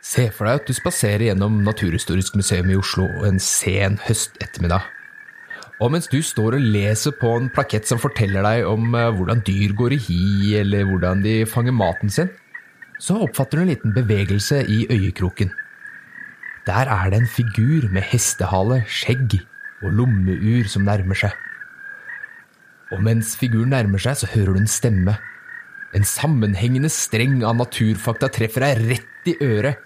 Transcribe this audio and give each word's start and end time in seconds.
Se 0.00 0.30
for 0.32 0.48
deg 0.48 0.62
at 0.62 0.68
du 0.68 0.72
spaserer 0.72 1.26
gjennom 1.28 1.58
Naturhistorisk 1.66 2.38
museum 2.40 2.70
i 2.72 2.78
Oslo 2.80 3.04
en 3.28 3.36
sen 3.42 3.98
høstettermiddag. 4.06 4.86
Og 5.80 5.92
mens 5.92 6.08
du 6.12 6.18
står 6.24 6.56
og 6.56 6.68
leser 6.74 7.12
på 7.16 7.34
en 7.36 7.48
plakett 7.52 7.88
som 7.88 8.00
forteller 8.00 8.44
deg 8.44 8.68
om 8.68 8.94
eh, 8.96 9.10
hvordan 9.16 9.42
dyr 9.44 9.72
går 9.76 9.96
i 9.96 10.00
hi, 10.04 10.22
eller 10.60 10.88
hvordan 10.88 11.24
de 11.24 11.34
fanger 11.48 11.76
maten 11.76 12.12
sin, 12.12 12.32
så 13.00 13.16
oppfatter 13.24 13.60
du 13.60 13.64
en 13.64 13.72
liten 13.72 13.94
bevegelse 13.96 14.60
i 14.68 14.82
øyekroken. 14.92 15.52
Der 16.68 16.88
er 16.92 17.12
det 17.12 17.22
en 17.22 17.30
figur 17.30 17.88
med 17.92 18.04
hestehale, 18.10 18.82
skjegg 18.88 19.38
og 19.80 19.94
lommeur 19.96 20.68
som 20.68 20.84
nærmer 20.84 21.16
seg. 21.16 21.32
Og 22.92 23.00
mens 23.04 23.32
figuren 23.40 23.72
nærmer 23.72 24.02
seg, 24.02 24.18
så 24.20 24.28
hører 24.32 24.56
du 24.56 24.60
en 24.64 24.68
stemme. 24.68 25.16
En 25.96 26.04
sammenhengende 26.06 26.90
streng 26.92 27.40
av 27.46 27.56
naturfakta 27.56 28.28
treffer 28.34 28.66
deg 28.66 28.84
rett 28.90 29.30
i 29.32 29.36
øret. 29.40 29.80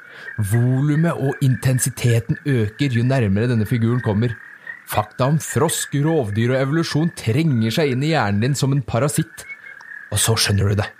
Volumet 0.50 1.14
og 1.14 1.44
intensiteten 1.44 2.38
øker 2.46 2.96
jo 2.98 3.04
nærmere 3.06 3.50
denne 3.50 3.66
figuren 3.68 4.02
kommer. 4.04 4.34
Fakta 4.90 5.30
om 5.32 5.38
frosk, 5.40 5.94
rovdyr 6.04 6.54
og 6.54 6.60
evolusjon 6.60 7.12
trenger 7.16 7.72
seg 7.72 7.94
inn 7.94 8.04
i 8.04 8.12
hjernen 8.12 8.42
din 8.42 8.58
som 8.58 8.74
en 8.74 8.84
parasitt. 8.84 9.46
Og 10.12 10.20
så 10.20 10.36
skjønner 10.38 10.72
du 10.72 10.82
det. 10.82 10.90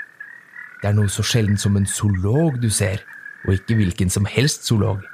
Det 0.80 0.90
er 0.90 0.96
noe 0.96 1.12
så 1.12 1.24
sjelden 1.24 1.58
som 1.60 1.76
en 1.78 1.88
zoolog 1.88 2.56
du 2.62 2.70
ser, 2.72 3.02
og 3.44 3.58
ikke 3.58 3.76
hvilken 3.78 4.10
som 4.12 4.26
helst 4.28 4.66
zoolog. 4.68 5.04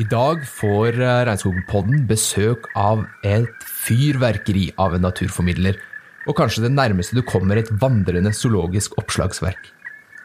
I 0.00 0.06
dag 0.08 0.40
får 0.48 0.96
eh, 0.96 1.22
Regnskogpodden 1.28 2.06
besøk 2.08 2.70
av 2.78 3.04
et 3.28 3.66
fyrverkeri 3.84 4.70
av 4.80 4.96
en 4.96 5.04
naturformidler, 5.04 5.76
og 6.24 6.38
kanskje 6.38 6.64
det 6.64 6.72
nærmeste 6.72 7.18
du 7.18 7.20
kommer 7.28 7.60
et 7.60 7.68
vandrende 7.82 8.32
zoologisk 8.36 8.96
oppslagsverk. 9.00 9.72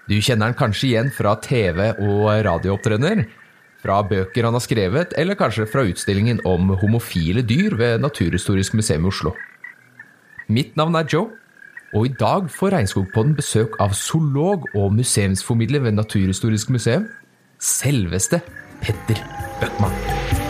Du 0.07 0.15
kjenner 0.23 0.49
han 0.49 0.57
kanskje 0.57 0.91
igjen 0.91 1.09
fra 1.11 1.35
TV- 1.43 1.97
og 1.99 2.29
radioopptredener, 2.47 3.25
fra 3.83 3.99
bøker 4.07 4.47
han 4.47 4.55
har 4.55 4.63
skrevet, 4.63 5.13
eller 5.19 5.37
kanskje 5.37 5.67
fra 5.69 5.83
utstillingen 5.87 6.39
om 6.47 6.71
homofile 6.81 7.43
dyr 7.45 7.75
ved 7.77 8.01
Naturhistorisk 8.01 8.77
museum 8.79 9.05
i 9.05 9.11
Oslo. 9.11 9.35
Mitt 10.47 10.79
navn 10.79 10.95
er 10.95 11.07
Joe, 11.11 11.29
og 11.93 12.07
i 12.07 12.15
dag 12.19 12.49
får 12.51 12.73
Regnskogpodden 12.75 13.35
besøk 13.35 13.77
av 13.83 13.95
zoolog 13.95 14.67
og 14.73 14.91
museumsformidler 14.95 15.83
ved 15.87 15.99
Naturhistorisk 15.99 16.71
museum, 16.71 17.07
selveste 17.59 18.41
Petter 18.81 19.23
Bøckmann. 19.59 20.46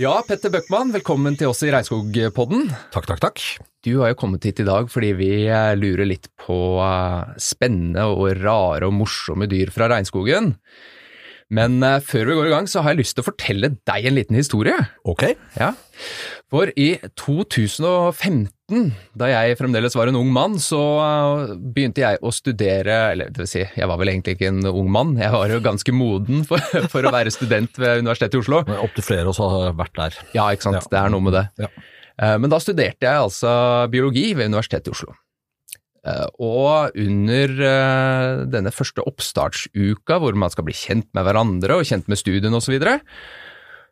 Ja, 0.00 0.14
Petter 0.24 0.48
Bøckmann, 0.48 0.94
velkommen 0.94 1.34
til 1.36 1.50
oss 1.50 1.58
i 1.60 1.68
Regnskogpodden. 1.68 2.70
Takk, 2.94 3.04
takk, 3.04 3.18
takk. 3.20 3.40
Du 3.84 3.98
har 3.98 4.14
jo 4.14 4.16
kommet 4.22 4.46
hit 4.48 4.62
i 4.62 4.64
dag 4.64 4.86
fordi 4.88 5.10
vi 5.18 5.28
eh, 5.44 5.74
lurer 5.76 6.08
litt 6.08 6.30
på 6.40 6.56
eh, 6.80 7.34
spennende 7.36 8.06
og 8.08 8.30
rare 8.38 8.88
og 8.88 8.94
morsomme 8.96 9.44
dyr 9.50 9.68
fra 9.74 9.90
regnskogen. 9.92 10.54
Men 11.50 11.80
uh, 11.82 11.98
før 11.98 12.28
vi 12.28 12.36
går 12.38 12.48
i 12.48 12.52
gang, 12.54 12.68
så 12.70 12.84
har 12.84 12.94
jeg 12.94 13.02
lyst 13.02 13.16
til 13.18 13.24
å 13.24 13.26
fortelle 13.26 13.72
deg 13.88 14.06
en 14.06 14.16
liten 14.16 14.38
historie. 14.38 14.76
Ok. 15.08 15.32
Ja, 15.58 15.72
For 16.50 16.70
i 16.78 16.92
2015, 17.18 18.92
da 19.18 19.28
jeg 19.32 19.58
fremdeles 19.58 19.96
var 19.98 20.10
en 20.10 20.18
ung 20.20 20.30
mann, 20.34 20.56
så 20.62 20.80
uh, 21.02 21.54
begynte 21.58 22.04
jeg 22.04 22.20
å 22.22 22.30
studere 22.34 22.98
Eller 23.12 23.32
det 23.34 23.42
vil 23.42 23.50
si, 23.50 23.64
jeg 23.66 23.88
var 23.90 23.98
vel 23.98 24.12
egentlig 24.12 24.36
ikke 24.38 24.52
en 24.52 24.62
ung 24.70 24.90
mann, 24.94 25.16
jeg 25.18 25.34
var 25.34 25.50
jo 25.50 25.62
ganske 25.64 25.94
moden 25.94 26.44
for, 26.46 26.62
for 26.92 27.06
å 27.06 27.14
være 27.14 27.34
student 27.34 27.78
ved 27.82 28.04
Universitetet 28.04 28.38
i 28.38 28.44
Oslo. 28.44 28.62
Opptil 28.78 29.08
flere 29.10 29.26
av 29.26 29.34
oss 29.34 29.42
har 29.42 29.74
vært 29.78 29.98
der. 29.98 30.20
Ja, 30.36 30.46
ikke 30.54 30.70
sant. 30.70 30.84
Ja. 30.84 30.92
Det 30.94 31.02
er 31.02 31.16
noe 31.16 31.26
med 31.26 31.36
det. 31.38 31.48
Ja. 31.66 31.72
Uh, 32.20 32.36
Men 32.38 32.52
da 32.52 32.62
studerte 32.62 33.10
jeg 33.10 33.26
altså 33.26 33.50
biologi 33.90 34.30
ved 34.38 34.52
Universitetet 34.54 34.92
i 34.92 34.94
Oslo. 34.94 35.18
Eh, 36.06 36.26
Og 36.40 36.94
under 36.96 37.50
eh, 37.68 38.44
denne 38.48 38.72
første 38.72 39.04
oppstartsuka, 39.04 40.16
hvor 40.22 40.36
man 40.38 40.50
skal 40.52 40.64
bli 40.64 40.72
kjent 40.76 41.08
med 41.16 41.26
hverandre 41.26 41.76
og 41.80 41.84
kjent 41.88 42.08
med 42.08 42.16
studien 42.20 42.54
osv., 42.56 42.70
så, 42.70 42.72
videre, 42.76 42.94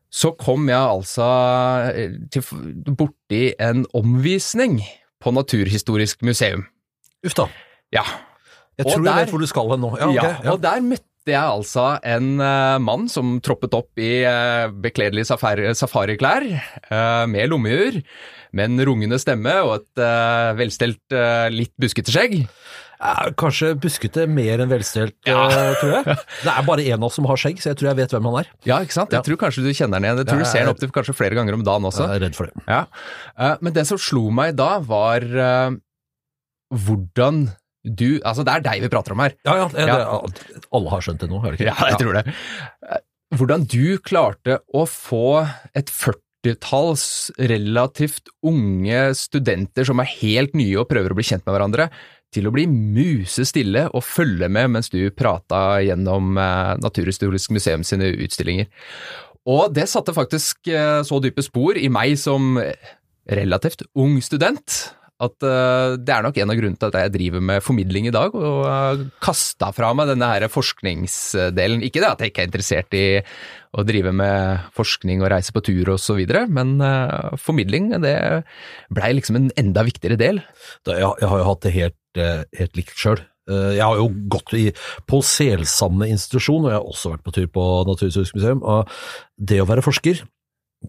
så 0.09 0.31
kom 0.41 0.71
jeg 0.71 0.79
altså 0.81 1.27
eh, 1.93 2.15
til, 2.33 2.47
borti 2.97 3.43
en 3.61 3.85
omvisning 3.99 4.79
på 5.21 5.35
Naturhistorisk 5.37 6.23
museum. 6.25 6.65
Uff 7.27 7.35
da. 7.37 7.49
Ja, 7.93 8.05
Jeg 8.79 8.87
Og 8.87 8.93
tror 8.95 9.05
der- 9.05 9.11
jeg 9.19 9.27
vet 9.27 9.31
hvor 9.35 9.41
du 9.43 9.47
skal 9.51 9.71
hen 9.73 9.81
nå. 9.83 9.89
Ja, 9.99 10.07
okay, 10.09 10.35
ja, 10.45 10.53
og 10.53 10.61
der 10.63 10.81
møtte 10.87 11.05
jeg 11.33 11.43
altså 11.43 11.99
en 12.07 12.39
uh, 12.41 12.79
mann 12.81 13.09
som 13.11 13.41
troppet 13.45 13.75
opp 13.75 13.99
i 14.01 14.23
uh, 14.25 14.71
bekledelige 14.71 15.27
safari, 15.29 15.67
safariklær, 15.77 16.47
eh, 16.89 17.25
med 17.29 17.51
lommeur, 17.51 17.99
med 18.53 18.71
en 18.71 18.85
rungende 18.89 19.19
stemme 19.21 19.55
og 19.65 19.75
et 19.81 20.03
uh, 20.05 20.53
velstelt, 20.59 21.01
uh, 21.13 21.49
litt 21.53 21.73
buskete 21.81 22.13
skjegg. 22.15 22.39
Eh, 22.99 23.29
Kanskje 23.39 23.75
buskete 23.79 24.25
mer 24.27 24.59
enn 24.65 24.71
velstelt, 24.73 25.15
ja. 25.29 25.45
tror 25.79 25.93
jeg. 25.99 26.17
Det 26.45 26.51
er 26.51 26.65
bare 26.67 26.87
en 26.91 26.97
av 26.99 27.05
oss 27.07 27.19
som 27.21 27.29
har 27.31 27.39
skjegg, 27.39 27.61
så 27.63 27.71
jeg 27.71 27.79
tror 27.79 27.93
jeg 27.93 27.99
vet 28.01 28.15
hvem 28.17 28.27
han 28.27 28.39
er. 28.41 28.49
Ja, 28.67 28.81
ikke 28.83 28.97
sant? 28.97 29.13
Jeg 29.15 29.21
Ja. 29.21 29.27
tror 29.29 29.39
kanskje 29.45 29.63
du 29.63 29.71
kjenner 29.71 30.01
den 30.01 30.09
igjen. 30.09 30.19
Jeg 30.25 30.31
tror 30.33 30.41
Ja, 30.43 30.47
du 30.49 30.51
ser 30.51 30.67
opp 30.67 30.75
opptil 30.79 30.91
kanskje 30.97 31.15
flere 31.15 31.39
ganger 31.39 31.55
om 31.55 31.63
dagen 31.67 31.87
også. 31.87 32.09
Jeg 32.09 32.19
er 32.19 32.25
redd 32.27 32.35
for 32.39 32.51
det. 32.51 32.65
Ja. 32.67 32.81
Eh, 33.39 33.55
Men 33.63 33.77
det 33.77 33.87
som 33.87 33.99
slo 34.03 34.25
meg 34.35 34.57
da, 34.59 34.79
var 34.83 35.23
eh, 35.23 35.77
hvordan 36.75 37.45
du 37.89 38.19
Altså, 38.27 38.43
det 38.45 38.53
er 38.53 38.65
deg 38.67 38.83
vi 38.83 38.89
prater 38.93 39.15
om 39.15 39.23
her. 39.23 39.33
Ja, 39.47 39.55
ja, 39.63 39.69
det, 39.73 40.59
alle 40.75 40.91
har 40.93 41.05
skjønt 41.07 41.23
det 41.23 41.29
nå, 41.31 41.39
har 41.41 41.55
de 41.55 41.61
ikke? 41.63 41.71
Ja, 41.71 41.87
jeg 41.93 42.01
tror 42.03 42.19
det. 42.19 42.35
Eh, 42.91 43.05
Hvordan 43.39 43.65
du 43.69 43.99
klarte 44.01 44.59
å 44.75 44.83
få 44.89 45.45
et 45.77 45.91
førtitalls 46.45 47.33
relativt 47.39 48.29
unge 48.47 49.15
studenter 49.15 49.85
som 49.85 50.01
er 50.01 50.11
helt 50.21 50.55
nye 50.55 50.79
og 50.79 50.89
prøver 50.89 51.13
å 51.13 51.19
bli 51.19 51.27
kjent 51.27 51.45
med 51.47 51.55
hverandre, 51.57 51.89
til 52.31 52.47
å 52.47 52.53
bli 52.53 52.67
musestille 52.69 53.87
og 53.89 54.05
følge 54.05 54.49
med 54.53 54.75
mens 54.75 54.91
du 54.93 55.11
prata 55.11 55.81
gjennom 55.81 56.37
eh, 56.37 56.77
Naturhistorisk 56.83 57.51
museum 57.57 57.85
sine 57.85 58.11
utstillinger. 58.13 58.69
Og 59.49 59.73
det 59.73 59.89
satte 59.89 60.13
faktisk 60.13 60.69
eh, 60.69 61.01
så 61.03 61.21
dype 61.25 61.43
spor 61.43 61.79
i 61.81 61.89
meg 61.89 62.19
som 62.21 62.59
relativt 63.29 63.87
ung 63.97 64.21
student 64.25 64.93
at 65.19 65.45
eh, 65.47 65.97
det 65.99 66.15
er 66.15 66.23
nok 66.23 66.37
en 66.39 66.53
av 66.53 66.59
grunnene 66.59 66.79
til 66.79 66.93
at 66.93 66.99
jeg 67.03 67.15
driver 67.17 67.43
med 67.51 67.65
formidling 67.65 68.07
i 68.07 68.15
dag, 68.15 68.35
og 68.39 68.61
uh, 68.71 69.01
kasta 69.23 69.73
fra 69.75 69.91
meg 69.97 70.13
denne 70.13 70.29
her 70.31 70.47
forskningsdelen. 70.53 71.83
Ikke 71.87 72.03
det 72.05 72.11
at 72.13 72.23
jeg 72.23 72.33
ikke 72.33 72.45
er 72.45 72.51
interessert 72.51 72.95
i 72.95 73.07
å 73.75 73.85
drive 73.87 74.13
med 74.15 74.69
forskning 74.77 75.25
og 75.25 75.33
reise 75.35 75.55
på 75.55 75.65
tur 75.67 75.91
og 75.97 75.99
så 76.03 76.15
videre, 76.19 76.45
men 76.47 76.77
uh, 76.79 77.35
formidling 77.41 77.91
det 78.05 78.15
blei 78.95 79.11
liksom 79.19 79.41
en 79.41 79.51
enda 79.59 79.83
viktigere 79.89 80.21
del. 80.21 80.41
Jeg, 80.87 81.03
har 81.03 81.43
jo 81.43 81.51
hatt 81.51 81.67
det 81.67 81.75
helt, 81.75 82.01
eh, 82.21 82.47
helt 82.61 82.79
likt 82.79 82.95
sjøl. 82.99 83.21
Jeg 83.49 83.81
har 83.81 83.97
jo 83.97 84.11
gått 84.29 84.53
i, 84.59 84.67
på 85.09 85.23
Selsande 85.25 86.05
institusjon, 86.13 86.67
og 86.67 86.69
jeg 86.69 86.77
har 86.77 86.89
også 86.91 87.15
vært 87.15 87.23
på 87.25 87.33
tur 87.33 87.47
på 87.49 87.63
Naturhistorisk 87.89 88.37
museum. 88.37 88.61
og 88.61 88.91
Det 89.41 89.63
å 89.63 89.69
være 89.71 89.85
forsker, 89.87 90.21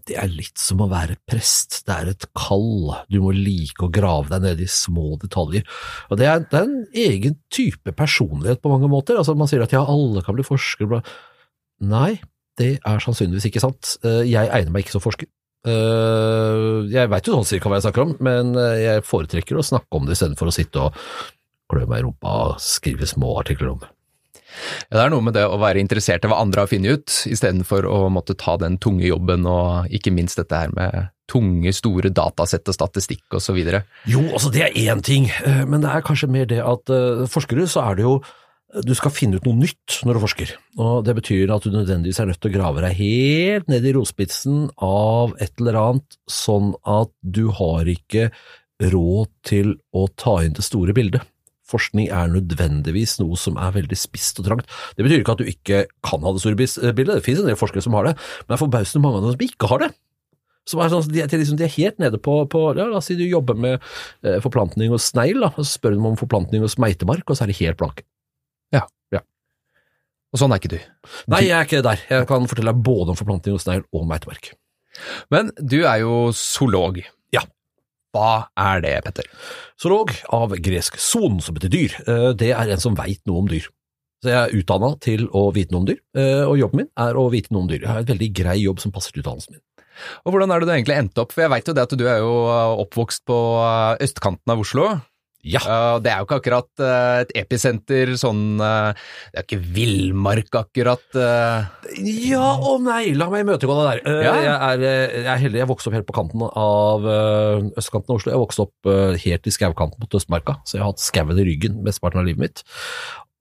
det 0.06 0.14
er 0.22 0.28
litt 0.30 0.58
som 0.60 0.80
å 0.84 0.86
være 0.90 1.16
prest. 1.28 1.80
Det 1.88 1.94
er 1.96 2.10
et 2.12 2.26
kall. 2.38 2.92
Du 3.10 3.18
må 3.24 3.32
like 3.34 3.82
å 3.82 3.90
grave 3.92 4.30
deg 4.30 4.44
ned 4.44 4.60
i 4.62 4.68
små 4.70 5.16
detaljer. 5.20 5.64
Og 6.10 6.20
det 6.20 6.28
er, 6.30 6.44
det 6.46 6.60
er 6.60 6.68
en 6.68 6.84
egen 6.94 7.34
type 7.52 7.92
personlighet 7.98 8.62
på 8.62 8.70
mange 8.70 8.88
måter. 8.92 9.18
Altså 9.18 9.34
Man 9.38 9.50
sier 9.50 9.64
at 9.66 9.74
ja, 9.74 9.82
alle 9.82 10.22
kan 10.26 10.38
bli 10.38 10.46
forskere. 10.46 10.86
bla. 10.92 11.00
Nei, 11.82 12.20
det 12.60 12.76
er 12.86 13.02
sannsynligvis 13.02 13.48
ikke 13.50 13.62
sant. 13.66 13.96
Eh, 14.06 14.22
Jeg 14.30 14.46
egner 14.54 14.70
meg 14.74 14.86
ikke 14.86 14.94
som 14.98 15.04
forsker. 15.04 15.26
Eh, 15.66 16.88
Jeg 16.94 17.10
veit 17.10 17.26
jo 17.26 17.34
sånn 17.36 17.48
cirka 17.50 17.68
hva 17.70 17.80
jeg 17.80 17.88
snakker 17.88 18.06
om, 18.06 18.14
men 18.24 18.54
eh, 18.56 18.78
jeg 18.86 19.06
foretrekker 19.10 19.58
å 19.60 19.66
snakke 19.66 19.98
om 19.98 20.06
det 20.06 20.16
istedenfor 20.16 20.50
å 20.50 20.54
sitte 20.54 20.86
og 20.86 20.94
klø 21.70 21.84
meg 21.90 22.00
i 22.00 22.06
rumpa 22.06 22.36
og 22.48 22.62
skrive 22.62 23.06
små 23.10 23.34
artikler 23.42 23.74
om 23.74 23.82
det. 23.82 23.90
Ja, 24.88 24.96
det 24.96 25.04
er 25.04 25.14
noe 25.14 25.24
med 25.24 25.36
det 25.36 25.46
å 25.46 25.60
være 25.60 25.82
interessert 25.82 26.26
i 26.26 26.30
hva 26.30 26.40
andre 26.42 26.64
har 26.64 26.70
funnet 26.70 27.00
ut, 27.00 27.16
istedenfor 27.30 27.88
å 27.88 28.02
måtte 28.12 28.36
ta 28.38 28.56
den 28.60 28.78
tunge 28.82 29.06
jobben 29.08 29.46
og 29.48 29.90
ikke 29.94 30.12
minst 30.14 30.40
dette 30.40 30.64
her 30.64 30.74
med 30.76 31.10
tunge, 31.30 31.72
store 31.76 32.10
datasett 32.14 32.66
og 32.68 32.76
statistikk 32.76 33.38
videre. 33.54 33.84
Jo, 34.10 34.22
altså 34.32 34.50
det 34.50 34.66
er 34.66 34.78
én 34.90 35.02
ting, 35.02 35.30
eh, 35.46 35.64
men 35.64 35.84
det 35.84 35.90
er 35.92 36.06
kanskje 36.06 36.30
mer 36.30 36.48
det 36.50 36.60
at 36.62 36.90
eh, 36.90 37.26
forskere 37.30 37.68
så 37.70 37.86
er 37.90 38.00
det 38.00 38.08
jo 38.08 38.20
du 38.86 38.92
skal 38.94 39.10
finne 39.10 39.40
ut 39.40 39.46
noe 39.48 39.58
nytt 39.58 39.96
når 40.06 40.14
du 40.14 40.22
forsker, 40.22 40.50
og 40.78 41.02
det 41.06 41.16
betyr 41.18 41.50
at 41.50 41.64
du 41.66 41.72
nødvendigvis 41.74 42.20
er 42.22 42.28
nødt 42.30 42.38
til 42.38 42.52
å 42.52 42.54
grave 42.54 42.84
deg 42.84 43.00
helt 43.00 43.70
ned 43.72 43.86
i 43.86 43.94
rospitsen 43.96 44.68
av 44.86 45.34
et 45.42 45.50
eller 45.58 45.78
annet, 45.80 46.18
sånn 46.30 46.76
at 46.86 47.10
du 47.18 47.48
har 47.58 47.90
ikke 47.90 48.28
råd 48.80 49.32
til 49.46 49.74
å 49.90 50.06
ta 50.14 50.38
inn 50.44 50.54
det 50.56 50.64
store 50.64 50.94
bildet. 50.96 51.26
Forskning 51.70 52.10
er 52.10 52.30
nødvendigvis 52.32 53.18
noe 53.22 53.38
som 53.38 53.58
er 53.60 53.74
veldig 53.76 53.98
spisst 53.98 54.40
og 54.42 54.48
trangt. 54.48 54.70
Det 54.96 55.06
betyr 55.06 55.22
ikke 55.22 55.36
at 55.36 55.42
du 55.42 55.50
ikke 55.50 55.82
kan 56.06 56.26
ha 56.26 56.34
det 56.34 56.42
store 56.42 56.58
bildet, 56.58 57.16
det 57.16 57.24
finnes 57.26 57.44
en 57.44 57.50
del 57.52 57.58
forskere 57.60 57.84
som 57.84 57.96
har 57.98 58.10
det, 58.10 58.16
men 58.18 58.50
det 58.50 58.56
er 58.56 58.64
forbausende 58.64 59.04
mange 59.04 59.20
av 59.20 59.26
dem 59.28 59.36
som 59.36 59.46
ikke 59.46 59.70
har 59.70 59.84
det. 59.84 59.92
Som 60.68 60.82
er 60.82 60.90
sånn, 60.92 61.06
de, 61.10 61.22
er, 61.24 61.32
liksom, 61.40 61.58
de 61.58 61.66
er 61.66 61.72
helt 61.72 62.00
nede 62.02 62.20
på, 62.22 62.34
på 62.52 62.62
ja, 62.76 62.86
La 62.86 63.00
oss 63.00 63.08
si 63.10 63.16
du 63.18 63.24
jobber 63.24 63.56
med 63.58 63.78
eh, 63.80 64.38
forplantning 64.44 64.92
hos 64.92 65.08
snegl, 65.10 65.42
og 65.46 65.58
så 65.58 65.66
spør 65.72 65.96
du 65.96 66.02
om 66.12 66.18
forplantning 66.20 66.62
hos 66.62 66.76
meitemark, 66.82 67.24
og 67.26 67.38
så 67.38 67.46
er 67.46 67.52
de 67.52 67.58
helt 67.62 67.80
blanke. 67.80 68.04
Ja. 68.74 68.84
ja. 69.14 69.22
Og 70.30 70.42
sånn 70.42 70.54
er 70.54 70.60
ikke 70.60 70.74
du. 70.76 70.80
Nei, 71.32 71.46
jeg 71.48 71.56
er 71.56 71.66
ikke 71.66 71.84
der. 71.86 72.04
Jeg 72.12 72.28
kan 72.30 72.46
fortelle 72.50 72.74
deg 72.74 72.84
både 72.86 73.14
om 73.14 73.18
forplantning 73.18 73.56
hos 73.56 73.66
snegl 73.66 73.86
og 73.96 74.06
meitemark. 74.10 74.52
Men 75.32 75.50
du 75.58 75.80
er 75.80 76.02
jo 76.04 76.28
zoolog. 76.36 77.00
Hva 78.10 78.50
er 78.58 78.80
det, 78.82 78.94
Petter? 79.06 79.28
Zoolog 79.80 80.12
av 80.34 80.56
gresk 80.58 80.98
son, 80.98 81.38
som 81.42 81.54
betyr 81.54 81.70
dyr, 81.70 81.98
eh, 82.06 82.30
det 82.34 82.50
er 82.56 82.72
en 82.74 82.82
som 82.82 82.96
veit 82.98 83.22
noe 83.30 83.44
om 83.44 83.50
dyr. 83.50 83.68
Så 84.20 84.32
jeg 84.32 84.36
er 84.36 84.56
utdanna 84.58 84.90
til 85.00 85.28
å 85.32 85.46
vite 85.56 85.72
noe 85.72 85.84
om 85.84 85.88
dyr, 85.88 86.00
eh, 86.18 86.42
og 86.44 86.58
jobben 86.58 86.82
min 86.82 86.90
er 86.98 87.16
å 87.16 87.30
vite 87.32 87.54
noe 87.54 87.64
om 87.64 87.70
dyr. 87.70 87.84
Jeg 87.84 87.88
har 87.88 88.02
et 88.02 88.10
veldig 88.12 88.30
grei 88.36 88.56
jobb 88.60 88.82
som 88.82 88.92
passer 88.92 89.14
til 89.14 89.22
utdannelsen 89.22 89.56
min. 89.56 89.62
Og 90.24 90.32
hvordan 90.32 90.50
er 90.50 90.60
det 90.60 90.68
du 90.68 90.72
egentlig 90.74 90.96
endte 90.96 91.22
opp? 91.22 91.32
For 91.32 91.44
jeg 91.44 91.52
veit 91.52 91.68
jo 91.68 91.76
det 91.76 91.86
at 91.86 91.96
du 91.98 92.04
er 92.08 92.18
jo 92.24 92.34
oppvokst 92.84 93.24
på 93.28 93.38
østkanten 94.00 94.52
av 94.52 94.62
Oslo. 94.62 94.86
Ja. 95.46 95.60
Uh, 95.64 95.96
det 96.04 96.10
er 96.12 96.20
jo 96.20 96.26
ikke 96.26 96.38
akkurat 96.40 96.82
uh, 96.84 97.22
et 97.22 97.30
episenter 97.40 98.12
sånn 98.20 98.60
uh, 98.60 98.92
Det 99.30 99.40
er 99.40 99.46
ikke 99.46 99.60
villmark, 99.76 100.50
akkurat. 100.60 101.06
Ja 101.16 102.50
og 102.60 102.84
nei, 102.84 103.14
la 103.16 103.30
meg 103.32 103.46
imøtegå 103.46 103.76
det 103.78 103.86
der. 103.86 104.20
Ja. 104.26 104.34
Jeg, 104.36 104.52
er, 104.52 104.84
jeg 105.16 105.30
er 105.32 105.42
heldig, 105.44 105.62
jeg 105.62 105.70
vokste 105.70 105.90
opp 105.90 105.96
helt 105.96 106.08
på 106.08 106.16
kanten 106.16 106.44
av 106.44 107.08
østkanten 107.80 108.12
av 108.12 108.20
Oslo. 108.20 108.34
Jeg 108.34 108.42
vokste 108.42 108.66
opp 108.66 108.92
helt 109.24 109.48
i 109.48 109.54
skaukanten 109.54 110.02
mot 110.02 110.20
Østmarka, 110.20 110.58
så 110.64 110.76
jeg 110.76 110.84
har 110.84 110.92
hatt 110.92 111.02
skauen 111.02 111.40
i 111.40 111.46
ryggen 111.48 111.80
mesteparten 111.86 112.22
av 112.22 112.28
livet 112.28 112.44
mitt. 112.44 112.64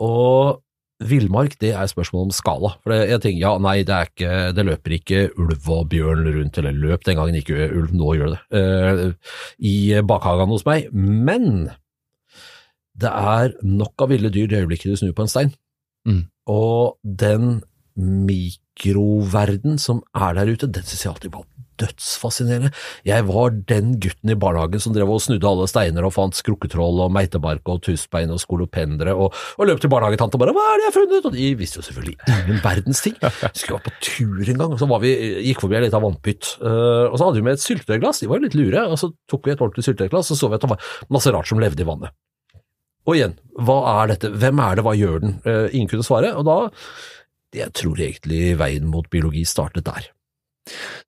Og 0.04 0.60
Villmark, 1.00 1.54
det 1.62 1.72
er 1.72 1.88
spørsmål 1.88 2.28
om 2.28 2.32
skala. 2.36 2.74
For 2.84 2.92
jeg 2.92 3.22
tenker, 3.24 3.40
ja, 3.40 3.54
nei, 3.64 3.78
det, 3.88 3.96
er 3.96 4.10
ikke, 4.10 4.32
det 4.56 4.66
løper 4.68 4.96
ikke 4.98 5.22
ulv 5.40 5.70
og 5.72 5.86
bjørn 5.94 6.26
rundt, 6.28 6.60
eller 6.60 6.76
løp 6.76 7.06
den 7.08 7.20
gangen 7.20 7.40
ikke 7.40 7.70
ulv, 7.70 7.94
nå 7.96 8.16
gjør 8.20 8.34
det 8.34 8.64
det, 9.00 9.14
i 9.64 9.78
bakhagen 10.04 10.52
hos 10.52 10.68
meg. 10.68 10.90
Men 10.92 11.70
det 13.00 13.12
er 13.12 13.56
nok 13.64 14.06
av 14.06 14.14
ville 14.14 14.32
dyr 14.34 14.50
det 14.52 14.64
øyeblikket 14.64 14.94
du 14.94 15.00
snur 15.00 15.16
på 15.18 15.26
en 15.26 15.32
stein. 15.32 15.54
Mm. 16.08 16.24
Og 16.50 16.98
den 17.04 17.62
mikroverden 18.00 19.80
som 19.82 20.04
er 20.16 20.38
der 20.38 20.52
ute, 20.52 20.68
den 20.68 20.86
synes 20.88 21.06
jeg 21.06 21.14
alltid 21.14 21.34
var 21.34 21.48
dødsfascinerende. 21.80 22.72
Jeg 23.08 23.26
var 23.28 23.54
den 23.70 23.94
gutten 24.04 24.34
i 24.34 24.38
barnehagen 24.40 24.82
som 24.84 24.96
drev 24.96 25.12
og 25.14 25.22
snudde 25.24 25.48
alle 25.48 25.68
steiner 25.72 26.06
og 26.06 26.14
fant 26.16 26.38
skrukketroll 26.38 27.02
og 27.06 27.14
meitebark 27.16 27.72
og 27.72 27.82
tusbein 27.86 28.34
og 28.36 28.42
skolopendere 28.44 29.16
og, 29.16 29.36
og 29.58 29.70
løp 29.70 29.82
til 29.82 29.92
barnehagetante 29.92 30.36
og 30.36 30.44
bare 30.44 30.56
'hva 30.56 30.66
er 30.66 30.78
det 30.78 30.86
jeg 30.86 30.92
har 30.92 30.98
funnet?' 31.00 31.26
Og 31.30 31.36
de 31.38 31.50
visste 31.56 31.80
jo 31.80 31.88
selvfølgelig 31.88 32.18
ingen 32.36 32.62
verdens 32.64 33.02
ting. 33.02 33.16
Skulle 33.56 33.80
være 33.80 33.88
på 33.88 33.96
tur 34.02 34.44
en 34.44 34.60
gang, 34.60 34.72
og 34.74 34.80
så 34.80 34.90
var 34.90 35.00
vi, 35.00 35.16
gikk 35.48 35.62
forbi 35.62 35.80
ei 35.80 35.86
lita 35.88 36.00
vannpytt, 36.04 36.56
uh, 36.62 37.08
og 37.12 37.18
så 37.18 37.26
hadde 37.26 37.40
vi 37.40 37.48
med 37.48 37.54
et 37.54 37.64
syltetøyglass, 37.64 38.20
de 38.20 38.30
var 38.30 38.40
jo 38.40 38.48
litt 38.48 38.60
lure, 38.60 38.88
og 38.88 39.00
så 39.00 39.12
tok 39.30 39.46
vi 39.46 39.52
et 39.56 39.62
ordentlig 39.62 39.88
syltetøyglass, 39.88 40.32
og 40.32 40.36
så 40.36 40.40
så 40.40 40.50
vi 40.50 40.56
at 40.56 40.64
det 40.64 40.70
var 40.70 40.84
masse 41.10 41.32
rart 41.32 41.48
som 41.48 41.60
levde 41.60 41.84
i 41.84 41.88
vannet. 41.88 42.12
Og 43.08 43.16
igjen, 43.16 43.38
hva 43.56 43.80
er 44.04 44.12
dette, 44.14 44.30
hvem 44.42 44.60
er 44.64 44.76
det, 44.80 44.84
hva 44.86 44.96
gjør 44.98 45.20
den? 45.24 45.38
Uh, 45.46 45.68
ingen 45.72 45.90
kunne 45.92 46.06
svare, 46.06 46.34
og 46.38 46.46
da 46.48 46.60
jeg 47.56 47.72
tror 47.74 47.98
egentlig 47.98 48.54
veien 48.60 48.86
mot 48.92 49.08
biologi 49.10 49.42
startet 49.50 49.88
der. 49.88 50.10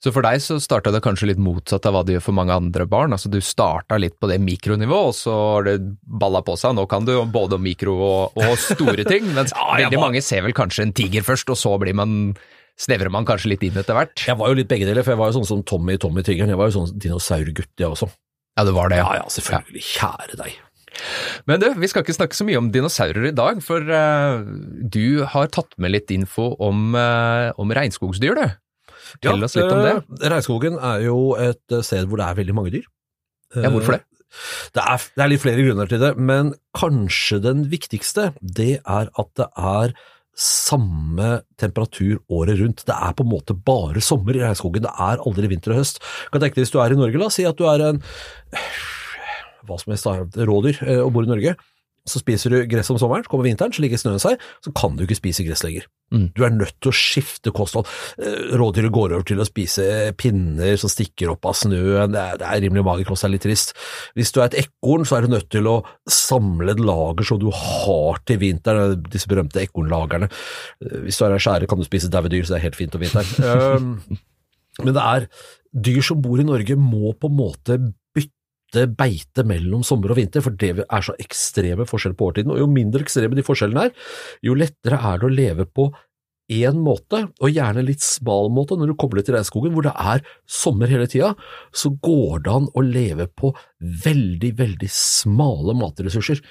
Så 0.01 0.09
for 0.09 0.25
deg 0.25 0.39
så 0.41 0.55
starta 0.57 0.89
det 0.89 1.03
kanskje 1.05 1.27
litt 1.29 1.41
motsatt 1.41 1.85
av 1.85 1.93
hva 1.93 2.01
det 2.07 2.15
gjør 2.15 2.23
for 2.31 2.37
mange 2.39 2.55
andre 2.55 2.87
barn. 2.89 3.13
Altså 3.13 3.29
du 3.29 3.37
starta 3.45 3.99
litt 4.01 4.15
på 4.17 4.25
det 4.31 4.39
mikronivået, 4.41 5.11
og 5.11 5.13
så 5.13 5.35
har 5.35 5.67
det 5.67 5.75
balla 6.01 6.41
på 6.41 6.55
seg. 6.57 6.73
Nå 6.79 6.87
kan 6.89 7.05
du 7.05 7.13
både 7.29 7.59
om 7.59 7.61
mikro 7.67 7.93
og, 8.01 8.39
og 8.41 8.55
store 8.57 9.05
ting, 9.05 9.27
mens 9.35 9.53
Ja, 9.59 9.67
veldig 9.83 9.99
var- 9.99 10.07
mange 10.07 10.23
ser 10.25 10.41
vel 10.47 10.55
kanskje 10.57 10.87
en 10.87 10.95
tiger 10.97 11.27
først, 11.27 11.53
og 11.53 11.59
så 11.61 11.75
blir 11.83 11.93
man 12.01 12.33
snevrer 12.81 13.13
man 13.13 13.27
kanskje 13.29 13.51
litt 13.53 13.67
inn 13.67 13.77
etter 13.77 13.93
hvert. 13.93 14.25
Jeg 14.25 14.39
var 14.39 14.49
jo 14.49 14.57
litt 14.57 14.71
begge 14.71 14.87
deler, 14.89 15.05
for 15.05 15.13
jeg 15.13 15.21
var 15.21 15.29
jo 15.29 15.37
sånn 15.37 15.49
som 15.51 15.61
Tommy 15.69 15.99
Tommy 16.01 16.23
Tigeren. 16.25 16.49
Jeg 16.49 16.57
var 16.57 16.71
jo 16.71 16.79
sånn 16.79 16.95
dinosaurgutt, 16.97 17.75
jeg 17.77 17.91
også. 17.91 18.09
Ja, 18.57 18.65
det 18.65 18.73
var 18.75 18.89
det. 18.89 18.97
Ja 19.03 19.11
ja, 19.19 19.27
selvfølgelig. 19.29 19.83
Kjære 19.93 20.39
deg. 20.41 20.57
Men 21.49 21.61
du, 21.63 21.67
vi 21.79 21.89
skal 21.89 22.03
ikke 22.05 22.17
snakke 22.17 22.37
så 22.37 22.45
mye 22.47 22.59
om 22.59 22.69
dinosaurer 22.73 23.29
i 23.29 23.35
dag, 23.35 23.61
for 23.65 23.85
uh, 23.87 24.43
du 24.91 25.23
har 25.31 25.51
tatt 25.53 25.75
med 25.81 25.95
litt 25.95 26.11
info 26.13 26.51
om, 26.61 26.91
uh, 26.97 27.51
om 27.61 27.73
regnskogsdyr, 27.75 28.37
du. 28.37 28.57
Fortell 29.11 29.43
oss 29.47 29.57
litt 29.57 29.71
om 29.71 29.83
det. 29.83 29.95
eh, 30.21 30.29
Regnskogen 30.31 30.77
er 30.77 31.03
jo 31.07 31.17
et 31.39 31.79
sted 31.83 32.07
hvor 32.07 32.21
det 32.21 32.29
er 32.29 32.39
veldig 32.39 32.55
mange 32.55 32.73
dyr. 32.77 32.87
Ja, 33.57 33.71
hvorfor 33.73 33.97
det? 33.97 34.05
Det 34.71 34.79
er, 34.79 35.03
det 35.17 35.23
er 35.25 35.31
litt 35.33 35.43
flere 35.43 35.65
grunner 35.65 35.89
til 35.91 35.99
det, 35.99 36.13
men 36.15 36.53
kanskje 36.77 37.41
den 37.43 37.65
viktigste, 37.71 38.29
det 38.39 38.77
er 38.79 39.11
at 39.11 39.31
det 39.35 39.47
er 39.59 39.95
samme 40.41 41.41
temperatur 41.59 42.21
året 42.31 42.61
rundt. 42.61 42.85
Det 42.87 42.95
er 42.95 43.11
på 43.17 43.25
en 43.25 43.33
måte 43.33 43.55
bare 43.67 43.99
sommer 44.03 44.37
i 44.37 44.43
regnskogen, 44.45 44.85
det 44.87 44.93
er 44.95 45.19
aldri 45.27 45.51
vinter 45.51 45.75
og 45.75 45.81
høst. 45.81 45.99
Kan 46.31 46.43
tenke 46.43 46.55
deg 46.57 46.65
hvis 46.65 46.73
du 46.73 46.79
er 46.79 46.95
i 46.95 46.99
Norge, 46.99 47.19
la 47.19 47.27
oss 47.27 47.39
si 47.41 47.47
at 47.47 47.59
du 47.59 47.67
er 47.67 47.83
en 47.89 47.99
hva 49.67 49.77
som 49.81 49.93
helst, 49.93 50.09
av 50.09 50.41
rådyr 50.49 50.81
eh, 50.87 51.03
og 51.03 51.13
bor 51.15 51.27
i 51.27 51.31
Norge. 51.31 51.55
Så 52.09 52.17
spiser 52.17 52.49
du 52.49 52.63
gress 52.65 52.89
om 52.89 52.97
sommeren, 52.97 53.21
så 53.21 53.29
kommer 53.29 53.45
vinteren, 53.45 53.73
så 53.75 53.83
ligger 53.83 53.99
snøen 54.01 54.21
seg, 54.21 54.41
så 54.65 54.71
kan 54.73 54.95
du 54.97 55.03
ikke 55.05 55.19
spise 55.19 55.43
gress 55.45 55.61
lenger. 55.61 55.83
Mm. 56.11 56.23
Du 56.33 56.41
er 56.43 56.55
nødt 56.55 56.73
til 56.81 56.89
å 56.89 56.95
skifte 56.97 57.53
kosthold. 57.53 57.85
Eh, 58.17 58.55
Rådyret 58.57 58.91
går 58.95 59.13
over 59.13 59.27
til 59.27 59.39
å 59.39 59.45
spise 59.45 59.85
pinner 60.19 60.79
som 60.81 60.89
stikker 60.89 61.29
opp 61.35 61.45
av 61.45 61.59
snøen, 61.59 62.15
det 62.15 62.23
er, 62.23 62.41
det 62.41 62.49
er 62.49 62.63
rimelig 62.65 62.85
magerkost, 62.87 63.21
det 63.21 63.29
er 63.29 63.35
litt 63.35 63.45
trist. 63.45 63.75
Hvis 64.17 64.33
du 64.33 64.41
er 64.41 64.49
et 64.49 64.57
ekorn, 64.63 65.05
så 65.05 65.19
er 65.19 65.27
du 65.27 65.35
nødt 65.35 65.51
til 65.53 65.69
å 65.69 65.77
samle 66.09 66.73
et 66.73 66.81
lager 66.81 67.29
som 67.29 67.39
du 67.43 67.51
har 67.53 68.21
til 68.25 68.41
vinteren, 68.41 68.97
disse 69.13 69.29
berømte 69.29 69.61
ekornlagerne. 69.61 70.31
Eh, 70.81 70.99
Hvis 71.05 71.21
du 71.21 71.27
er 71.27 71.37
en 71.37 71.45
skjære, 71.45 71.69
kan 71.69 71.79
du 71.79 71.85
spise 71.85 72.09
daue 72.09 72.33
dyr, 72.33 72.49
så 72.49 72.55
det 72.57 72.63
er 72.63 72.67
helt 72.71 72.81
fint 72.81 72.97
om 72.97 73.05
vinteren. 73.05 73.77
Um, 73.77 74.21
men 74.87 74.97
det 74.97 75.05
er 75.05 75.29
dyr 75.71 76.01
som 76.03 76.25
bor 76.25 76.41
i 76.41 76.49
Norge 76.49 76.75
må 76.81 77.13
på 77.13 77.29
en 77.29 77.37
måte 77.37 77.77
bytte 78.71 78.87
beite 78.95 79.43
mellom 79.47 79.83
sommer 79.83 80.11
og 80.11 80.17
vinter, 80.17 80.41
for 80.41 80.51
det 80.51 80.85
er 80.85 81.01
så 81.03 81.15
ekstreme 81.19 81.85
forskjeller 81.85 82.17
på 82.17 82.29
årtiden. 82.31 82.51
Og 82.51 82.59
jo 82.59 82.67
mindre 82.67 83.03
ekstreme 83.03 83.35
de 83.35 83.43
forskjellene 83.43 83.89
er, 83.89 83.91
jo 84.41 84.55
lettere 84.55 84.99
er 84.99 85.19
det 85.19 85.27
å 85.27 85.33
leve 85.33 85.65
på 85.65 85.91
én 86.51 86.79
måte, 86.83 87.29
og 87.39 87.51
gjerne 87.51 87.83
litt 87.85 88.03
smal 88.03 88.49
måte, 88.51 88.75
når 88.75 88.91
du 88.91 88.97
kobler 88.99 89.23
til 89.23 89.37
regnskogen, 89.37 89.71
hvor 89.71 89.85
det 89.85 89.93
er 89.95 90.23
sommer 90.49 90.91
hele 90.91 91.07
tida, 91.07 91.33
så 91.71 91.93
går 92.03 92.43
det 92.43 92.51
an 92.51 92.67
å 92.75 92.83
leve 92.83 93.27
på 93.27 93.53
veldig, 93.79 94.51
veldig 94.59 94.89
smale 94.91 95.75
matressurser. 95.79 96.41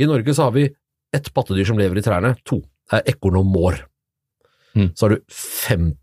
I 0.00 0.08
Norge 0.08 0.34
så 0.36 0.48
har 0.48 0.56
vi 0.56 0.70
ett 1.12 1.32
pattedyr 1.34 1.68
som 1.68 1.80
lever 1.80 2.00
i 2.00 2.04
trærne, 2.06 2.36
to. 2.44 2.62
Det 2.88 3.02
er 3.02 3.12
ekorn 3.12 3.42
og 3.42 3.50
mår. 3.52 3.82
Mm. 4.78 4.92
Så 4.94 5.06
har 5.06 5.16
du 5.16 5.20
50 5.28 5.99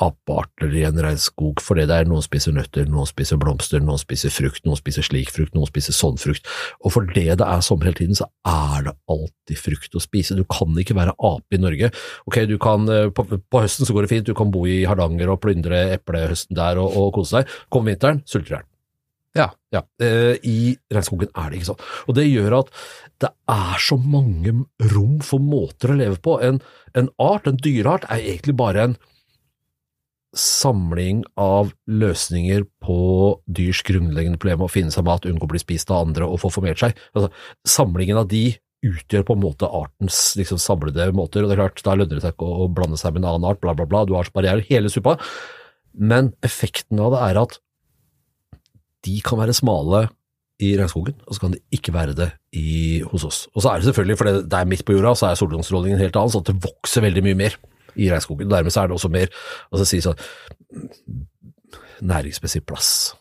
apearter 0.00 0.72
i 0.72 0.84
en 0.88 0.98
regnskog, 1.02 1.60
fordi 1.64 1.84
det 1.88 1.98
er 2.00 2.08
noen 2.08 2.24
spiser 2.24 2.54
nøtter, 2.56 2.86
noen 2.90 3.08
spiser 3.08 3.40
blomster, 3.40 3.82
noen 3.84 4.00
spiser 4.00 4.32
frukt, 4.32 4.64
noen 4.64 4.78
spiser 4.80 5.04
slik 5.04 5.32
frukt, 5.34 5.54
noen 5.56 5.68
spiser 5.68 5.96
sånn 5.96 6.16
frukt. 6.20 6.48
Og 6.80 6.94
fordi 6.94 7.26
det 7.28 7.44
er 7.44 7.64
sommer 7.64 7.90
hele 7.90 8.00
tiden, 8.00 8.18
så 8.18 8.28
er 8.48 8.86
det 8.88 8.94
alltid 9.12 9.60
frukt 9.60 9.98
å 9.98 10.02
spise. 10.02 10.38
Du 10.38 10.46
kan 10.48 10.72
ikke 10.80 10.96
være 10.96 11.16
ape 11.16 11.58
i 11.58 11.60
Norge. 11.60 11.90
Ok, 12.28 12.40
du 12.48 12.56
kan, 12.62 12.88
eh, 12.92 13.10
på, 13.12 13.26
på 13.36 13.64
høsten 13.64 13.88
så 13.88 13.96
går 13.96 14.06
det 14.06 14.14
fint, 14.14 14.28
du 14.28 14.36
kan 14.38 14.52
bo 14.54 14.64
i 14.68 14.84
Hardanger 14.88 15.34
og 15.34 15.42
plyndre 15.44 15.82
eplehøsten 15.98 16.56
der 16.56 16.80
og, 16.80 16.96
og 16.96 17.12
kose 17.18 17.42
deg. 17.42 17.52
Kommer 17.72 17.92
vinteren, 17.92 18.24
sulter 18.28 18.60
i. 18.60 18.64
Ja. 19.36 19.50
Ja, 19.74 19.82
eh, 20.00 20.38
I 20.48 20.76
regnskogen 20.92 21.28
er 21.36 21.50
det 21.50 21.58
ikke 21.58 21.68
sånn. 21.74 21.84
Og 22.08 22.16
det 22.16 22.24
gjør 22.30 22.62
at 22.62 22.70
det 23.20 23.30
er 23.52 23.82
så 23.82 23.98
mange 24.00 24.54
rom 24.92 25.18
for 25.24 25.42
måter 25.42 25.92
å 25.92 25.98
leve 25.98 26.16
på. 26.22 26.38
En, 26.44 26.62
en 26.96 27.10
art, 27.20 27.48
en 27.48 27.60
dyreart, 27.60 28.06
er 28.08 28.24
egentlig 28.24 28.56
bare 28.56 28.88
en 28.88 28.96
samling 30.36 31.22
av 31.40 31.72
løsninger 31.88 32.66
på 32.84 32.98
dyrs 33.48 33.82
grunnleggende 33.86 34.40
problem 34.40 34.66
å 34.66 34.70
finne 34.70 34.94
seg 34.94 35.06
mat, 35.08 35.26
unngå 35.28 35.48
å 35.48 35.52
bli 35.54 35.62
spist 35.62 35.90
av 35.92 36.06
andre 36.06 36.28
og 36.28 36.40
få 36.42 36.52
formert 36.54 36.82
seg. 36.82 36.96
Altså, 37.16 37.32
samlingen 37.66 38.20
av 38.20 38.28
de 38.30 38.50
utgjør 38.86 39.24
på 39.26 39.36
en 39.36 39.42
måte 39.42 39.68
artens 39.68 40.18
liksom, 40.38 40.60
samlede 40.62 41.08
måter, 41.16 41.42
og 41.42 41.50
det 41.50 41.56
er 41.56 41.62
klart, 41.64 41.82
da 41.84 41.96
lønner 41.96 42.18
det 42.18 42.24
seg 42.24 42.36
ikke 42.36 42.50
å 42.66 42.68
blande 42.72 42.98
seg 43.00 43.14
med 43.14 43.24
en 43.24 43.30
annen 43.32 43.48
art, 43.48 43.62
bla, 43.62 43.74
bla, 43.76 43.88
bla, 43.88 44.04
du 44.06 44.14
har 44.16 44.28
barrierer, 44.34 44.64
hele 44.68 44.92
suppa. 44.92 45.16
Men 45.96 46.34
effekten 46.46 47.00
av 47.02 47.16
det 47.16 47.22
er 47.30 47.40
at 47.40 47.58
de 49.06 49.16
kan 49.24 49.40
være 49.40 49.56
smale 49.56 50.06
i 50.62 50.72
regnskogen, 50.78 51.16
og 51.26 51.36
så 51.36 51.42
kan 51.42 51.56
de 51.56 51.60
ikke 51.74 51.92
være 51.92 52.16
det 52.16 52.30
i, 52.56 53.02
hos 53.10 53.26
oss. 53.28 53.40
Og 53.54 53.64
så 53.64 53.72
er 53.72 53.80
det 53.80 53.90
selvfølgelig, 53.90 54.18
for 54.20 54.30
det 54.38 54.60
er 54.60 54.68
midt 54.68 54.84
på 54.88 54.96
jorda, 54.96 55.16
så 55.16 55.30
er 55.30 55.40
solgangsstrålingen 55.40 56.00
helt 56.00 56.16
annen, 56.16 56.32
så 56.32 56.44
det 56.44 56.56
vokser 56.64 57.04
veldig 57.04 57.24
mye 57.26 57.40
mer 57.44 57.58
i 57.96 58.10
regnskogen. 58.12 58.50
Dermed 58.50 58.70
så 58.74 58.82
er 58.82 58.90
det 58.90 58.98
også 58.98 59.10
mer, 59.12 59.32
altså 59.72 59.88
si 59.88 60.00
sånn, 60.04 60.20
næringsmessig 62.00 62.64
plass. 62.66 63.14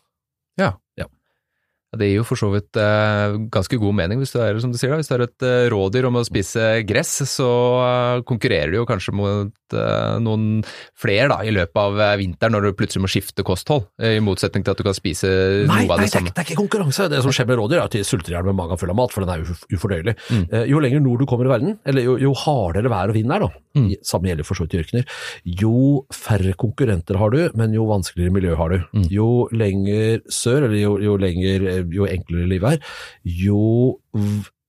Det 1.99 2.09
gir 2.09 2.19
jo 2.19 2.25
for 2.27 2.39
så 2.39 2.49
vidt 2.53 2.77
eh, 2.81 3.35
ganske 3.53 3.79
god 3.81 3.95
mening 3.97 4.21
hvis 4.21 4.33
du 4.35 4.39
er 4.43 4.59
som 4.63 4.71
du 4.73 4.77
sier 4.79 4.91
da, 4.93 4.99
hvis 5.01 5.09
du 5.11 5.15
er 5.17 5.25
et 5.27 5.45
eh, 5.47 5.67
rådyr 5.73 6.07
om 6.09 6.19
å 6.19 6.25
spise 6.27 6.65
gress, 6.87 7.13
så 7.29 7.49
eh, 7.85 8.23
konkurrerer 8.27 8.73
du 8.73 8.79
jo 8.81 8.85
kanskje 8.89 9.15
mot 9.15 9.75
eh, 9.75 10.15
noen 10.23 10.61
flere 10.99 11.29
da, 11.31 11.39
i 11.47 11.53
løpet 11.55 11.81
av 11.81 11.99
eh, 12.09 12.15
vinteren 12.21 12.55
når 12.57 12.69
du 12.69 12.77
plutselig 12.79 13.05
må 13.05 13.11
skifte 13.11 13.45
kosthold, 13.47 13.87
eh, 14.01 14.17
i 14.19 14.23
motsetning 14.23 14.65
til 14.65 14.75
at 14.75 14.81
du 14.81 14.87
kan 14.87 14.97
spise 14.97 15.31
Nei, 15.65 15.83
noe 15.85 15.95
av 15.97 16.03
det 16.03 16.09
er, 16.09 16.13
samme. 16.17 16.31
Nei, 16.31 16.35
det 16.35 16.43
er 16.43 16.49
ikke 16.49 16.61
konkurranse. 16.63 17.09
Det 17.11 17.21
som 17.25 17.35
skjer 17.35 17.49
med 17.51 17.59
rådyr, 17.61 17.79
er 17.81 17.85
at 17.89 17.97
de 17.97 18.03
sulter 18.07 18.33
i 18.33 18.37
hjel 18.37 18.47
med 18.49 18.59
magen 18.59 18.79
full 18.81 18.93
av 18.93 18.99
mat, 19.01 19.13
for 19.15 19.25
den 19.25 19.33
er 19.35 19.45
uf 19.45 19.63
ufordøyelig. 19.75 20.15
Mm. 20.29 20.45
Jo 20.71 20.81
lenger 20.83 21.03
nord 21.05 21.23
du 21.23 21.29
kommer 21.29 21.47
i 21.49 21.53
verden, 21.55 21.77
eller 21.87 22.05
jo, 22.05 22.17
jo 22.21 22.33
hardere 22.45 22.91
vær 22.91 23.13
og 23.13 23.17
vind 23.19 23.31
er, 23.35 23.45
da, 23.47 23.53
Mm. 23.75 23.89
samme 24.07 24.29
gjelder 24.29 24.45
for 24.47 24.55
så 24.55 24.63
vidt 24.63 24.73
i 24.77 24.77
ørkener, 24.79 25.07
jo 25.43 26.05
færre 26.15 26.53
konkurrenter 26.55 27.17
har 27.19 27.33
du, 27.33 27.41
men 27.59 27.73
jo 27.75 27.83
vanskeligere 27.89 28.31
miljø 28.31 28.53
har 28.55 28.71
du. 28.71 28.77
Mm. 28.95 29.07
Jo 29.11 29.25
lenger 29.51 30.21
sør, 30.31 30.69
eller 30.69 30.79
jo, 30.79 30.93
jo, 31.03 31.17
lenger, 31.19 31.65
jo 31.93 32.07
enklere 32.09 32.49
livet 32.49 32.75
er, 32.75 32.93
jo 33.23 33.99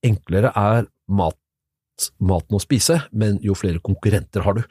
enklere 0.05 0.51
er 0.53 0.87
maten 1.07 2.57
å 2.57 2.61
spise, 2.61 3.01
men 3.11 3.39
jo 3.45 3.55
flere 3.57 3.81
konkurrenter 3.83 4.45
har 4.45 4.59
du. 4.59 4.65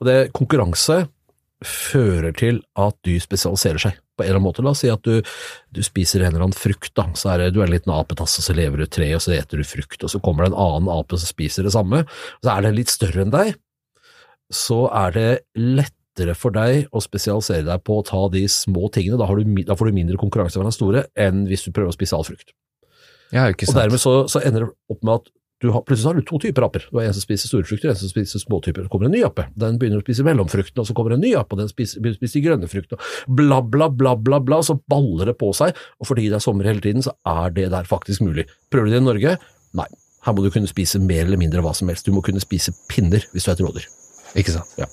Og 0.00 0.08
det 0.08 0.18
konkurranse 0.36 1.04
fører 1.64 2.34
til 2.36 2.60
at 2.76 2.96
dyr 3.06 3.22
spesialiserer 3.22 3.80
seg 3.80 4.00
på 4.14 4.22
en 4.22 4.28
eller 4.28 4.38
annen 4.38 4.46
måte. 4.46 4.62
La 4.62 4.74
oss 4.74 4.82
si 4.84 4.90
at 4.92 5.04
du, 5.06 5.22
du 5.74 5.82
spiser 5.86 6.22
en 6.22 6.34
eller 6.34 6.46
annen 6.48 6.56
frukt, 6.56 6.92
da. 6.98 7.06
Så 7.18 7.32
er 7.32 7.42
det, 7.42 7.54
du 7.54 7.60
er 7.62 7.68
en 7.68 7.74
liten 7.74 7.94
apetass, 7.94 8.36
og 8.38 8.46
så 8.46 8.56
lever 8.56 8.80
du 8.80 8.86
et 8.86 8.94
tre, 8.94 9.08
og 9.16 9.22
så 9.24 9.34
eter 9.36 9.60
du 9.60 9.66
frukt, 9.66 10.02
og 10.02 10.12
så 10.12 10.20
kommer 10.22 10.44
det 10.44 10.52
en 10.52 10.62
annen 10.66 10.90
ape 10.92 11.18
som 11.18 11.30
spiser 11.30 11.66
det 11.66 11.74
samme. 11.74 12.04
Og 12.04 12.46
så 12.46 12.54
er 12.54 12.66
den 12.66 12.78
litt 12.78 12.92
større 12.92 13.24
enn 13.24 13.34
deg, 13.34 13.54
så 14.54 14.84
er 14.92 15.14
det 15.16 15.28
lettere 16.14 16.34
for 16.38 16.54
deg 16.54 16.88
å 16.92 17.02
spesialisere 17.02 17.66
deg 17.66 17.84
på 17.84 17.98
å 17.98 18.04
ta 18.06 18.28
de 18.30 18.46
små 18.48 18.88
tingene. 18.92 19.18
Da, 19.18 19.26
har 19.26 19.36
du, 19.36 19.62
da 19.64 19.74
får 19.76 19.90
du 19.90 19.94
mindre 19.94 20.16
konkurranse 20.20 20.58
fra 20.58 20.64
den 20.66 20.74
store 20.74 21.06
enn 21.16 21.46
hvis 21.48 21.66
du 21.66 21.72
prøver 21.72 21.90
å 21.90 21.96
spise 21.96 22.16
all 22.16 22.24
frukt. 22.24 22.54
Ja, 23.32 23.48
ikke 23.50 23.66
Og 23.68 23.74
dermed 23.74 23.98
så, 23.98 24.26
så 24.30 24.40
ender 24.44 24.66
det 24.66 24.74
opp 24.90 25.02
med 25.02 25.14
at 25.18 25.32
du 25.62 25.70
har, 25.72 25.80
plutselig 25.86 26.10
har 26.10 26.18
du 26.18 26.26
to 26.28 26.38
typer 26.42 26.66
aper. 26.66 26.84
Du 26.90 26.98
har 26.98 27.06
en 27.08 27.14
som 27.14 27.24
spiser 27.24 27.48
store 27.48 27.64
frukter, 27.64 27.88
en 27.88 27.96
som 27.96 28.10
spiser 28.10 28.42
små 28.42 28.58
typer. 28.60 28.84
Så 28.84 28.92
kommer 28.92 29.08
en 29.08 29.14
ny 29.14 29.22
ape. 29.24 29.46
Den 29.56 29.78
begynner 29.80 30.02
å 30.02 30.04
spise 30.04 30.26
mellomfruktene, 30.26 30.82
og 30.82 30.88
så 30.90 30.96
kommer 30.98 31.14
en 31.14 31.22
ny 31.24 31.30
ape, 31.38 31.56
og 31.56 31.62
den 31.62 31.70
spiser, 31.70 32.02
begynner 32.02 32.18
å 32.18 32.20
spise 32.20 32.36
de 32.36 32.42
grønne 32.44 32.68
fruktene. 32.68 33.12
Bla, 33.38 33.62
bla, 33.62 33.88
bla, 33.88 34.12
bla, 34.18 34.42
bla. 34.44 34.58
Så 34.66 34.76
baller 34.90 35.30
det 35.30 35.38
på 35.40 35.54
seg, 35.56 35.78
og 36.02 36.10
fordi 36.10 36.26
det 36.28 36.36
er 36.36 36.44
sommer 36.44 36.68
hele 36.68 36.84
tiden, 36.84 37.06
så 37.06 37.14
er 37.30 37.54
det 37.54 37.70
der 37.72 37.88
faktisk 37.88 38.26
mulig. 38.26 38.44
Prøver 38.74 38.90
du 38.90 38.96
det 38.96 39.00
i 39.00 39.06
Norge? 39.06 39.38
Nei. 39.78 39.88
Her 40.26 40.36
må 40.36 40.44
du 40.44 40.50
kunne 40.52 40.68
spise 40.68 41.00
mer 41.00 41.24
eller 41.24 41.40
mindre 41.40 41.64
hva 41.64 41.72
som 41.76 41.88
helst. 41.88 42.04
Du 42.04 42.12
må 42.12 42.20
kunne 42.24 42.44
spise 42.44 42.74
pinner 42.92 43.24
hvis 43.32 43.46
du 43.46 43.54
er 43.54 43.56
et 43.56 43.64
rådyr. 43.64 43.88
Ikke 44.42 44.58
sant. 44.58 44.76
Ja. 44.80 44.90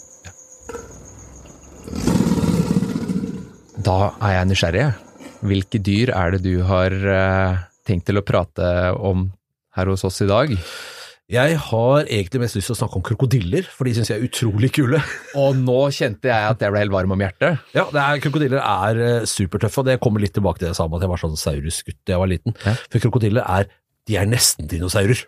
Da 3.82 3.98
er 4.22 4.38
jeg 4.38 4.50
nysgjerrig. 4.52 4.88
Hvilke 5.42 5.82
dyr 5.82 6.12
er 6.14 6.36
det 6.36 6.44
du 6.46 6.62
har 6.68 6.94
eh, 6.94 7.62
tenkt 7.88 8.08
til 8.10 8.22
å 8.22 8.26
prate 8.26 8.66
om 8.98 9.30
her 9.78 9.90
hos 9.90 10.06
oss 10.06 10.22
i 10.22 10.30
dag? 10.30 10.54
Jeg 11.32 11.56
har 11.64 12.10
egentlig 12.12 12.42
mest 12.44 12.58
lyst 12.58 12.68
til 12.68 12.76
å 12.76 12.80
snakke 12.82 13.00
om 13.00 13.04
krokodiller, 13.08 13.68
for 13.72 13.88
de 13.88 13.94
syns 13.96 14.10
jeg 14.12 14.20
er 14.20 14.28
utrolig 14.28 14.70
kule. 14.76 15.00
Og 15.40 15.56
nå 15.56 15.80
kjente 15.96 16.28
jeg 16.28 16.50
at 16.50 16.64
jeg 16.64 16.74
ble 16.74 16.82
helt 16.84 16.94
varm 16.94 17.16
om 17.16 17.24
hjertet. 17.24 17.62
Ja, 17.72 17.86
det 17.88 18.02
er, 18.04 18.24
krokodiller 18.26 18.60
er 18.60 19.04
eh, 19.06 19.28
supertøffe, 19.30 19.82
og 19.82 19.88
det 19.88 20.00
kommer 20.04 20.24
litt 20.24 20.36
tilbake 20.36 20.60
til 20.60 20.68
det 20.68 20.74
jeg 20.74 20.82
sa 20.82 20.90
om 20.90 20.98
at 20.98 21.06
jeg 21.06 21.14
var 21.14 21.24
sånn 21.24 21.40
saurusgutt 21.40 22.02
da 22.04 22.18
jeg 22.18 22.24
var 22.26 22.34
liten. 22.34 22.58
Ja. 22.66 22.76
For 22.92 23.06
krokodiller 23.06 23.48
er, 23.48 23.72
de 24.10 24.20
er 24.20 24.28
nesten 24.28 24.68
dinosaurer. 24.72 25.24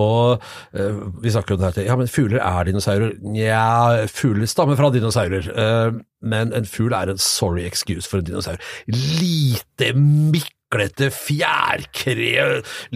Og 0.00 0.42
eh, 0.74 1.02
vi 1.22 1.32
snakker 1.32 1.54
jo 1.54 1.60
det 1.60 1.70
her, 1.70 1.86
ja, 1.86 1.96
men 1.98 2.10
fugler 2.10 2.42
er 2.42 2.68
dinosaurer. 2.68 3.14
Nja, 3.22 4.06
fugler 4.10 4.50
stammer 4.50 4.78
fra 4.78 4.90
dinosaurer, 4.94 5.46
eh, 5.54 6.00
men 6.24 6.54
en 6.56 6.66
fugl 6.68 6.96
er 6.96 7.12
en 7.12 7.20
sorry 7.22 7.66
excuse 7.68 8.10
for 8.10 8.20
en 8.20 8.26
dinosaur. 8.26 8.58
Lite, 8.90 9.92
miklete 9.94 11.12
fjærkre, 11.14 12.46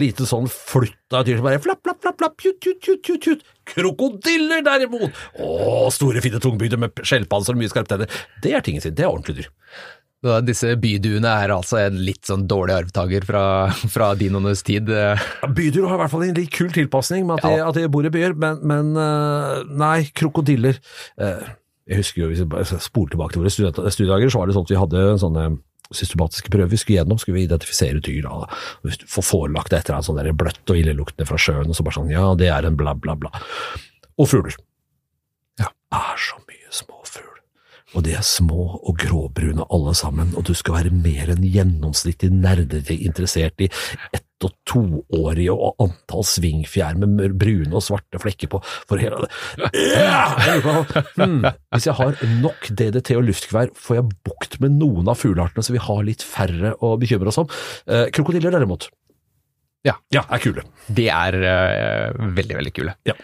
lite 0.01 0.27
sånn 0.27 0.49
flutt 0.51 1.15
av 1.15 1.23
dyr 1.27 1.39
som 1.39 1.47
bare 1.47 1.61
flapp, 1.63 1.81
flapp, 1.87 2.01
flapp, 2.03 2.19
flapp, 2.19 2.35
tjut, 2.41 2.59
tjut, 2.59 2.99
tjut, 2.99 3.21
tjut. 3.23 3.47
Krokodiller 3.69 4.65
derimot! 4.65 5.15
Å, 5.39 5.87
store, 5.93 6.23
fine 6.25 6.41
tungbygder 6.43 6.81
med 6.81 6.99
skjellpanser 7.05 7.55
og 7.55 7.61
mye 7.61 7.71
skarpe 7.71 7.93
tenner. 7.93 8.19
Det 8.43 8.51
er 8.57 8.65
tingen 8.65 8.83
sin, 8.83 8.97
det 8.97 9.07
er 9.07 9.13
ordentlige 9.13 9.45
dyr. 9.45 9.53
Disse 10.43 10.73
byduene 10.75 11.31
er 11.45 11.53
altså 11.55 11.77
en 11.79 11.99
litt 12.03 12.27
sånn 12.27 12.43
dårlig 12.49 12.75
arvtaker 12.75 13.23
fra, 13.27 13.43
fra 13.93 14.09
dinoenes 14.19 14.65
tid. 14.67 14.89
Byduer 14.89 15.85
Ja, 15.85 15.91
har 15.93 15.95
i 15.95 16.01
hvert 16.01 16.11
fall 16.11 16.25
en 16.27 16.35
litt 16.35 16.51
kul 16.51 16.73
tilpasning 16.75 17.23
med 17.29 17.39
at, 17.39 17.47
de, 17.47 17.61
at 17.63 17.79
de 17.79 17.85
bor 17.91 18.03
i 18.03 18.11
byer, 18.11 18.35
men, 18.35 18.59
men 18.67 18.91
øh, 18.99 19.63
nei, 19.79 20.09
krokodiller 20.11 20.75
øh, 21.23 21.47
Jeg 21.87 22.01
husker 22.01 22.25
jo, 22.25 22.27
hvis 22.33 22.73
jeg 22.75 22.83
spoler 22.83 23.15
tilbake 23.15 23.37
til 23.37 23.45
våre 23.45 23.53
studiedager, 23.95 24.33
så 24.33 24.41
var 24.41 24.51
det 24.51 24.57
sånn 24.57 24.67
at 24.67 24.73
vi 24.75 24.81
hadde 24.81 25.05
sånne 25.23 25.47
systematiske 25.95 26.51
prøver 26.53 26.69
vi 26.69 26.77
skulle 26.77 26.99
gjennom, 26.99 27.17
skulle 27.17 27.39
vi 27.39 27.47
identifisere 27.47 28.03
dyr. 28.03 28.27
Da. 28.27 28.99
Får 29.09 29.25
forelagt 29.25 29.73
etter 29.73 29.95
en 29.95 30.05
sånn 30.05 30.19
der 30.19 30.35
bløtt 30.37 30.67
og 30.69 30.77
illeluktende 30.77 31.25
fra 31.25 31.39
sjøen, 31.41 31.71
og 31.71 31.79
så 31.79 31.87
bare 31.87 31.97
sånn, 32.01 32.11
ja, 32.13 32.27
det 32.37 32.51
er 32.53 32.67
en 32.67 32.77
bla, 32.77 32.93
bla, 32.93 33.15
bla. 33.17 33.31
Og 34.19 34.29
fugler. 34.29 34.59
Ja. 35.57 35.71
er 35.95 36.21
så. 36.21 36.37
Og 37.97 38.05
de 38.05 38.13
er 38.13 38.25
små 38.25 38.65
og 38.77 38.97
gråbrune 39.01 39.65
alle 39.73 39.93
sammen, 39.97 40.33
og 40.37 40.45
du 40.45 40.53
skal 40.57 40.77
være 40.77 40.93
mer 40.93 41.31
enn 41.33 41.45
gjennomsnittlig 41.45 42.31
nerdete 42.35 42.97
interessert 42.97 43.65
i 43.65 43.69
ett- 44.13 44.25
og 44.39 44.53
toårige 44.63 45.51
og 45.51 45.81
antall 45.83 46.23
svingfjær 46.23 46.95
med 47.01 47.33
brune 47.41 47.73
og 47.75 47.83
svarte 47.83 48.21
flekker 48.23 48.47
på 48.53 48.61
for 48.63 49.01
hele 49.01 49.27
hmm, 51.17 51.43
Hvis 51.75 51.89
jeg 51.89 51.97
har 51.97 52.15
nok 52.39 52.69
DDT 52.71 53.17
og 53.17 53.25
luftgevær, 53.27 53.73
får 53.75 53.99
jeg 53.99 54.07
bukt 54.29 54.55
med 54.63 54.77
noen 54.79 55.11
av 55.11 55.19
fugleartene 55.19 55.65
så 55.65 55.75
vi 55.75 55.83
har 55.83 56.07
litt 56.07 56.23
færre 56.23 56.71
å 56.79 56.93
bekymre 57.01 57.33
oss 57.33 57.41
om. 57.43 57.51
Eh, 57.89 58.07
krokodiller 58.15 58.55
derimot. 58.55 58.87
Ja. 59.87 59.95
ja, 60.15 60.23
er 60.27 60.41
kule. 60.43 60.63
De 60.87 61.05
er 61.11 61.35
uh, 61.39 62.27
veldig, 62.35 62.57
veldig 62.59 62.73
kule. 62.75 62.95
Ja. 63.07 63.15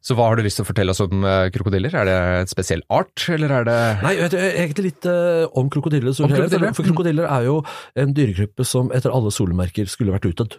Så 0.00 0.16
hva 0.16 0.30
har 0.30 0.38
du 0.38 0.44
lyst 0.44 0.56
til 0.56 0.64
å 0.64 0.68
fortelle 0.70 0.94
oss 0.94 1.02
om 1.04 1.24
eh, 1.28 1.50
krokodiller? 1.52 1.92
Er 2.00 2.08
det 2.08 2.16
et 2.40 2.52
spesiell 2.52 2.80
art, 2.88 3.26
eller 3.28 3.52
er 3.58 3.68
det 3.68 3.76
Nei, 4.00 4.14
egentlig 4.48 4.86
litt 4.88 5.08
uh, 5.10 5.44
om 5.60 5.68
krokodiller. 5.72 6.14
Om 6.14 6.32
krokodiller? 6.32 6.72
For, 6.76 6.88
krokodiller 6.88 7.28
er 7.28 7.46
jo 7.50 7.60
en 8.00 8.14
dyregruppe 8.16 8.64
som 8.64 8.88
etter 8.96 9.12
alle 9.12 9.32
solemerker 9.34 9.90
skulle 9.92 10.16
vært 10.16 10.30
utdødd. 10.32 10.56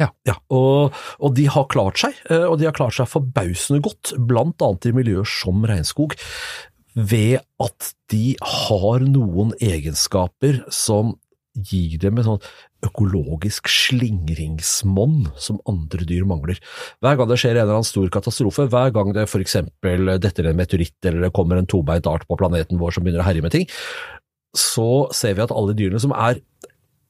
Ja. 0.00 0.36
og, 0.48 0.96
og 1.20 1.34
de 1.36 1.44
har 1.52 1.66
klart 1.68 2.00
seg, 2.00 2.16
eh, 2.32 2.46
og 2.46 2.56
de 2.60 2.64
har 2.68 2.76
klart 2.76 2.96
seg 2.96 3.10
forbausende 3.10 3.82
godt, 3.84 4.14
blant 4.16 4.62
annet 4.64 4.88
i 4.88 4.94
miljøer 4.96 5.28
som 5.28 5.60
regnskog, 5.68 6.16
ved 6.96 7.42
at 7.62 7.90
de 8.12 8.34
har 8.40 9.04
noen 9.04 9.52
egenskaper 9.60 10.62
som 10.72 11.18
gir 11.62 11.98
dem 12.02 12.18
en 12.20 12.26
sånn 12.26 12.46
økologisk 12.86 13.68
slingringsmonn 13.68 15.30
som 15.40 15.60
andre 15.68 16.06
dyr 16.08 16.24
mangler. 16.28 16.60
Hver 17.04 17.18
gang 17.18 17.28
det 17.30 17.38
skjer 17.40 17.56
en 17.56 17.64
eller 17.64 17.78
annen 17.78 17.88
stor 17.88 18.08
katastrofe, 18.12 18.68
hver 18.72 18.94
gang 18.94 19.12
det 19.16 19.26
eksempel 19.28 20.14
detter 20.22 20.48
en 20.48 20.58
meteoritt 20.58 20.96
eller 21.04 21.26
det 21.26 21.34
kommer 21.36 21.60
en 21.60 21.68
tobeint 21.70 22.08
art 22.10 22.26
på 22.28 22.38
planeten 22.40 22.80
vår 22.80 22.96
som 22.96 23.04
begynner 23.04 23.24
å 23.24 23.28
herje 23.28 23.44
med 23.44 23.54
ting, 23.54 23.68
så 24.56 25.06
ser 25.14 25.36
vi 25.36 25.44
at 25.44 25.52
alle 25.54 25.76
dyrene 25.78 26.00
som 26.02 26.14
er 26.16 26.40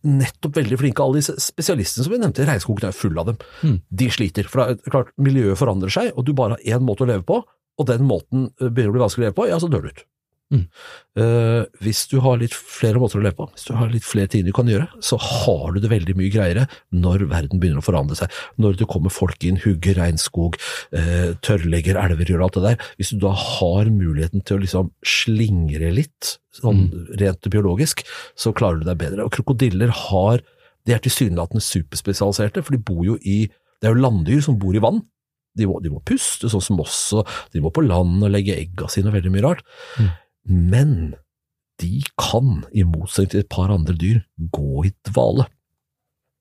nettopp 0.01 0.57
veldig 0.57 0.79
flinke, 0.81 1.05
alle 1.05 1.21
disse 1.21 1.35
spesialistene 1.45 2.07
som 2.07 2.15
vi 2.15 2.21
nevnte, 2.23 2.47
regnskogen 2.49 2.89
er 2.89 2.97
full 2.97 3.19
av 3.21 3.27
dem, 3.27 3.41
Mm. 3.63 3.81
de 3.93 4.07
sliter. 4.09 4.49
For 4.49 4.65
det 4.65 4.81
er 4.87 4.91
klart, 4.91 5.13
miljøet 5.19 5.59
forandrer 5.61 5.93
seg, 5.93 6.13
og 6.17 6.25
du 6.25 6.33
bare 6.33 6.57
har 6.57 6.79
én 6.79 6.81
måte 6.87 7.05
å 7.05 7.09
leve 7.11 7.23
på, 7.23 7.43
og 7.79 7.87
den 7.87 8.07
måten 8.09 8.51
eh, 8.61 8.69
begynner 8.69 8.91
å 8.91 8.97
bli 8.97 9.05
vanskelig 9.05 9.25
å 9.25 9.27
leve 9.29 9.37
på, 9.37 9.49
ja, 9.49 9.59
så 9.61 9.69
dør 9.69 9.83
du 9.83 9.89
ut. 9.89 10.05
Mm. 10.51 10.65
Eh, 11.23 11.61
hvis 11.85 12.01
du 12.11 12.17
har 12.25 12.41
litt 12.41 12.55
flere 12.55 12.99
måter 12.99 13.21
å 13.21 13.23
leve 13.23 13.39
på, 13.39 13.47
hvis 13.55 13.69
du 13.69 13.75
har 13.79 13.91
litt 13.93 14.07
flere 14.07 14.31
ting 14.31 14.43
du 14.47 14.53
kan 14.55 14.69
gjøre, 14.71 14.89
så 15.05 15.19
har 15.23 15.75
du 15.75 15.79
det 15.83 15.93
veldig 15.93 16.17
mye 16.19 16.33
greiere 16.35 16.67
når 16.91 17.29
verden 17.31 17.63
begynner 17.63 17.83
å 17.83 17.87
forandre 17.87 18.19
seg. 18.19 18.35
Når 18.59 18.81
det 18.81 18.89
kommer 18.91 19.15
folk 19.15 19.47
inn, 19.47 19.61
hugger 19.63 20.01
regnskog, 20.01 20.59
uh, 20.97 21.37
tørrlegger 21.47 22.01
elver, 22.03 22.33
gjør 22.33 22.47
alt 22.47 22.59
det 22.59 22.65
der. 22.67 22.89
Hvis 22.99 23.13
du 23.15 23.21
da 23.23 23.35
har 23.39 23.93
muligheten 23.95 24.43
til 24.43 24.59
å 24.59 24.65
liksom 24.65 24.91
slingre 25.07 25.93
litt, 25.95 26.37
sånn 26.59 26.89
rent 27.21 27.47
biologisk, 27.47 28.03
så 28.35 28.51
klarer 28.57 28.81
du 28.81 28.89
deg 28.89 28.99
bedre. 28.99 29.27
Og 29.27 29.35
krokodiller 29.37 29.93
har 30.09 30.43
De 30.89 30.95
er 30.97 31.03
tilsynelatende 31.05 31.61
superspesialiserte, 31.61 32.63
for 32.65 32.73
de 32.73 32.81
bor 32.81 33.03
jo 33.05 33.19
i 33.21 33.45
Det 33.53 33.89
er 33.89 33.93
jo 33.93 34.01
landdyr 34.01 34.41
som 34.43 34.57
bor 34.59 34.75
i 34.75 34.81
vann. 34.81 35.03
De 35.59 35.67
må, 35.69 35.77
de 35.83 35.91
må 35.93 36.01
puste, 36.07 36.49
sånn 36.49 36.63
som 36.63 36.81
oss, 36.83 37.13
og 37.17 37.29
de 37.53 37.63
må 37.63 37.73
på 37.75 37.85
land 37.85 38.23
og 38.23 38.33
legge 38.33 38.57
egga 38.57 38.89
sine 38.93 39.11
og 39.11 39.17
veldig 39.19 39.33
mye 39.35 39.45
rart. 39.45 39.65
Mm. 39.99 40.11
Men 40.51 41.15
de 41.81 42.03
kan, 42.19 42.65
i 42.75 42.85
motsetning 42.85 43.31
til 43.33 43.45
et 43.45 43.51
par 43.53 43.73
andre 43.73 43.95
dyr, 43.97 44.21
gå 44.53 44.85
i 44.89 44.93
dvale. 45.09 45.47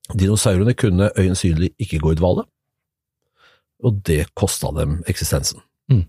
Dinosaurene 0.09 0.73
kunne 0.73 1.11
øyensynlig 1.17 1.71
ikke 1.79 2.01
gå 2.01 2.13
i 2.13 2.19
dvale, 2.19 2.43
og 3.85 4.01
det 4.07 4.25
kosta 4.35 4.73
dem 4.75 4.99
eksistensen. 5.07 5.61
Mm. 5.89 6.05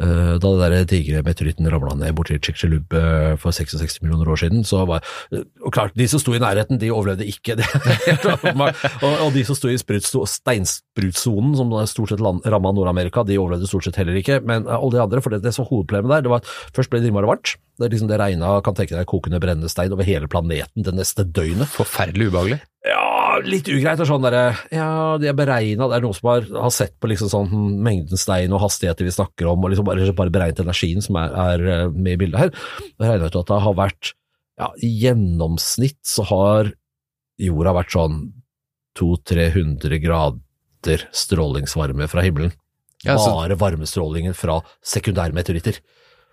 Eh, 0.00 0.38
Da 0.40 0.50
det 0.56 0.70
der 0.72 0.86
digre 0.88 1.22
meteoritten 1.26 1.68
ramla 1.70 1.94
ned 1.98 2.14
borti 2.16 2.38
Chicxulub 2.40 2.94
eh, 2.96 3.36
for 3.40 3.52
66 3.52 4.00
millioner 4.02 4.30
år 4.32 4.40
siden, 4.40 4.64
så 4.64 4.86
var 4.88 5.04
eh, 5.32 5.44
Og 5.64 5.72
klart, 5.74 5.94
de 5.94 6.08
som 6.08 6.22
sto 6.22 6.34
i 6.34 6.40
nærheten, 6.40 6.80
de 6.80 6.90
overlevde 6.90 7.28
ikke. 7.28 7.58
Det 7.60 7.66
og, 9.04 9.14
og 9.26 9.32
de 9.36 9.44
som 9.44 9.58
sto 9.58 9.68
i 9.68 9.76
steinsprutsonen, 9.78 11.56
som 11.58 11.72
stort 11.90 12.14
sett 12.14 12.22
ramma 12.22 12.72
Nord-Amerika, 12.72 13.24
de 13.26 13.38
overlevde 13.40 13.68
stort 13.68 13.84
sett 13.88 14.00
heller 14.00 14.16
ikke. 14.20 14.40
Men 14.40 14.68
alle 14.68 14.96
de 14.96 15.02
andre, 15.04 15.20
for 15.20 15.34
det, 15.34 15.42
det 15.44 15.54
som 15.56 15.68
hovedproblemet 15.68 16.16
der, 16.16 16.24
det 16.24 16.32
var 16.32 16.44
at 16.44 16.54
først 16.76 16.92
ble 16.92 17.02
det 17.02 17.10
innmari 17.12 17.28
varmt. 17.28 17.56
Det, 17.80 17.86
er 17.88 17.94
liksom 17.94 18.08
det 18.10 18.18
regna, 18.20 18.48
kan 18.60 18.74
tenke 18.76 18.92
deg 18.92 19.06
kokende 19.08 19.38
brennende 19.40 19.70
stein 19.72 19.92
over 19.96 20.04
hele 20.04 20.28
planeten 20.28 20.84
det 20.84 20.92
neste 20.92 21.24
døgnet. 21.24 21.70
forferdelig 21.72 22.26
ubehagelig? 22.28 22.58
Ja, 22.84 23.38
litt 23.44 23.68
ugreit 23.72 24.00
og 24.00 24.08
sånn 24.08 24.22
derre 24.24 24.42
Ja, 24.72 25.16
de 25.20 25.28
er 25.30 25.36
beregna, 25.36 25.88
det 25.88 25.96
er 25.98 26.04
noen 26.04 26.16
som 26.16 26.28
har, 26.30 26.44
har 26.64 26.72
sett 26.76 26.94
på 27.00 27.08
liksom 27.08 27.28
sånn 27.32 27.50
mengden 27.84 28.20
stein 28.20 28.52
og 28.52 28.60
hastigheter 28.66 29.04
vi 29.08 29.12
snakker 29.16 29.48
om, 29.48 29.64
og 29.64 29.72
liksom 29.72 29.88
bare, 29.88 30.12
bare 30.16 30.32
beregnet 30.34 30.60
energien 30.64 31.00
som 31.04 31.16
er, 31.20 31.32
er 31.32 31.64
eh, 31.74 31.86
med 31.92 32.18
i 32.18 32.20
bildet 32.20 32.40
her. 32.44 32.52
Jeg 33.00 33.08
regner 33.08 33.32
ut 33.32 33.40
at 33.42 33.52
det 33.54 33.62
har 33.66 33.78
vært 33.80 34.12
Ja, 34.60 34.68
i 34.84 34.92
gjennomsnitt 35.06 36.02
så 36.04 36.26
har 36.28 36.72
jorda 37.40 37.72
vært 37.80 37.94
sånn 37.96 38.18
200-300 39.00 40.00
grader 40.02 41.06
strålingsvarme 41.16 42.08
fra 42.12 42.20
himmelen. 42.26 42.52
Ja, 43.04 43.16
så- 43.16 43.32
Bare 43.36 43.56
varmestrålingen 43.56 44.34
fra 44.36 44.60
sekundærmeteoritter. 44.84 45.80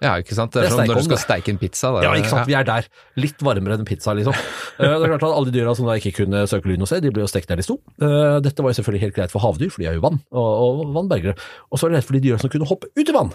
Ja, 0.02 0.12
ikke 0.22 0.36
sant. 0.38 0.54
Det 0.54 0.62
Det 0.62 0.68
er 0.68 0.76
som 0.76 0.86
når 0.86 1.00
du 1.02 1.06
skal 1.08 1.18
steike 1.18 1.50
en 1.50 1.58
pizza. 1.58 1.90
Da. 1.96 2.04
Ja, 2.06 2.12
ikke 2.14 2.30
sant. 2.30 2.46
Vi 2.46 2.54
er 2.54 2.64
der. 2.68 2.86
Litt 3.18 3.40
varmere 3.42 3.80
enn 3.80 3.86
pizza, 3.88 4.14
liksom. 4.14 4.36
Eh, 4.78 4.86
Det 4.86 5.08
er 5.08 5.10
klart 5.10 5.24
at 5.26 5.34
Alle 5.34 5.50
de 5.50 5.56
dyra 5.58 5.74
som 5.74 5.88
da 5.90 5.96
ikke 5.98 6.12
kunne 6.20 6.44
søke 6.46 6.70
lyn 6.70 6.84
og 6.86 6.88
se, 6.92 7.00
de 7.02 7.10
ble 7.10 7.24
jo 7.24 7.30
stekt 7.32 7.50
der 7.50 7.58
de 7.58 7.66
sto. 7.66 7.80
Eh, 7.98 8.38
Dette 8.46 8.62
var 8.62 8.70
jo 8.70 8.78
selvfølgelig 8.78 9.02
helt 9.08 9.16
greit 9.16 9.32
for 9.34 9.42
havdyr, 9.42 9.72
for 9.74 9.82
de 9.82 9.88
er 9.90 9.98
jo 9.98 10.04
vann, 10.06 10.20
og, 10.30 10.82
og 10.86 10.94
vannbergere. 10.94 11.34
Og 11.72 11.80
så 11.82 11.88
er 11.88 11.90
det 11.90 11.98
greit 11.98 12.10
for 12.12 12.18
de 12.20 12.22
dyra 12.28 12.38
som 12.44 12.54
kunne 12.54 12.70
hoppe 12.70 12.92
ut 12.94 13.10
i 13.10 13.16
vann. 13.16 13.34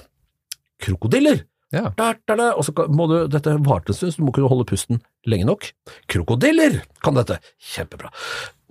Krokodiller! 0.82 1.42
Ja. 1.72 1.86
Da, 1.96 2.10
da, 2.28 2.36
da, 2.36 2.46
Og 2.60 2.66
så 2.66 2.74
må 2.92 3.06
du, 3.08 3.14
dette 3.32 3.54
varte 3.64 3.92
en 3.94 3.96
stund, 3.96 4.12
så 4.12 4.20
du 4.20 4.26
må 4.26 4.34
kunne 4.36 4.50
holde 4.52 4.66
pusten 4.68 5.00
lenge 5.28 5.46
nok. 5.48 5.70
Krokodiller 6.12 6.82
kan 7.04 7.16
dette! 7.16 7.38
Kjempebra. 7.72 8.10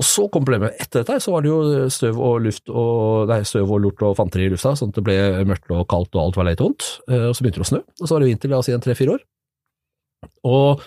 Og 0.02 0.06
så 0.06 0.28
kom 0.34 0.46
problemet. 0.46 0.78
Etter 0.82 1.02
dette 1.02 1.18
så 1.22 1.34
var 1.34 1.46
det 1.46 1.50
jo 1.52 1.90
støv 1.94 2.20
og 2.22 2.40
luft 2.46 2.70
og, 2.70 3.30
nei, 3.30 3.42
støv 3.48 3.70
og 3.74 3.82
lort 3.84 4.02
og 4.06 4.16
fanteri 4.18 4.48
i 4.48 4.54
lufta, 4.54 4.76
sånn 4.78 4.94
at 4.94 5.00
det 5.00 5.06
ble 5.06 5.18
mørkt 5.50 5.70
og 5.74 5.86
kaldt 5.92 6.14
og 6.18 6.24
alt 6.28 6.40
var 6.40 6.50
leit 6.50 6.62
vondt. 6.64 6.88
Eh, 7.10 7.28
Og 7.30 7.36
så 7.38 7.46
begynte 7.46 7.62
det 7.62 7.68
å 7.68 7.72
snø, 7.74 7.82
og 7.86 8.06
så 8.06 8.16
var 8.16 8.24
det 8.26 8.32
vinter, 8.32 8.52
la 8.54 8.62
oss 8.62 8.70
si 8.70 8.78
tre-fire 8.86 9.18
år. 9.18 9.24
Og 10.46 10.84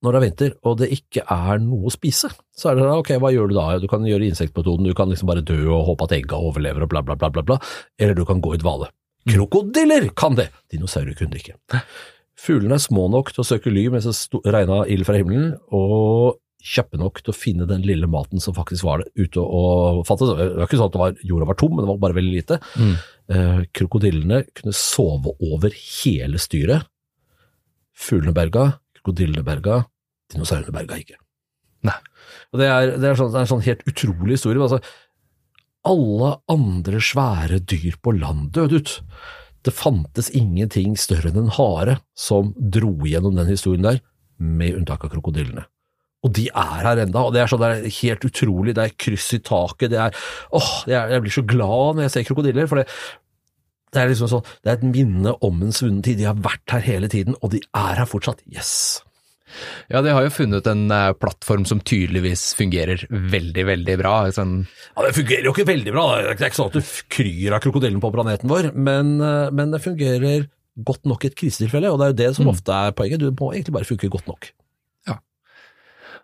når 0.00 0.12
det 0.14 0.18
er 0.18 0.24
vinter 0.24 0.54
og 0.64 0.78
det 0.80 0.88
ikke 0.96 1.24
er 1.28 1.60
noe 1.60 1.90
å 1.90 1.92
spise, 1.92 2.30
så 2.56 2.70
er 2.70 2.78
det 2.78 2.86
da, 2.88 2.94
ok, 3.00 3.10
hva 3.20 3.32
gjør 3.34 3.50
du 3.50 3.56
da? 3.58 3.66
Du 3.82 3.88
kan 3.92 4.04
gjøre 4.08 4.30
insektmetoden, 4.30 4.88
du 4.88 4.96
kan 4.96 5.12
liksom 5.12 5.28
bare 5.28 5.44
dø 5.44 5.58
og 5.68 5.84
håpe 5.90 6.08
at 6.08 6.14
egga 6.16 6.38
overlever 6.40 6.86
og 6.86 6.92
bla, 6.92 7.02
bla, 7.04 7.16
bla, 7.20 7.28
bla, 7.32 7.44
bla. 7.44 7.58
Eller 8.00 8.16
du 8.16 8.24
kan 8.28 8.40
gå 8.40 8.54
i 8.56 8.60
dvale. 8.62 8.88
Krokodiller 9.28 10.08
kan 10.16 10.38
det! 10.38 10.48
Dinosaurer 10.72 11.16
kunne 11.18 11.34
det 11.34 11.42
ikke. 11.42 11.82
Fuglene 12.40 12.78
er 12.78 12.82
små 12.82 13.08
nok 13.12 13.34
til 13.34 13.42
å 13.42 13.48
søke 13.48 13.72
ly 13.72 13.88
mens 13.92 14.06
det 14.08 14.40
regna 14.48 14.82
ild 14.88 15.04
fra 15.08 15.18
himmelen, 15.18 15.52
og 15.76 16.38
kjappe 16.60 16.98
nok 17.00 17.22
til 17.24 17.32
å 17.32 17.36
finne 17.36 17.66
den 17.68 17.84
lille 17.88 18.08
maten 18.10 18.40
som 18.42 18.54
faktisk 18.56 18.84
var 18.84 19.02
det, 19.02 19.10
ute 19.16 19.40
og 19.40 20.02
fattes. 20.08 20.32
Det 20.36 20.48
var 20.58 20.68
ikke 20.68 20.80
sånn 20.80 20.90
at 20.90 20.96
det 20.96 21.02
var, 21.02 21.14
jorda 21.32 21.48
var 21.48 21.58
tom, 21.60 21.74
men 21.74 21.84
det 21.84 21.90
var 21.90 22.02
bare 22.02 22.16
veldig 22.18 22.34
lite. 22.34 22.60
Mm. 22.76 22.94
Eh, 23.32 23.62
krokodillene 23.76 24.42
kunne 24.56 24.76
sove 24.76 25.34
over 25.46 25.74
hele 25.76 26.40
styret. 26.40 26.88
Fuglene 27.96 28.36
berga, 28.36 28.66
krokodillene 28.98 29.44
berga, 29.44 29.82
dinosaurene 30.32 30.74
berga 30.76 31.00
ikke. 31.00 31.20
Nei. 31.88 31.96
Og 32.52 32.60
det 32.60 32.68
er, 32.68 32.94
det, 33.00 33.08
er 33.08 33.18
sånn, 33.18 33.32
det 33.32 33.40
er 33.40 33.46
en 33.46 33.52
sånn 33.54 33.64
helt 33.64 33.86
utrolig 33.88 34.36
historie. 34.36 34.60
Altså, 34.60 34.80
alle 35.86 36.34
andre 36.50 37.00
svære 37.02 37.60
dyr 37.64 37.96
på 38.02 38.14
land 38.16 38.50
døde 38.56 38.80
ut. 38.80 38.94
Det 39.64 39.74
fantes 39.76 40.30
ingenting 40.36 40.96
større 40.98 41.30
enn 41.30 41.42
en 41.42 41.54
hare 41.56 41.98
som 42.16 42.54
dro 42.56 42.94
gjennom 43.08 43.36
den 43.36 43.50
historien 43.50 43.84
der, 43.84 44.00
med 44.40 44.78
unntak 44.78 45.04
av 45.04 45.12
krokodillene. 45.12 45.66
Og 46.24 46.32
de 46.36 46.46
er 46.48 46.84
her 46.84 47.00
enda, 47.00 47.24
og 47.24 47.32
det 47.32 47.42
er, 47.42 47.48
sånn, 47.48 47.62
det 47.62 47.70
er 47.72 47.98
helt 48.02 48.24
utrolig, 48.28 48.74
det 48.76 48.84
er 48.84 48.96
kryss 49.00 49.30
i 49.36 49.40
taket, 49.44 49.92
det 49.92 50.00
er, 50.00 50.16
åh, 50.56 50.70
jeg 50.88 51.24
blir 51.24 51.32
så 51.32 51.44
glad 51.48 51.96
når 51.96 52.06
jeg 52.06 52.14
ser 52.16 52.26
krokodiller, 52.28 52.68
for 52.68 52.80
det, 52.80 52.86
det 53.92 54.02
er 54.02 54.10
liksom 54.12 54.28
sånn, 54.32 54.50
det 54.60 54.72
er 54.72 54.78
et 54.78 54.88
minne 54.88 55.32
om 55.44 55.62
en 55.64 55.76
svunnen 55.76 56.02
tid, 56.04 56.20
de 56.20 56.28
har 56.28 56.40
vært 56.44 56.76
her 56.76 56.84
hele 56.84 57.08
tiden, 57.12 57.36
og 57.40 57.54
de 57.54 57.62
er 57.72 58.02
her 58.02 58.08
fortsatt, 58.08 58.44
yes. 58.52 59.00
Ja, 59.90 60.02
de 60.04 60.12
har 60.14 60.24
jo 60.24 60.32
funnet 60.32 60.68
en 60.70 60.86
eh, 60.94 61.10
plattform 61.18 61.66
som 61.68 61.82
tydeligvis 61.82 62.50
fungerer 62.58 63.04
veldig, 63.10 63.64
veldig 63.68 63.96
bra. 64.00 64.14
Sånn, 64.34 64.62
Ja, 64.94 65.04
det 65.06 65.16
fungerer 65.18 65.48
jo 65.48 65.54
ikke 65.56 65.68
veldig 65.70 65.94
bra, 65.96 66.06
det 66.22 66.36
er 66.36 66.48
ikke 66.50 66.60
sånn 66.60 66.72
at 66.72 66.78
du 66.78 66.94
kryr 67.12 67.56
av 67.56 67.62
krokodillen 67.64 68.02
på 68.02 68.12
planeten 68.14 68.50
vår, 68.50 68.72
men, 68.74 69.18
eh, 69.24 69.52
men 69.56 69.74
det 69.74 69.82
fungerer 69.84 70.48
godt 70.80 71.04
nok 71.10 71.24
i 71.24 71.30
et 71.32 71.36
krisetilfelle, 71.36 71.90
og 71.90 72.00
det 72.00 72.06
er 72.06 72.12
jo 72.14 72.20
det 72.22 72.32
som 72.38 72.50
ofte 72.50 72.72
er 72.72 72.96
poenget, 72.96 73.20
du 73.20 73.30
må 73.34 73.52
egentlig 73.52 73.74
bare 73.76 73.88
funke 73.88 74.08
godt 74.12 74.28
nok. 74.30 74.50
Ja. 75.10 75.18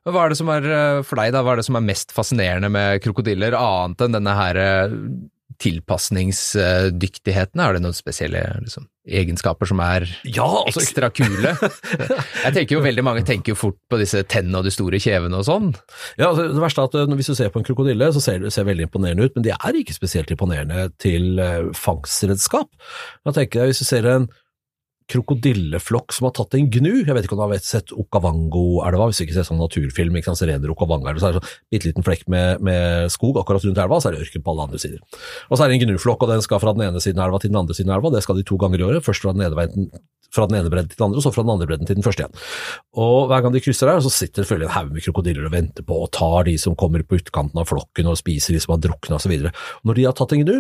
Hva 0.07 0.25
er 0.25 0.33
det 0.33 0.39
som 0.39 0.53
er 0.55 0.69
eh, 0.71 1.01
for 1.07 1.21
deg, 1.21 1.35
da? 1.35 1.43
Hva 1.45 1.57
er 1.57 1.63
det 1.63 1.69
som 1.69 1.79
er 1.81 1.89
mest 1.89 2.15
fascinerende 2.17 2.71
med 2.73 3.03
krokodiller, 3.05 3.59
annet 3.59 4.07
enn 4.07 4.21
denne 4.21 4.37
her 4.39 4.63
tilpasningsdyktigheten? 5.63 7.61
Er 7.63 7.77
det 7.77 7.83
noen 7.85 7.97
spesielle 7.97 8.43
liksom, 8.63 8.87
egenskaper 9.07 9.69
som 9.71 9.81
er 9.85 10.07
Ja, 10.25 10.47
altså, 10.47 10.83
ekstra 10.83 11.11
kule? 11.15 11.55
Jeg 12.45 12.53
tenker 12.57 12.77
jo 12.77 12.85
veldig 12.85 13.05
mange 13.07 13.25
tenker 13.27 13.55
jo 13.55 13.59
fort 13.59 13.79
på 13.91 14.01
disse 14.01 14.23
tennene 14.31 14.61
og 14.61 14.67
de 14.69 14.75
store 14.75 15.01
kjevene 15.03 15.41
og 15.41 15.47
sånn. 15.49 15.69
Ja, 16.19 16.31
altså, 16.31 16.49
det 16.53 16.65
verste 16.65 16.85
er 16.85 16.91
at 16.91 16.99
eh, 17.03 17.15
hvis 17.21 17.31
du 17.33 17.37
ser 17.39 17.53
på 17.55 17.63
en 17.63 17.69
krokodille, 17.69 18.13
så 18.15 18.23
ser 18.25 18.43
det 18.45 18.55
ser 18.55 18.69
veldig 18.69 18.89
imponerende 18.89 19.29
ut, 19.29 19.37
men 19.39 19.47
de 19.47 19.55
er 19.57 19.81
ikke 19.83 19.97
spesielt 19.97 20.33
imponerende 20.35 20.89
til 21.03 21.39
eh, 21.43 21.71
fangstredskap. 21.77 22.69
Da 23.27 23.37
tenker 23.37 23.65
jeg, 23.65 23.75
hvis 23.75 23.85
du 23.85 23.89
ser 23.89 24.11
en 24.11 24.29
krokodilleflokk 25.13 26.15
som 26.15 26.27
har 26.27 26.35
tatt 26.37 26.57
en 26.59 26.69
gnu, 26.73 26.91
jeg 27.05 27.15
vet 27.15 27.27
ikke 27.27 27.37
om 27.37 27.43
du 27.43 27.45
har 27.47 27.63
sett 27.63 27.93
Okavango-elva, 27.95 29.07
hvis 29.11 29.21
du 29.21 29.25
ikke 29.27 29.37
ser 29.37 29.47
sånn 29.49 29.61
naturfilm, 29.63 30.19
ikke 30.19 30.33
sant, 30.33 30.41
så 30.41 30.49
renner 30.51 30.73
Okavango-elva, 30.75 31.23
så 31.23 31.31
er 31.31 31.37
det 31.37 31.43
sånn 31.43 31.55
bitte 31.73 31.91
liten 31.91 32.07
flekk 32.07 32.27
med, 32.33 32.65
med 32.67 33.15
skog 33.15 33.39
akkurat 33.43 33.67
rundt 33.69 33.79
elva, 33.85 34.01
så 34.03 34.11
er 34.11 34.17
det 34.17 34.27
ørken 34.27 34.45
på 34.47 34.55
alle 34.55 34.67
andre 34.67 34.83
sider. 34.83 35.23
Og 35.51 35.55
så 35.55 35.63
er 35.63 35.71
det 35.71 35.79
en 35.79 35.87
gnuflokk, 35.87 36.27
og 36.27 36.35
den 36.35 36.45
skal 36.45 36.63
fra 36.63 36.75
den 36.77 36.89
ene 36.89 37.03
siden 37.03 37.23
av 37.23 37.31
elva 37.31 37.43
til 37.43 37.55
den 37.55 37.63
andre 37.63 37.79
siden 37.79 37.95
av 37.95 38.01
elva, 38.01 38.15
det 38.17 38.27
skal 38.27 38.41
de 38.41 38.47
to 38.51 38.59
ganger 38.61 38.83
i 38.83 38.89
året, 38.91 39.07
først 39.07 39.27
fra 39.27 39.37
den 39.37 39.47
ene 39.47 39.59
veien 39.59 39.91
fra 40.35 40.47
den 40.51 40.59
ene 40.59 40.71
bredden 40.73 40.91
til 40.91 40.99
den 40.99 41.07
andre, 41.09 41.21
og 41.21 41.25
så 41.25 41.33
fra 41.33 41.45
den 41.45 41.53
andre 41.55 41.69
bredden 41.71 41.89
til 41.89 41.99
den 41.99 42.05
første 42.07 42.25
igjen. 42.25 42.47
Og 43.03 43.29
hver 43.31 43.45
gang 43.45 43.55
de 43.55 43.63
krysser 43.63 43.91
der, 43.91 44.03
så 44.05 44.13
sitter 44.13 44.43
det 44.43 44.47
selvfølgelig 44.49 44.69
en 44.69 44.77
haug 44.77 44.93
med 44.93 45.07
krokodiller 45.07 45.49
og 45.49 45.55
venter 45.55 45.87
på 45.87 45.99
og 46.03 46.11
tar 46.17 46.49
de 46.49 46.57
som 46.61 46.77
kommer 46.79 47.05
på 47.07 47.21
utkanten 47.21 47.63
av 47.63 47.69
flokken 47.71 48.11
og 48.11 48.19
spiser 48.21 48.57
de 48.57 48.63
som 48.63 48.75
har 48.75 48.83
drukna 48.85 49.21
osv. 49.21 49.37
Når 49.87 49.99
de 49.99 50.09
har 50.09 50.17
tatt 50.19 50.35
en 50.37 50.43
gnu, 50.43 50.57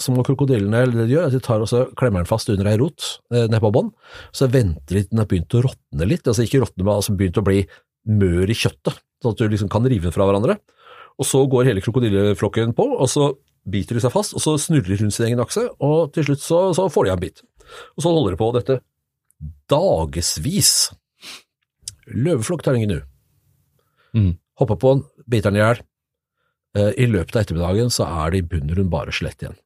så 0.00 0.14
må 0.14 0.24
krokodillene 0.26 0.82
eller 0.84 1.00
det 1.00 1.06
de 1.08 1.16
gjør, 1.16 1.28
at 1.28 1.36
de 1.36 1.40
tar 1.44 1.62
og 1.62 1.70
så 1.70 1.84
klemmer 1.98 2.22
den 2.22 2.30
fast 2.30 2.50
under 2.52 2.68
ei 2.70 2.76
rot 2.80 3.06
eh, 3.32 3.46
nede 3.46 3.62
på 3.62 3.72
bånn, 3.74 3.92
så 4.34 4.48
venter 4.50 4.98
de 4.98 5.04
til 5.04 5.10
den 5.12 5.22
har 5.22 5.28
begynt 5.30 5.56
å 5.56 5.64
råtne 5.68 6.08
litt, 6.10 6.26
altså 6.26 6.46
ikke 6.46 6.62
råtne, 6.64 6.82
men 6.82 6.94
altså 6.96 7.16
begynt 7.18 7.40
å 7.40 7.46
bli 7.46 7.62
mør 8.10 8.50
i 8.50 8.58
kjøttet, 8.58 9.00
sånn 9.22 9.36
at 9.36 9.40
du 9.40 9.52
liksom 9.52 9.70
kan 9.72 9.86
rive 9.88 10.08
den 10.08 10.14
fra 10.14 10.26
hverandre. 10.28 10.58
Og 11.14 11.28
så 11.28 11.44
går 11.46 11.70
hele 11.70 11.82
krokodilleflokken 11.84 12.74
på, 12.76 12.88
og 12.98 13.08
så 13.10 13.30
biter 13.70 13.96
de 13.96 14.02
seg 14.04 14.12
fast, 14.12 14.34
og 14.36 14.42
så 14.42 14.56
snurrer 14.60 14.98
rundt 15.00 15.14
sin 15.14 15.28
egen 15.28 15.40
akse, 15.40 15.62
og 15.82 16.12
til 16.14 16.26
slutt 16.26 16.42
så, 16.44 16.60
så 16.76 16.88
får 16.92 17.06
de 17.06 17.14
av 17.14 17.20
en 17.20 17.24
bit. 17.24 17.40
Og 17.96 18.04
så 18.04 18.12
holder 18.12 18.34
de 18.34 18.40
på 18.40 18.50
dette 18.58 18.78
dagevis. 19.70 20.74
Løveflokk 22.10 22.64
tar 22.64 22.76
ingen 22.76 22.92
gnu. 22.92 23.00
Mm. 24.14 24.32
Hopper 24.60 24.78
på 24.80 24.94
den, 24.94 25.04
biter 25.30 25.50
den 25.50 25.60
i 25.60 25.64
hjel. 25.64 25.82
Eh, 26.78 26.92
I 27.04 27.08
løpet 27.10 27.36
av 27.36 27.44
ettermiddagen 27.44 27.92
så 27.94 28.06
er 28.06 28.34
det 28.34 28.42
i 28.42 28.48
bunn 28.50 28.68
og 28.68 28.76
grunn 28.76 28.92
bare 28.92 29.14
skjelett 29.14 29.44
igjen. 29.44 29.56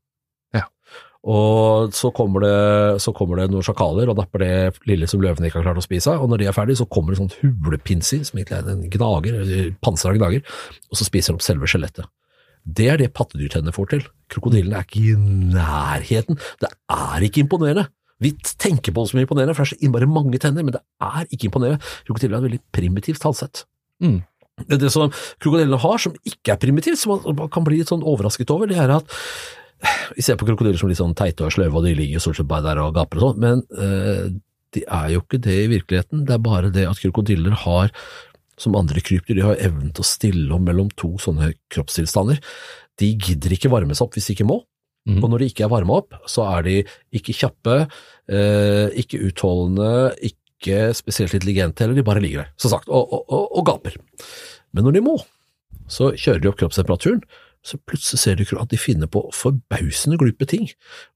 Og 1.29 1.93
så 1.93 2.09
kommer, 2.17 2.45
det, 2.45 3.01
så 3.05 3.13
kommer 3.17 3.43
det 3.43 3.51
noen 3.53 3.65
sjakaler 3.67 4.09
og 4.09 4.17
napper 4.17 4.41
det 4.41 4.53
lille 4.89 5.09
som 5.11 5.21
løvene 5.21 5.51
ikke 5.51 5.61
har 5.61 5.67
klart 5.67 5.81
å 5.83 5.85
spise 5.85 6.15
av, 6.15 6.23
og 6.25 6.31
når 6.33 6.41
de 6.41 6.47
er 6.49 6.57
ferdige, 6.57 6.81
så 6.81 6.89
kommer 6.89 7.13
det 7.13 7.21
sånn 7.21 7.35
hulepinser, 7.43 8.23
som 8.25 8.41
egentlig 8.41 8.57
er 8.57 8.71
en 8.73 8.87
gnager, 8.95 9.37
panser 9.37 9.75
pansra 9.85 10.15
gnager, 10.17 10.57
og 10.89 11.01
så 11.01 11.09
spiser 11.09 11.35
de 11.35 11.41
opp 11.41 11.45
selve 11.45 11.69
skjelettet. 11.69 12.09
Det 12.69 12.89
er 12.93 13.01
det 13.01 13.13
pattedyrtennene 13.17 13.73
får 13.73 13.93
til. 13.93 14.09
Krokodillene 14.33 14.81
er 14.81 14.89
ikke 14.89 15.05
i 15.05 15.15
nærheten. 15.57 16.41
Det 16.61 16.73
er 16.93 17.29
ikke 17.29 17.45
imponerende. 17.45 17.87
Vi 18.25 18.33
tenker 18.59 18.93
på 18.93 19.05
det 19.05 19.13
som 19.13 19.21
imponerende, 19.21 19.55
for 19.57 19.65
det 19.65 19.73
er 19.73 19.77
så 19.77 19.87
innmari 19.87 20.09
mange 20.11 20.41
tenner, 20.43 20.65
men 20.67 20.75
det 20.75 20.83
er 21.05 21.29
ikke 21.29 21.49
imponerende. 21.49 21.93
Krokodiller 22.09 22.37
er 22.37 22.43
et 22.43 22.49
veldig 22.49 22.65
primitivt 22.75 23.23
tallsett. 23.25 23.65
Mm. 24.05 24.21
Det 24.67 24.81
det 24.83 24.91
som 24.91 25.13
krokodillene 25.39 25.79
har, 25.79 26.01
som 26.03 26.17
ikke 26.27 26.57
er 26.57 26.61
primitivt, 26.61 26.99
som 26.99 27.15
man 27.15 27.39
man 27.39 27.53
kan 27.53 27.65
bli 27.67 27.79
litt 27.79 27.93
sånn 27.93 28.03
overrasket 28.03 28.51
over, 28.51 28.67
det 28.71 28.81
er 28.81 28.91
at 28.97 29.17
vi 30.17 30.25
ser 30.25 30.39
på 30.41 30.47
krokodiller 30.49 30.79
som 30.81 30.91
litt 30.91 30.99
sånn 31.01 31.15
teite 31.19 31.47
og 31.47 31.53
sløve, 31.55 31.75
og 31.79 31.85
de 31.87 31.95
ligger 31.99 32.23
stort 32.23 32.39
sett 32.41 32.49
bare 32.51 32.67
der 32.67 32.81
og 32.83 32.95
gaper 32.97 33.21
og 33.21 33.27
sånn, 33.29 33.43
men 33.45 33.63
eh, 33.79 34.25
de 34.77 34.83
er 34.85 35.13
jo 35.15 35.23
ikke 35.25 35.41
det 35.45 35.59
i 35.65 35.69
virkeligheten. 35.71 36.25
Det 36.29 36.35
er 36.35 36.43
bare 36.45 36.73
det 36.75 36.87
at 36.91 36.99
krokodiller 37.01 37.55
har, 37.65 37.93
som 38.59 38.75
andre 38.77 39.01
krypdyr, 39.01 39.39
de 39.39 39.47
har 39.47 39.61
evnen 39.63 39.93
til 39.95 40.03
å 40.05 40.09
stille 40.09 40.51
om 40.57 40.65
mellom 40.67 40.91
to 40.99 41.15
sånne 41.23 41.53
kroppstilstander. 41.73 42.41
De 42.99 43.13
gidder 43.15 43.55
ikke 43.55 43.71
varme 43.73 43.95
seg 43.95 44.09
opp 44.09 44.19
hvis 44.19 44.29
de 44.33 44.37
ikke 44.39 44.49
må, 44.51 44.63
Mm. 45.09 45.23
og 45.25 45.31
når 45.31 45.41
de 45.41 45.47
ikke 45.49 45.63
er 45.65 45.71
varma 45.73 45.95
opp, 46.03 46.13
så 46.29 46.43
er 46.59 46.65
de 46.67 46.73
ikke 47.17 47.33
kjappe, 47.33 47.77
eh, 48.29 48.91
ikke 49.01 49.21
utholdende, 49.31 50.13
ikke 50.21 50.91
spesielt 50.93 51.33
intelligente 51.33 51.81
heller, 51.81 51.97
de 51.97 52.05
bare 52.05 52.21
ligger 52.21 52.43
der, 52.43 52.51
som 52.61 52.75
sagt, 52.75 52.91
og, 52.93 53.09
og, 53.15 53.23
og, 53.33 53.47
og 53.57 53.65
gaper. 53.71 53.97
Men 54.75 54.85
når 54.85 54.99
de 54.99 55.03
må, 55.07 55.15
så 55.89 56.11
kjører 56.13 56.43
de 56.45 56.51
opp 56.51 56.59
kroppstemperaturen, 56.61 57.23
så 57.67 57.79
plutselig 57.89 58.21
ser 58.23 58.39
du 58.39 58.45
at 58.59 58.71
de 58.71 58.79
finner 58.81 59.11
på 59.11 59.23
forbausende 59.35 60.19
glupe 60.21 60.47
ting, 60.49 60.69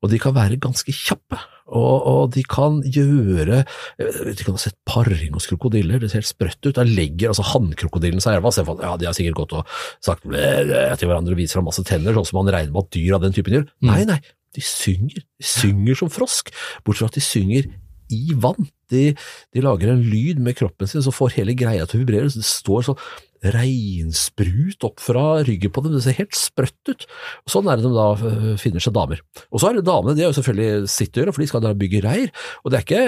og 0.03 0.13
de 0.13 0.21
kan 0.23 0.35
være 0.37 0.61
ganske 0.63 0.93
kjappe, 0.95 1.39
og, 1.73 2.07
og 2.11 2.23
de 2.35 2.43
kan 2.45 2.81
gjøre 2.85 3.63
De 3.97 4.35
kan 4.43 4.57
har 4.57 4.61
sett 4.61 4.77
paring 4.89 5.33
hos 5.33 5.47
krokodiller, 5.49 6.03
det 6.03 6.11
ser 6.11 6.21
helt 6.21 6.29
sprøtt 6.29 6.67
ut, 6.67 6.75
der 6.77 6.91
legger 6.91 7.31
altså 7.31 7.47
hannkrokodillen 7.55 8.21
seg 8.21 8.37
i 8.37 8.41
elva, 8.41 8.53
ser 8.53 8.67
for, 8.69 8.83
ja, 8.83 8.97
de 9.01 9.09
har 9.09 9.17
sikkert 9.17 9.39
gått 9.39 9.57
og 9.61 9.79
sagt 10.05 10.27
til 10.27 11.09
hverandre 11.09 11.37
og 11.37 11.41
viser 11.41 11.59
fram 11.59 11.71
masse 11.71 11.87
tenner, 11.89 12.17
sånn 12.17 12.29
som 12.29 12.43
man 12.43 12.53
regner 12.53 12.75
med 12.75 12.85
at 12.85 12.95
dyr 12.99 13.17
av 13.17 13.25
den 13.25 13.37
typen 13.37 13.57
gjør. 13.59 13.67
Mm. 13.81 13.89
Nei, 13.93 14.03
nei, 14.11 14.21
de 14.57 14.67
synger, 14.67 15.25
de 15.25 15.49
synger 15.49 16.03
som 16.03 16.13
frosk, 16.13 16.53
bortsett 16.85 17.07
fra 17.07 17.13
at 17.13 17.19
de 17.19 17.25
synger 17.25 17.71
i 18.13 18.37
vann. 18.37 18.69
De, 18.93 19.13
de 19.55 19.65
lager 19.65 19.93
en 19.93 20.03
lyd 20.05 20.41
med 20.45 20.59
kroppen 20.59 20.91
sin, 20.91 21.05
så 21.05 21.15
får 21.15 21.39
hele 21.39 21.57
greia 21.57 21.87
til 21.89 22.01
å 22.01 22.03
vibrere, 22.03 22.29
så 22.29 22.43
det 22.43 22.49
står 22.49 22.91
sånn 22.91 23.05
reinsprut 23.43 24.87
opp 24.87 25.03
fra 25.03 25.43
ryggen 25.47 25.73
på 25.75 25.83
dem, 25.83 25.97
det 25.97 26.05
ser 26.05 26.19
helt 26.21 26.37
sprøtt 26.39 26.93
ut. 26.93 27.09
Sånn 27.51 27.69
er 27.71 27.81
det 27.81 27.89
de 27.89 27.93
da 27.97 28.13
øh, 28.15 28.47
finner 28.61 28.83
seg 28.85 28.95
damer. 28.97 29.23
Og 29.51 29.63
så 29.63 29.71
er 29.71 29.79
det 29.79 29.89
damene, 29.89 30.15
de 30.17 30.25
har 30.25 30.31
jo 30.31 30.39
selvfølgelig 30.39 30.93
sitt 30.93 31.17
å 31.17 31.23
gjøre, 31.23 31.35
for 31.35 31.45
de 31.45 31.51
skal 31.51 31.65
da 31.65 31.75
bygge 31.79 32.05
reir, 32.07 32.33
og 32.63 32.73
det 32.73 32.81
er 32.81 32.87
ikke 32.87 33.05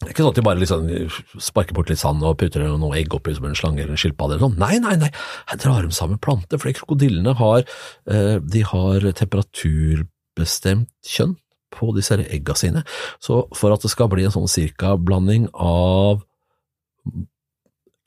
det 0.00 0.06
er 0.06 0.12
ikke 0.14 0.24
sånn 0.24 0.32
at 0.32 0.38
de 0.38 0.42
bare 0.46 0.60
liksom 0.62 1.40
sparker 1.44 1.76
bort 1.76 1.90
litt 1.92 2.00
sand 2.00 2.24
og 2.24 2.38
putter 2.40 2.62
noe 2.80 2.96
egg 2.96 3.12
oppi 3.12 3.34
som 3.36 3.44
en 3.44 3.58
slange 3.58 3.82
eller 3.82 3.98
en 3.98 4.00
skilpadde 4.00 4.38
eller 4.38 4.48
noe. 4.48 4.56
Nei, 4.56 4.78
nei, 4.80 4.94
nei, 4.96 5.10
her 5.50 5.60
drar 5.60 5.84
de 5.84 5.92
sammen 5.92 6.16
planter, 6.24 6.56
fordi 6.56 6.78
krokodillene 6.78 7.34
har, 7.36 7.66
eh, 8.08 8.38
de 8.40 8.62
har 8.64 9.04
temperaturbestemt 9.20 10.88
kjønn. 11.04 11.36
på 11.70 11.92
disse 11.94 12.16
egga 12.18 12.56
sine. 12.58 12.80
Så 13.22 13.44
for 13.54 13.70
at 13.70 13.84
det 13.84 13.92
skal 13.92 14.08
bli 14.10 14.24
en 14.26 14.32
sånn 14.34 14.48
cirka-blanding 14.50 15.44
av 15.54 16.24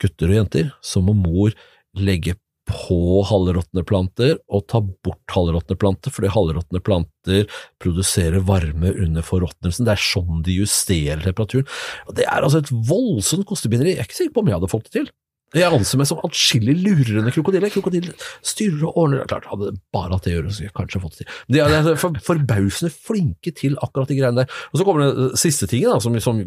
gutter 0.02 0.32
og 0.32 0.40
jenter, 0.40 0.72
så 0.84 1.02
må 1.04 1.14
mor 1.18 1.54
legge 1.94 2.34
på 2.64 3.20
halvråtne 3.28 3.84
planter 3.84 4.38
og 4.48 4.64
ta 4.72 4.80
bort 4.80 5.34
halvråtne 5.34 5.76
planter, 5.80 6.12
fordi 6.14 6.30
halvråtne 6.32 6.80
planter 6.84 7.58
produserer 7.82 8.44
varme 8.48 8.94
under 8.94 9.26
forråtnelsen. 9.26 9.84
Det 9.84 9.92
er 9.92 10.04
sånn 10.04 10.40
de 10.46 10.56
justerer 10.62 11.20
temperaturen. 11.26 11.68
Og 12.08 12.16
Det 12.16 12.24
er 12.24 12.40
altså 12.40 12.62
et 12.62 12.72
voldsomt 12.72 13.46
kostebinderi. 13.50 13.94
Jeg 13.94 14.04
er 14.04 14.08
ikke 14.08 14.22
sikker 14.22 14.36
på 14.38 14.44
om 14.44 14.50
jeg 14.50 14.58
hadde 14.58 14.72
fått 14.72 14.88
det 14.88 14.96
til. 14.96 15.12
Jeg 15.54 15.70
anser 15.70 16.00
meg 16.00 16.08
som 16.10 16.22
atskillig 16.26 16.72
lurere 16.80 17.30
krokodille. 17.30 17.70
Krokodille 17.70 18.14
styrer 18.42 18.88
og 18.88 18.96
ordner. 19.04 19.26
Klart, 19.30 19.46
hadde 19.52 19.74
bare 19.94 20.16
hatt 20.16 20.24
det 20.26 20.32
å 20.32 20.38
gjøre, 20.38 20.54
skulle 20.54 20.70
jeg 20.70 20.76
kanskje 20.80 21.02
fått 21.04 21.18
det 21.18 21.20
til. 21.20 21.36
De 21.54 21.60
er, 21.62 21.74
de 21.84 21.92
for, 22.00 22.16
forbausende 22.26 22.90
flinke 22.90 23.52
til 23.54 23.76
akkurat 23.84 24.10
de 24.10 24.18
greiene 24.18 24.42
der. 24.42 24.56
Og 24.72 24.80
så 24.80 24.88
kommer 24.88 25.06
det 25.06 25.28
siste 25.38 25.68
tingen 25.70 25.94
da, 25.94 26.00
som, 26.02 26.16
som 26.24 26.40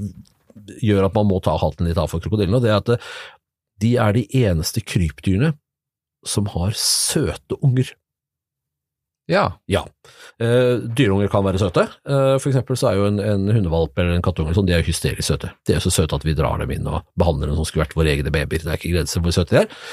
gjør 0.84 1.08
at 1.08 1.15
man 1.17 1.30
må 1.30 1.39
ta 1.43 1.56
hatten 1.60 1.89
litt 1.89 2.00
av 2.02 2.12
for 2.12 2.24
krokodillene, 2.24 2.62
det 2.63 2.74
er 2.74 2.82
at 2.82 3.08
de 3.82 3.93
er 4.02 4.15
de 4.17 4.26
eneste 4.41 4.82
krypdyrene 4.82 5.54
som 6.28 6.50
har 6.54 6.74
søte 6.78 7.58
unger. 7.62 7.93
Ja. 9.28 9.60
Ja. 9.67 9.84
Eh, 10.39 10.80
dyreunger 10.96 11.28
kan 11.32 11.43
være 11.43 11.60
søte. 11.60 11.84
Eh, 12.08 12.36
for 12.39 12.50
eksempel 12.50 12.80
så 12.80 12.89
er 12.89 13.00
jo 13.00 13.10
en, 13.10 13.20
en 13.20 13.50
hundevalp 13.52 14.00
eller 14.00 14.15
en 14.15 14.24
kattunge 14.24 14.56
sånn, 14.56 14.70
de 14.70 14.76
er 14.78 14.88
hysterisk 14.88 15.28
søte. 15.28 15.52
De 15.67 15.76
er 15.76 15.84
så 15.84 15.91
søte 15.91 16.15
at 16.15 16.26
vi 16.28 16.36
drar 16.38 16.63
dem 16.63 16.72
inn 16.74 16.88
og 16.88 17.04
behandler 17.20 17.52
dem 17.52 17.60
som 17.60 17.67
skulle 17.67 17.84
vært 17.84 17.98
våre 18.00 18.13
egne 18.15 18.32
babyer. 18.32 18.63
Det 18.63 18.72
er 18.72 18.80
ikke 18.80 18.93
grenser 18.96 19.20
for 19.20 19.28
hvor 19.28 19.36
søte 19.36 19.58
de 19.58 19.62
er, 19.65 19.84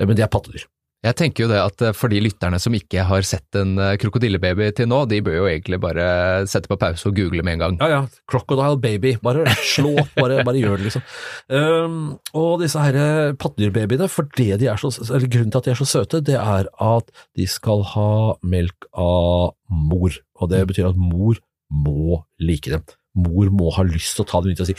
eh, 0.00 0.08
men 0.08 0.16
de 0.16 0.24
er 0.24 0.32
pattedyr. 0.32 0.64
Jeg 1.06 1.14
tenker 1.14 1.44
jo 1.44 1.48
det 1.52 1.58
at 1.62 1.82
eh, 1.86 1.94
for 1.94 2.10
de 2.10 2.18
lytterne 2.24 2.58
som 2.58 2.74
ikke 2.74 3.04
har 3.06 3.26
sett 3.26 3.54
en 3.58 3.76
eh, 3.78 3.94
krokodillebaby 4.02 4.72
til 4.74 4.88
nå, 4.90 5.04
de 5.10 5.20
bør 5.22 5.36
jo 5.36 5.46
egentlig 5.46 5.78
bare 5.82 6.06
sette 6.50 6.70
på 6.70 6.78
pause 6.80 7.06
og 7.06 7.14
google 7.14 7.44
med 7.46 7.54
en 7.54 7.62
gang. 7.62 7.78
Ja, 7.78 7.88
ja. 7.92 8.00
Crocodile 8.30 8.80
baby. 8.82 9.14
Bare 9.22 9.46
slå 9.76 9.94
opp, 10.02 10.10
bare, 10.18 10.42
bare 10.46 10.58
gjør 10.58 10.80
det, 10.80 10.88
liksom. 10.88 11.06
Um, 11.54 12.00
og 12.34 12.64
disse 12.64 12.82
her 12.82 13.36
pattedyrbabyene, 13.38 14.10
for 14.10 14.26
det 14.38 14.58
de 14.62 14.70
er 14.72 14.80
så, 14.82 14.90
eller 15.06 15.30
grunnen 15.30 15.54
til 15.54 15.62
at 15.62 15.68
de 15.68 15.74
er 15.74 15.78
så 15.78 15.88
søte, 15.88 16.22
det 16.24 16.38
er 16.40 16.66
at 16.66 17.14
de 17.38 17.46
skal 17.46 17.86
ha 17.94 18.10
melk 18.42 18.90
av 18.98 19.54
mor. 19.70 20.18
Og 20.42 20.50
det 20.50 20.64
betyr 20.70 20.90
at 20.90 20.98
mor 20.98 21.38
må 21.70 22.24
like 22.42 22.74
dem. 22.74 22.82
Mor 23.18 23.50
må 23.54 23.72
ha 23.76 23.84
lyst 23.86 24.16
til 24.16 24.24
å 24.24 24.28
ta 24.30 24.42
dem 24.44 24.54
ut 24.54 24.62
og 24.62 24.68
si 24.70 24.76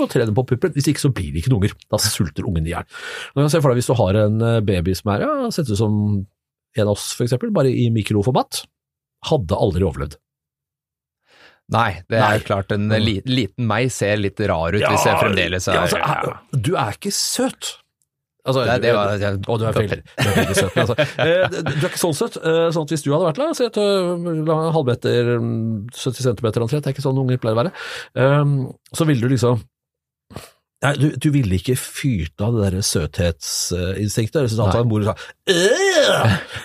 og 0.00 0.08
tre 0.12 0.24
dem 0.26 0.36
på 0.36 0.46
puppen. 0.48 0.72
Hvis 0.74 0.88
ikke 0.90 1.02
så 1.02 1.12
blir 1.14 1.30
det 1.32 1.42
ikke 1.42 1.52
noen 1.52 1.64
unger. 1.64 1.76
Da 1.92 2.00
sulter 2.02 2.46
ungen 2.48 2.66
i 2.66 2.74
hjel. 2.74 2.86
Hvis 3.36 3.90
du 3.90 3.94
har 3.98 4.18
en 4.24 4.40
eh, 4.46 4.62
baby 4.64 4.94
som 4.96 5.12
er 5.14 5.26
ja, 5.26 5.34
sett 5.54 5.70
ut 5.70 5.78
som 5.80 5.94
en 6.78 6.86
av 6.86 6.94
oss, 6.94 7.10
for 7.18 7.26
eksempel, 7.26 7.52
bare 7.54 7.72
i 7.72 7.88
mikroformat. 7.94 8.64
Hadde 9.30 9.58
aldri 9.58 9.84
overlevd. 9.86 10.16
Nei, 11.70 12.00
det 12.10 12.18
er 12.18 12.40
Nei. 12.40 12.46
klart 12.46 12.72
en 12.74 12.88
li, 12.98 13.20
liten 13.30 13.68
meg 13.70 13.92
ser 13.94 14.18
litt 14.18 14.40
rar 14.50 14.74
ut 14.74 14.82
hvis 14.82 15.04
jeg 15.06 15.20
fremdeles 15.20 15.68
er 15.70 15.76
ja, 15.78 15.84
altså, 15.86 16.32
Du 16.50 16.72
er 16.74 16.96
ikke 16.96 17.12
søt. 17.14 17.76
Altså, 18.44 18.62
Nei, 18.66 18.78
det 18.80 18.92
var- 18.96 19.18
du, 19.18 19.48
å, 19.52 19.56
du, 19.60 19.64
er 19.68 19.74
veldig, 19.76 19.98
veldig 20.16 20.54
søt. 20.56 20.76
Altså, 20.80 20.94
eh, 21.26 21.42
du 21.50 21.72
er 21.72 21.88
ikke 21.90 22.00
sånn 22.00 22.16
søt. 22.16 22.38
eh, 22.40 22.68
Sånn 22.72 22.86
at 22.86 22.94
hvis 22.94 23.04
du 23.04 23.10
hadde 23.12 23.26
vært 23.28 23.40
der, 23.42 23.52
si 23.58 23.66
et 23.66 23.80
halvmeter, 24.76 25.34
mm, 25.40 25.90
70 25.92 26.24
cm 26.30 26.48
omtrent, 26.64 26.80
det 26.84 26.88
er 26.90 26.96
ikke 26.96 27.04
sånn 27.04 27.20
unger 27.20 27.40
pleier 27.42 27.58
å 27.58 27.62
være, 27.64 27.74
så 28.96 29.06
ville 29.08 29.20
du 29.26 29.34
liksom 29.34 29.60
Nei, 30.80 30.94
du, 30.96 31.10
du 31.12 31.26
ville 31.34 31.58
ikke 31.58 31.74
fyrt 31.76 32.40
av 32.40 32.54
det 32.56 32.70
der 32.70 32.84
søthetsinstinktet. 32.88 34.46
Resultatet 34.46 34.78
av 34.78 34.86
en 34.86 34.88
mor 34.88 35.02
sa 35.04 35.12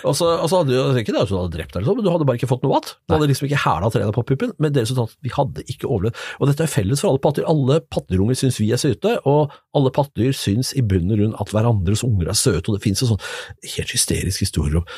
og 0.06 0.14
så, 0.16 0.28
og 0.40 0.46
så 0.48 0.60
hadde 0.60 0.72
du 0.72 1.00
ikke 1.00 1.12
det 1.12 1.20
at 1.24 1.28
du 1.28 1.34
hadde 1.36 1.52
drept 1.52 1.74
deg, 1.76 1.84
sånn, 1.84 1.98
men 1.98 2.06
du 2.06 2.08
hadde 2.12 2.28
bare 2.28 2.40
ikke 2.40 2.48
fått 2.48 2.64
noe 2.64 2.78
mat. 2.78 2.94
Du 3.04 3.12
hadde 3.12 3.28
liksom 3.28 3.48
ikke 3.48 3.60
hæla 3.60 3.90
trærne 3.92 4.14
på 4.16 4.24
puppen, 4.30 4.54
men 4.62 4.72
det 4.72 4.86
resultatet 4.86 5.18
vi 5.26 5.32
hadde 5.34 5.66
ikke 5.68 5.90
overlevd. 5.90 6.22
Og 6.40 6.48
dette 6.48 6.64
er 6.64 6.72
felles 6.72 7.02
for 7.04 7.10
alle 7.10 7.22
pattedyr. 7.26 7.48
Alle 7.52 7.78
pattedyrunger 7.92 8.40
syns 8.40 8.60
vi 8.62 8.70
er 8.72 8.80
søte, 8.80 9.18
og 9.28 9.52
alle 9.76 9.92
pattedyr 9.98 10.32
syns 10.36 10.72
i 10.72 10.84
bunn 10.86 11.12
og 11.12 11.20
grunn 11.20 11.36
at 11.42 11.52
hverandres 11.52 12.06
unger 12.06 12.32
er 12.32 12.40
søte. 12.40 12.70
Og 12.70 12.78
det 12.78 12.86
finnes 12.86 13.04
en 13.04 13.12
sånn 13.12 13.28
helt 13.76 13.94
hysterisk 13.98 14.46
historie 14.46 14.80
om 14.80 14.88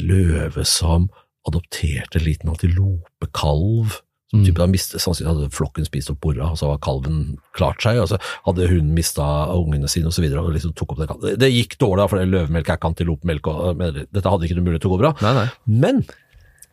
løve 0.00 0.64
som 0.68 1.10
adopterte 1.44 2.16
en 2.16 2.28
liten 2.30 2.54
antilopekalv. 2.54 4.00
Type 4.34 4.58
da 4.58 4.66
mistet, 4.66 4.98
sannsynligvis 5.02 5.30
hadde 5.44 5.54
flokken 5.54 5.86
spist 5.86 6.10
opp 6.10 6.18
bora, 6.24 6.48
og 6.50 6.58
så 6.58 6.66
var 6.72 6.80
kalven 6.82 7.36
klart 7.54 7.84
seg, 7.84 8.00
og 8.02 8.08
så 8.10 8.18
hadde 8.48 8.66
hun 8.72 8.90
mista 8.96 9.22
ungene 9.54 9.90
sine 9.90 10.10
så 10.10 10.24
og 10.24 10.52
liksom 10.56 10.74
tok 10.74 10.94
opp 10.94 11.02
den 11.02 11.10
kalven. 11.12 11.38
Det 11.38 11.50
gikk 11.52 11.76
dårlig, 11.78 12.02
da, 12.02 12.08
for 12.10 12.18
det 12.18 12.30
løvemelk 12.32 12.72
er 12.74 12.86
antilopemelk, 12.88 13.50
dette 14.10 14.32
hadde 14.32 14.48
ikke 14.48 14.58
noe 14.58 14.66
mulighet 14.66 14.86
til 14.86 14.90
å 14.90 14.96
gå 14.96 15.02
bra. 15.04 15.12
Nei, 15.22 15.34
nei. 15.38 15.46
Men 15.84 16.02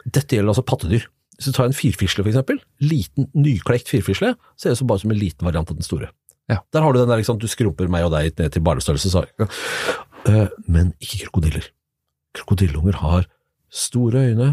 dette 0.06 0.38
gjelder 0.38 0.56
altså 0.56 0.66
pattedyr. 0.66 1.06
Hvis 1.38 1.50
du 1.50 1.58
tar 1.58 1.70
en 1.70 1.74
firfisle 1.78 2.26
eksempel, 2.30 2.60
liten 2.86 3.30
nyklekt 3.34 3.90
firfisle, 3.90 4.36
ser 4.60 4.74
ut 4.74 4.82
som 4.82 4.90
bare 4.90 5.02
som 5.02 5.14
en 5.14 5.18
liten 5.22 5.46
variant 5.48 5.70
av 5.74 5.78
den 5.78 5.86
store. 5.86 6.12
Ja. 6.52 6.60
Der 6.74 6.84
har 6.84 6.94
du 6.94 7.00
den 7.00 7.10
der, 7.10 7.22
liksom, 7.22 7.40
du 7.42 7.48
skrumper 7.50 7.90
meg 7.90 8.06
og 8.06 8.14
deg 8.14 8.34
ned 8.38 8.54
til 8.54 8.66
barnestørrelse, 8.66 9.10
så. 9.14 9.24
Eh, 10.30 10.50
Men 10.70 10.94
ikke 11.02 11.24
krokodiller. 11.26 11.70
Krokodilleunger 12.38 13.00
har 13.02 13.26
store 13.74 14.26
øyne, 14.32 14.50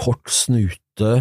kort 0.00 0.32
snute, 0.32 1.12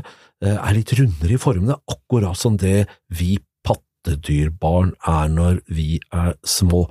eh, 0.41 0.55
er 0.55 0.75
litt 0.75 0.93
rundere 0.97 1.35
i 1.35 1.41
formene, 1.41 1.77
akkurat 1.91 2.37
som 2.39 2.57
det 2.57 2.87
vi 3.11 3.37
pattedyrbarn 3.67 4.93
er 5.07 5.31
når 5.33 5.61
vi 5.67 5.99
er 6.15 6.35
små. 6.47 6.85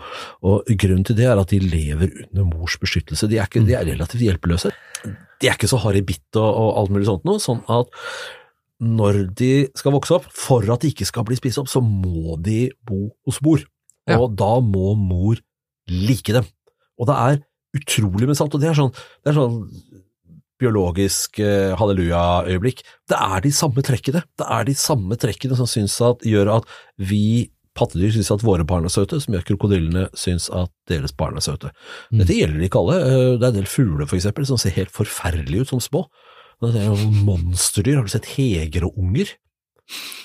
Og 0.45 0.69
Grunnen 0.69 1.07
til 1.09 1.19
det 1.19 1.29
er 1.31 1.41
at 1.41 1.55
de 1.55 1.61
lever 1.65 2.13
under 2.29 2.49
mors 2.53 2.77
beskyttelse. 2.81 3.29
De 3.29 3.39
er, 3.39 3.49
ikke, 3.49 3.65
de 3.67 3.77
er 3.77 3.89
relativt 3.89 4.27
hjelpeløse. 4.27 4.73
De 5.39 5.49
er 5.49 5.55
ikke 5.55 5.71
så 5.71 5.81
harry 5.81 6.03
bitt 6.03 6.37
og, 6.37 6.49
og 6.49 6.83
alt 6.83 6.93
mulig 6.95 7.09
sånt 7.09 7.25
noe, 7.29 7.41
sånn 7.43 7.63
at 7.71 7.93
når 8.79 9.25
de 9.39 9.53
skal 9.79 9.95
vokse 9.95 10.15
opp, 10.15 10.29
for 10.31 10.63
at 10.71 10.85
de 10.85 10.93
ikke 10.93 11.09
skal 11.09 11.27
bli 11.27 11.39
spist 11.39 11.59
opp, 11.59 11.71
så 11.71 11.83
må 11.83 12.37
de 12.43 12.69
bo 12.87 13.09
hos 13.27 13.41
mor. 13.43 13.65
Ja. 14.09 14.21
Og 14.21 14.37
da 14.39 14.59
må 14.63 14.93
mor 14.99 15.41
like 15.91 16.35
dem. 16.37 16.47
Og 16.99 17.09
det 17.11 17.17
er 17.19 17.41
utrolig 17.79 18.29
med 18.29 18.39
sant, 18.39 18.55
og 18.55 18.63
det 18.63 18.71
er 18.71 18.79
sånn, 18.79 18.93
det 19.25 19.33
er 19.33 19.37
sånn 19.37 19.59
biologisk 20.59 21.39
eh, 21.43 21.75
halleluja-øyeblikk. 21.79 22.83
Det 23.09 23.19
er 23.19 23.45
de 23.45 23.53
samme 23.55 23.85
trekkene. 23.87 24.25
Det 24.39 24.49
er 24.49 24.67
de 24.69 24.75
samme 24.79 25.19
trekkene 25.21 25.59
som 25.59 25.69
syns 25.71 25.97
at, 26.05 26.25
gjør 26.27 26.59
at 26.59 26.69
vi 26.99 27.51
pattedyr 27.79 28.11
syns 28.17 28.33
at 28.35 28.43
våre 28.43 28.67
barn 28.67 28.87
er 28.89 28.93
søte, 28.93 29.21
som 29.23 29.35
gjør 29.35 29.45
at 29.45 29.51
krokodillene 29.53 30.07
syns 30.19 30.49
at 30.51 30.73
deres 30.91 31.15
barn 31.15 31.39
er 31.39 31.45
søte. 31.47 31.71
Mm. 32.11 32.23
Dette 32.23 32.39
gjelder 32.41 32.65
ikke 32.67 32.83
alle. 32.83 32.97
Eh, 33.07 33.35
Det 33.39 33.45
er 33.45 33.53
en 33.53 33.61
del 33.61 33.71
fugler 33.71 34.09
for 34.09 34.19
eksempel, 34.19 34.47
som 34.49 34.59
ser 34.59 34.75
helt 34.75 34.95
forferdelige 34.95 35.67
ut 35.67 35.75
som 35.75 35.83
små. 35.85 36.09
Det 36.59 36.75
er 36.75 36.89
jo 36.91 37.11
monsterdyr. 37.23 38.01
Har 38.01 38.09
du 38.09 38.11
sett 38.11 38.33
hegereunger? 38.35 39.37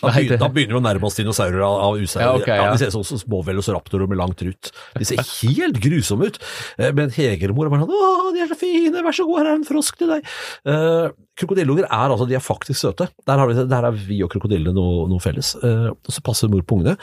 Da, 0.04 0.10
begynner, 0.12 0.40
da 0.42 0.50
begynner 0.52 0.76
vi 0.76 0.80
å 0.82 0.84
nærme 0.84 1.08
oss 1.08 1.16
dinosaurer 1.16 1.62
av, 1.64 1.78
av 1.86 2.00
usauer. 2.02 2.26
Ja, 2.26 2.32
okay, 2.36 2.58
ja. 2.60 2.72
de 2.74 2.82
ser 2.82 2.92
sånn 2.92 3.06
som 3.08 3.20
små 3.22 3.40
velociraptorer 3.48 4.10
med 4.12 4.20
lang 4.20 4.34
trut. 4.36 4.72
De 5.00 5.08
ser 5.08 5.22
helt 5.24 5.80
grusomme 5.84 6.28
ut. 6.28 6.40
Eh, 6.76 6.92
Men 6.96 7.14
hegermor 7.16 7.70
er 7.70 7.72
bare 7.72 7.86
sånn 7.86 7.94
'Å, 7.96 8.34
de 8.36 8.44
er 8.44 8.52
så 8.52 8.60
fine, 8.60 9.04
vær 9.06 9.16
så 9.16 9.28
god, 9.30 9.40
her 9.40 9.52
er 9.54 9.56
en 9.56 9.68
frosk 9.68 10.02
til 10.02 10.12
deg'. 10.12 10.32
Uh, 10.68 11.16
Krokodilleunger 11.40 11.88
er 11.88 12.12
altså, 12.12 12.28
de 12.28 12.36
er 12.36 12.44
faktisk 12.44 12.82
søte. 12.82 13.08
Der, 13.26 13.40
har 13.40 13.48
vi, 13.48 13.56
der 13.56 13.88
er 13.88 13.96
vi 13.96 14.20
og 14.26 14.32
krokodillene 14.36 14.76
noe, 14.76 15.08
noe 15.08 15.24
felles. 15.24 15.56
Uh, 15.64 15.96
og 15.96 16.12
så 16.12 16.22
passer 16.26 16.52
mor 16.52 16.66
på 16.68 16.82
ungene, 16.82 16.98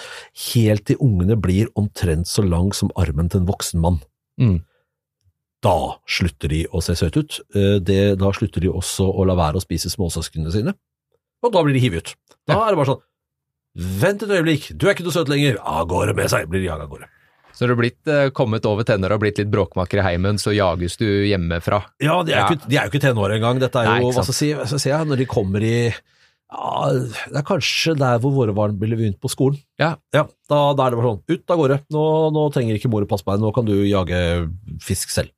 helt 0.53 0.85
til 0.91 1.01
ungene 1.01 1.41
blir 1.41 1.73
omtrent 1.81 2.29
så 2.29 2.45
lang 2.45 2.75
som 2.77 2.93
armen 3.01 3.33
til 3.33 3.41
en 3.41 3.49
voksen 3.49 3.81
mann. 3.81 4.03
Mm. 4.41 4.61
Da 5.65 5.77
slutter 6.09 6.53
de 6.53 6.63
å 6.73 6.81
se 6.85 6.97
søte 6.97 7.21
ut. 7.21 7.41
Eh, 7.55 7.77
det, 7.85 8.01
da 8.21 8.31
slutter 8.33 8.65
de 8.65 8.71
også 8.73 9.05
å 9.05 9.27
la 9.29 9.37
være 9.37 9.61
å 9.61 9.65
spise 9.65 9.93
småsøsknene 9.93 10.53
sine. 10.55 10.75
Og 11.45 11.55
da 11.55 11.63
blir 11.65 11.77
de 11.77 11.83
hivet 11.83 12.05
ut. 12.05 12.17
Da 12.51 12.59
er 12.65 12.75
det 12.75 12.81
bare 12.81 12.93
sånn 12.95 13.07
Vent 14.01 14.25
et 14.27 14.33
øyeblikk, 14.35 14.65
du 14.75 14.89
er 14.89 14.97
ikke 14.97 15.05
noe 15.07 15.15
søt 15.15 15.29
lenger. 15.31 15.61
Av 15.63 15.85
gårde 15.89 16.17
med 16.19 16.27
seg, 16.33 16.49
blir 16.51 16.65
jaga 16.65 16.89
av 16.89 16.91
gårde. 16.91 17.07
Så 17.55 17.63
når 17.63 17.69
du 17.69 17.75
har 17.75 17.81
blitt, 17.83 18.09
eh, 18.11 18.31
kommet 18.35 18.67
over 18.67 18.87
tenner 18.87 19.13
og 19.15 19.21
blitt 19.23 19.39
litt 19.39 19.51
bråkmaker 19.51 20.01
i 20.01 20.07
heimen, 20.09 20.39
så 20.43 20.51
jages 20.55 20.97
du 20.99 21.07
hjemmefra. 21.07 21.79
Ja, 22.03 22.23
de 22.27 22.33
er, 22.33 22.39
Ja. 22.41 22.49
Ikke, 22.49 22.69
de 22.69 22.77
er 22.77 22.89
jo 22.89 22.91
ikke 22.91 23.05
tenåre 23.07 23.39
engang. 23.39 23.61
Dette 23.61 23.77
er 23.79 24.01
jo, 24.01 24.11
hva 24.11 24.25
skal 24.25 24.35
jeg 24.35 24.81
si, 24.81 24.89
jeg 24.91 25.07
når 25.07 25.19
de 25.23 25.27
kommer 25.27 25.63
i 25.63 25.93
ja, 26.51 26.91
Det 26.91 27.37
er 27.39 27.47
kanskje 27.47 27.97
der 27.97 28.19
hvor 28.19 28.35
våre 28.35 28.55
barn 28.55 28.77
blir 28.79 28.97
begynt 28.99 29.21
på 29.21 29.31
skolen. 29.31 29.61
Ja. 29.79 29.97
da, 30.13 30.27
da 30.49 30.87
er 30.87 30.91
det 30.91 30.99
bare 30.99 31.15
sånn, 31.15 31.23
ut 31.29 31.51
av 31.51 31.59
gårde. 31.59 31.81
Nå, 31.95 32.05
nå 32.35 32.53
trenger 32.53 32.75
ikke 32.75 32.91
mor 32.91 33.07
å 33.07 33.11
passe 33.11 33.23
på 33.23 33.37
deg, 33.37 33.45
nå 33.45 33.55
kan 33.55 33.65
du 33.65 33.77
jage 33.87 34.51
fisk 34.83 35.11
selv. 35.15 35.31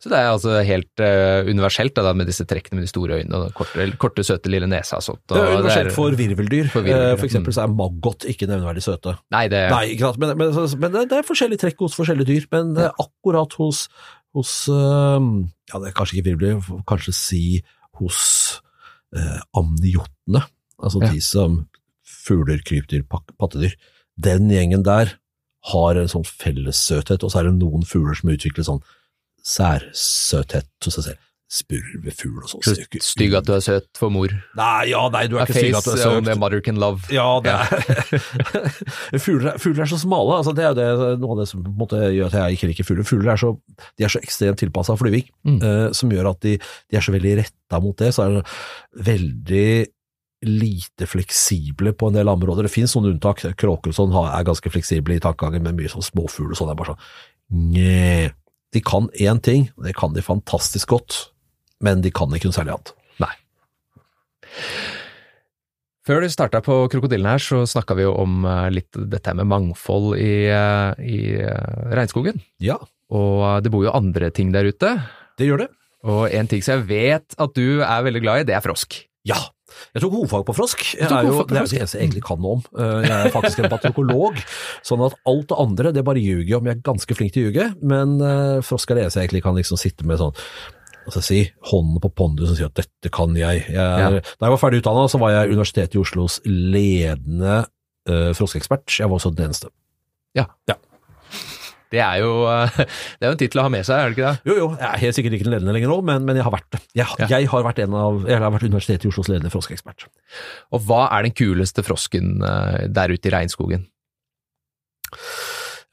Så 0.00 0.08
det 0.12 0.16
er 0.18 0.28
altså 0.32 0.54
helt 0.64 1.02
uh, 1.04 1.44
universelt 1.50 1.94
da, 1.98 2.12
med 2.16 2.26
disse 2.30 2.46
trekkene 2.48 2.78
med 2.80 2.86
de 2.86 2.90
store 2.90 3.18
øynene 3.20 3.40
og 3.46 3.52
korte, 3.58 3.86
korte 4.02 4.24
søte 4.26 4.50
lille 4.52 4.68
nesa. 4.70 4.96
og 5.00 5.04
sånt. 5.06 5.22
Det 5.28 5.36
er 5.36 5.46
Og 5.50 5.58
universelt 5.60 5.90
er- 5.90 5.96
for 5.96 6.10
virveldyr. 6.16 6.70
For 6.72 6.82
virveldyr, 6.86 7.12
Eh, 7.12 7.16
For 7.20 7.26
eksempel 7.28 7.52
mm. 7.52 7.56
så 7.58 7.62
er 7.64 7.74
maggot 7.76 8.26
ikke 8.30 8.48
nevneverdig 8.50 8.82
søte. 8.86 9.16
Nei, 9.30 9.46
det 9.52 9.62
Nei, 9.70 9.84
ikke 9.94 10.06
sant? 10.08 10.18
Men, 10.22 10.36
men, 10.38 10.52
men 10.80 10.92
det, 11.08 11.12
er 11.18 11.26
forskjellige 11.28 11.62
trekk 11.64 11.84
hos 11.86 11.96
forskjellige 11.98 12.26
dyr. 12.32 12.46
Men 12.52 12.74
ja. 12.76 12.90
akkurat 13.02 13.52
hos, 13.60 13.86
hos 14.34 14.54
uh, 14.68 15.20
Ja, 15.72 15.78
det 15.82 15.90
er 15.90 15.96
kanskje 15.98 16.18
ikke 16.20 16.30
virveldyr, 16.32 16.82
kanskje 16.88 17.14
si 17.16 17.42
hos 18.00 18.62
uh, 19.16 19.40
amniotene. 19.56 20.44
Altså 20.82 21.00
Ja. 21.02 21.12
de 21.12 21.20
som 21.24 21.66
fugler, 22.26 22.58
krypdyr, 22.64 23.04
pattedyr. 23.38 23.76
Den 24.18 24.48
gjengen 24.50 24.82
der 24.86 25.14
har 25.72 25.96
en 25.98 26.06
sånn 26.10 26.24
fellessøthet, 26.26 27.24
og 27.26 27.30
så 27.32 27.40
er 27.40 27.48
det 27.48 27.56
noen 27.58 27.82
fugler 27.86 28.14
som 28.14 28.30
utvikler 28.30 28.64
sånn 28.66 28.82
særsøthet 29.46 30.68
hos 30.84 30.98
seg 30.98 31.04
selv. 31.12 31.22
spurvefugl 31.56 32.40
og 32.42 32.48
sånn. 32.50 32.62
Så 32.66 32.72
ser 32.74 32.80
jo 32.82 32.86
ikke 32.88 33.00
stygg 33.06 33.34
at 33.38 33.44
du 33.46 33.52
er 33.54 33.60
søt 33.62 33.84
for 33.94 34.10
mor. 34.10 34.32
Nei, 34.58 34.88
ja, 34.90 35.04
nei, 35.14 35.20
du 35.30 35.36
er 35.38 35.44
A 35.44 35.46
ikke 35.46 35.60
stygg 35.60 35.76
at 35.78 35.84
du 35.86 35.90
er 35.92 36.00
søt. 36.00 36.16
a 36.26 36.32
søt. 36.32 36.38
mother 36.42 36.60
can 36.66 36.80
love. 36.82 37.04
Ja, 37.14 37.26
det 37.44 37.52
er 37.54 39.20
fugler, 39.22 39.52
er- 39.52 39.60
fugler 39.62 39.84
er 39.84 39.90
så 39.92 39.98
smale. 40.02 40.40
Altså, 40.40 40.52
det 40.58 40.64
er 40.66 40.74
det, 40.74 40.88
noe 41.22 41.36
av 41.36 41.42
det 41.44 41.46
som 41.52 41.62
måte, 41.78 42.00
gjør 42.16 42.32
at 42.32 42.34
jeg 42.40 42.56
ikke 42.58 42.70
liker 42.72 42.88
fugler. 42.88 43.06
Fugler 43.06 43.30
er 43.36 43.38
så, 43.44 43.52
de 43.94 44.04
er 44.08 44.10
så 44.10 44.20
ekstremt 44.26 44.58
tilpassa 44.58 44.96
flyving, 44.98 45.28
Mm. 45.46 45.60
uh, 45.62 45.92
som 45.94 46.10
gjør 46.10 46.32
at 46.32 46.40
de, 46.42 46.56
de 46.90 46.98
er 46.98 47.04
så 47.06 47.14
veldig 47.14 47.36
retta 47.44 47.80
mot 47.84 47.96
det. 48.02 48.10
Så 48.16 48.24
er 48.26 48.34
det 48.40 48.42
veldig 49.06 49.68
lite 50.50 51.06
fleksible 51.08 51.92
på 51.96 52.10
en 52.10 52.18
del 52.18 52.28
områder. 52.28 52.66
Det 52.66 52.72
finnes 52.74 52.92
noen 52.98 53.12
unntak. 53.14 53.44
Kråker 53.56 53.94
og 53.94 53.96
sånn 53.96 54.18
er 54.26 54.42
ganske 54.50 54.74
fleksible 54.74 55.14
i 55.14 55.22
tankegangen, 55.22 55.62
men 55.62 55.78
mye 55.78 55.94
sånn 55.94 56.04
småfugl 56.04 56.50
og 56.50 56.58
sånn 56.58 56.74
er 56.74 56.80
bare 56.82 56.96
sånn 56.96 57.70
Nje. 57.70 58.32
De 58.74 58.82
kan 58.82 59.06
én 59.14 59.38
ting, 59.42 59.68
og 59.76 59.84
det 59.86 59.94
kan 59.96 60.12
de 60.16 60.22
fantastisk 60.24 60.88
godt, 60.88 61.18
men 61.84 62.02
de 62.02 62.10
kan 62.10 62.32
ikke 62.34 62.50
noe 62.50 62.56
særlig 62.56 62.74
annet. 62.74 62.92
Nei. 63.22 63.32
Før 66.06 66.22
du 66.22 66.28
starta 66.30 66.60
på 66.62 66.74
Krokodillen 66.92 67.26
her, 67.26 67.42
så 67.42 67.64
snakka 67.66 67.96
vi 67.98 68.04
jo 68.06 68.12
om 68.22 68.44
eh, 68.46 68.68
litt 68.74 68.94
dette 69.10 69.32
med 69.34 69.48
mangfold 69.50 70.14
i, 70.22 70.46
eh, 70.54 71.00
i 71.02 71.18
eh, 71.42 71.88
regnskogen. 71.98 72.38
Ja, 72.62 72.78
Og 73.10 73.62
det 73.62 73.70
bor 73.70 73.84
jo 73.86 73.94
andre 73.94 74.30
ting 74.34 74.52
der 74.54 74.66
ute. 74.66 74.96
det 75.38 75.46
gjør 75.46 75.64
det. 75.64 75.68
Og 76.06 76.30
en 76.30 76.46
ting 76.50 76.62
som 76.62 76.78
jeg 76.80 76.86
vet 76.90 77.34
at 77.38 77.54
du 77.58 77.82
er 77.82 78.02
veldig 78.06 78.22
glad 78.22 78.40
i, 78.40 78.46
det 78.46 78.54
er 78.54 78.62
frosk. 78.62 79.00
Ja. 79.26 79.38
Jeg 79.96 80.02
tok 80.04 80.14
hovedfag 80.16 80.44
på 80.48 80.54
frosk. 80.56 80.84
Jeg 80.94 81.06
er 81.08 81.26
jo, 81.28 81.42
det 81.46 81.56
er 81.56 81.66
jo 81.66 81.70
det 81.72 81.80
eneste 81.80 81.98
jeg 81.98 82.06
egentlig 82.06 82.24
kan 82.26 82.40
noe 82.42 82.58
om. 82.58 82.62
Eh, 82.76 83.06
Jeg 83.06 83.16
er 83.16 83.34
faktisk 83.34 83.62
en 83.62 83.70
patrokolog, 83.72 84.38
sånn 84.88 85.04
at 85.06 85.18
alt 85.28 85.50
det 85.52 85.58
andre 85.66 85.92
det 85.96 86.04
bare 86.06 86.22
ljuger 86.22 86.48
jeg 86.54 86.58
om. 86.60 86.70
Jeg 86.70 86.78
er 86.78 86.86
ganske 86.88 87.18
flink 87.18 87.34
til 87.34 87.44
å 87.44 87.50
ljuge, 87.50 87.68
men 87.82 88.16
eh, 88.20 88.56
frosk 88.66 88.90
er 88.90 88.98
det 89.00 89.06
eneste 89.06 89.20
jeg 89.22 89.28
egentlig 89.30 89.44
kan 89.46 89.58
liksom 89.58 89.80
sitte 89.80 90.08
med 90.08 90.22
sånn 90.22 90.34
jeg 91.06 91.22
si, 91.22 91.40
hånden 91.70 92.00
på 92.02 92.10
pondus 92.18 92.50
og 92.50 92.56
si 92.58 92.64
at 92.66 92.74
dette 92.74 93.10
kan 93.14 93.36
jeg. 93.38 93.62
jeg 93.70 93.78
er, 93.78 94.16
Da 94.26 94.48
jeg 94.48 94.54
var 94.56 94.58
ferdig 94.58 94.80
utdanna, 94.82 95.04
så 95.06 95.20
var 95.22 95.30
jeg 95.30 95.52
Universitetet 95.54 95.94
i 95.94 96.00
Oslos 96.02 96.40
ledende 96.50 97.60
uh, 98.10 98.32
froskeekspert. 98.34 98.90
Jeg 98.98 99.06
var 99.06 99.20
også 99.20 99.30
den 99.36 99.46
eneste. 99.46 99.70
Det 101.94 102.00
er 102.02 102.16
jo 102.18 102.30
eh, 102.50 102.76
det 103.18 103.22
er 103.22 103.30
jo 103.30 103.34
en 103.36 103.40
tittel 103.40 103.60
å 103.62 103.66
ha 103.68 103.72
med 103.72 103.86
seg, 103.86 103.96
er 104.00 104.10
det 104.10 104.16
ikke 104.16 104.30
det? 104.32 104.50
Jo, 104.50 104.56
jo, 104.58 104.68
jeg 104.80 104.88
er 104.90 105.02
helt 105.04 105.18
sikkert 105.18 105.36
ikke 105.38 105.46
den 105.46 105.54
ledende 105.54 105.74
lenger 105.76 105.92
nå, 105.92 105.98
men, 106.08 106.24
men 106.26 106.40
jeg 106.40 106.46
har 106.48 106.54
vært 106.56 106.70
det. 106.74 106.80
Jeg, 106.98 107.06
Ja. 107.22 107.28
jeg 107.36 107.50
har 107.52 107.66
vært 107.66 107.82
en 107.84 107.94
av, 108.00 108.20
jeg 108.26 108.40
har 108.42 108.54
vært 108.56 108.66
Universitetet 108.66 109.06
i 109.06 109.12
Oslos 109.12 109.30
ledende 109.30 109.52
froskeekspert. 109.54 110.06
Og 110.74 110.82
hva 110.88 111.04
er 111.14 111.28
den 111.28 111.36
kuleste 111.38 111.84
frosken 111.86 112.36
eh, 112.46 112.86
der 112.90 113.14
ute 113.14 113.30
i 113.30 113.34
regnskogen? 113.36 113.86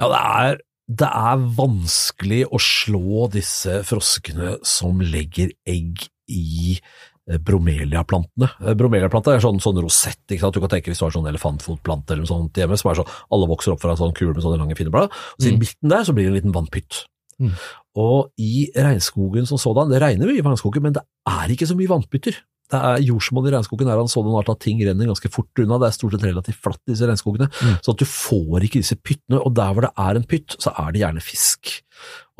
Ja, 0.02 0.08
det 0.10 0.20
er, 0.20 0.58
det 1.04 1.10
er 1.14 1.44
vanskelig 1.60 2.42
å 2.50 2.60
slå 2.62 3.28
disse 3.34 3.82
froskene 3.88 4.58
som 4.68 5.00
legger 5.04 5.54
egg 5.70 6.08
i 6.34 6.80
bromeliaplantene. 7.28 8.50
Eh, 8.66 8.74
Bromeliaplanta 8.78 9.34
er 9.36 9.44
sånn, 9.44 9.62
sånn 9.64 9.80
rosett, 9.82 10.22
ikke 10.28 10.44
sant? 10.44 10.54
du 10.58 10.60
kan 10.64 10.70
tenke 10.76 10.92
hvis 10.92 11.00
du 11.00 11.06
har 11.08 11.16
sånn 11.16 11.30
elefantfotplante 11.32 12.14
eller 12.14 12.26
noe 12.26 12.32
sånt 12.34 12.54
hjemme, 12.60 12.78
som 12.80 12.92
er 12.92 13.00
sånn, 13.02 13.14
alle 13.32 13.48
vokser 13.48 13.74
opp 13.76 13.82
fra 13.82 13.96
en 13.96 14.02
sånn 14.02 14.16
kule 14.18 14.34
med 14.36 14.44
sånne 14.44 14.60
lange 14.62 14.78
fine 14.80 14.92
blad, 14.94 15.10
og 15.10 15.40
så 15.40 15.48
i 15.48 15.54
Mm. 15.54 15.60
midten 15.64 15.90
der 15.90 16.04
så 16.04 16.14
blir 16.14 16.26
det 16.28 16.32
en 16.34 16.40
liten 16.42 16.54
vannpytt. 16.56 17.06
Mm. 17.40 17.54
Og 17.96 18.32
i 18.38 18.70
regnskogen 18.76 19.48
som 19.48 19.58
sådan, 19.58 19.90
det 19.90 20.02
regner 20.02 20.28
mye 20.28 20.40
i 20.40 20.42
regnskogen, 20.42 20.82
men 20.82 20.94
det 20.94 21.04
er 21.28 21.48
ikke 21.50 21.68
så 21.68 21.76
mye 21.76 21.88
vannpytter. 21.88 22.36
Det 22.72 22.80
er 22.80 23.04
jordsmonn 23.06 23.46
i 23.48 23.52
regnskogen 23.52 23.88
er 23.88 23.94
av 23.94 24.00
en 24.02 24.08
sånn 24.08 24.34
art 24.40 24.50
at 24.50 24.60
ting 24.60 24.80
renner 24.80 25.06
ganske 25.06 25.30
fort 25.30 25.52
unna. 25.60 25.78
Det 25.78 25.88
er 25.88 25.98
stort 25.98 26.12
sett 26.16 26.24
relativt 26.24 26.58
flatt, 26.64 26.80
disse 26.88 27.06
regnskogene. 27.06 27.50
Mm. 27.52 27.76
Så 27.84 27.92
at 27.92 27.98
du 27.98 28.06
får 28.06 28.64
ikke 28.64 28.82
disse 28.82 28.96
pyttene, 28.96 29.38
og 29.46 29.54
der 29.54 29.74
hvor 29.74 29.82
det 29.82 29.92
er 29.98 30.16
en 30.16 30.24
pytt, 30.24 30.56
så 30.58 30.74
er 30.80 30.92
det 30.92 31.02
gjerne 31.04 31.22
fisk. 31.22 31.84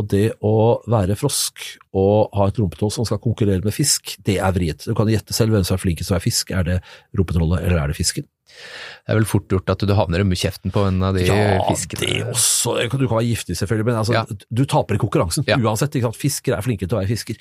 Og 0.02 0.08
det 0.10 0.26
å 0.42 0.82
være 0.90 1.16
frosk 1.20 1.62
og 1.94 2.34
ha 2.34 2.48
et 2.50 2.58
rumpetroll 2.58 2.92
som 2.96 3.06
skal 3.06 3.22
konkurrere 3.22 3.62
med 3.62 3.76
fisk, 3.76 4.16
det 4.26 4.40
er 4.42 4.54
vriet. 4.56 4.88
Du 4.88 4.96
kan 4.98 5.10
gjette 5.12 5.36
selv 5.38 5.54
hvem 5.54 5.66
som 5.68 5.78
er 5.78 5.84
flinkest 5.84 6.10
til 6.10 6.16
å 6.16 6.18
være 6.18 6.26
fisk. 6.26 6.54
Er 6.56 6.66
det 6.66 6.78
rumpetrollet, 7.14 7.62
eller 7.62 7.84
er 7.84 7.94
det 7.94 7.98
fisken? 8.00 8.26
Det 8.54 9.14
er 9.14 9.18
vel 9.20 9.28
fort 9.28 9.52
gjort 9.52 9.70
at 9.74 9.84
du 9.86 9.94
havner 9.98 10.24
i 10.24 10.40
kjeften 10.40 10.74
på 10.74 10.84
en 10.88 11.00
av 11.06 11.18
de 11.18 11.26
fiskene. 11.26 12.10
Ja, 12.10 12.20
det 12.24 12.34
også. 12.34 12.76
Du 12.90 13.06
kan 13.08 13.18
være 13.18 13.30
giftig 13.30 13.58
selvfølgelig, 13.60 13.88
men 13.90 14.00
altså, 14.02 14.14
Ja. 14.18 14.26
du 14.26 14.66
taper 14.66 14.96
i 14.96 15.02
konkurransen 15.02 15.46
Ja. 15.48 15.58
uansett. 15.58 15.94
Fisker 16.18 16.58
er 16.58 16.62
flinke 16.62 16.88
til 16.88 16.98
å 16.98 17.02
være 17.02 17.14
fisker. 17.14 17.38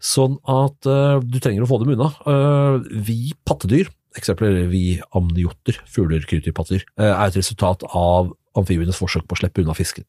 Sånn 0.00 0.38
at 0.46 0.86
uh, 0.86 1.20
du 1.20 1.38
trenger 1.38 1.62
å 1.62 1.70
få 1.70 1.82
dem 1.82 1.94
unna. 1.94 2.10
Uh, 2.26 2.82
vi 2.90 3.32
pattedyr, 3.46 3.90
eksempler 4.16 4.68
vi 4.70 5.00
amniotter, 5.14 5.78
fugler, 5.86 6.20
kryptyrpattedyr, 6.26 6.84
uh, 6.98 7.14
er 7.14 7.26
et 7.26 7.38
resultat 7.38 7.82
av 7.94 8.32
amfibienes 8.56 8.98
forsøk 8.98 9.26
på 9.26 9.36
å 9.36 9.42
slippe 9.42 9.62
unna 9.62 9.74
fisken. 9.74 10.04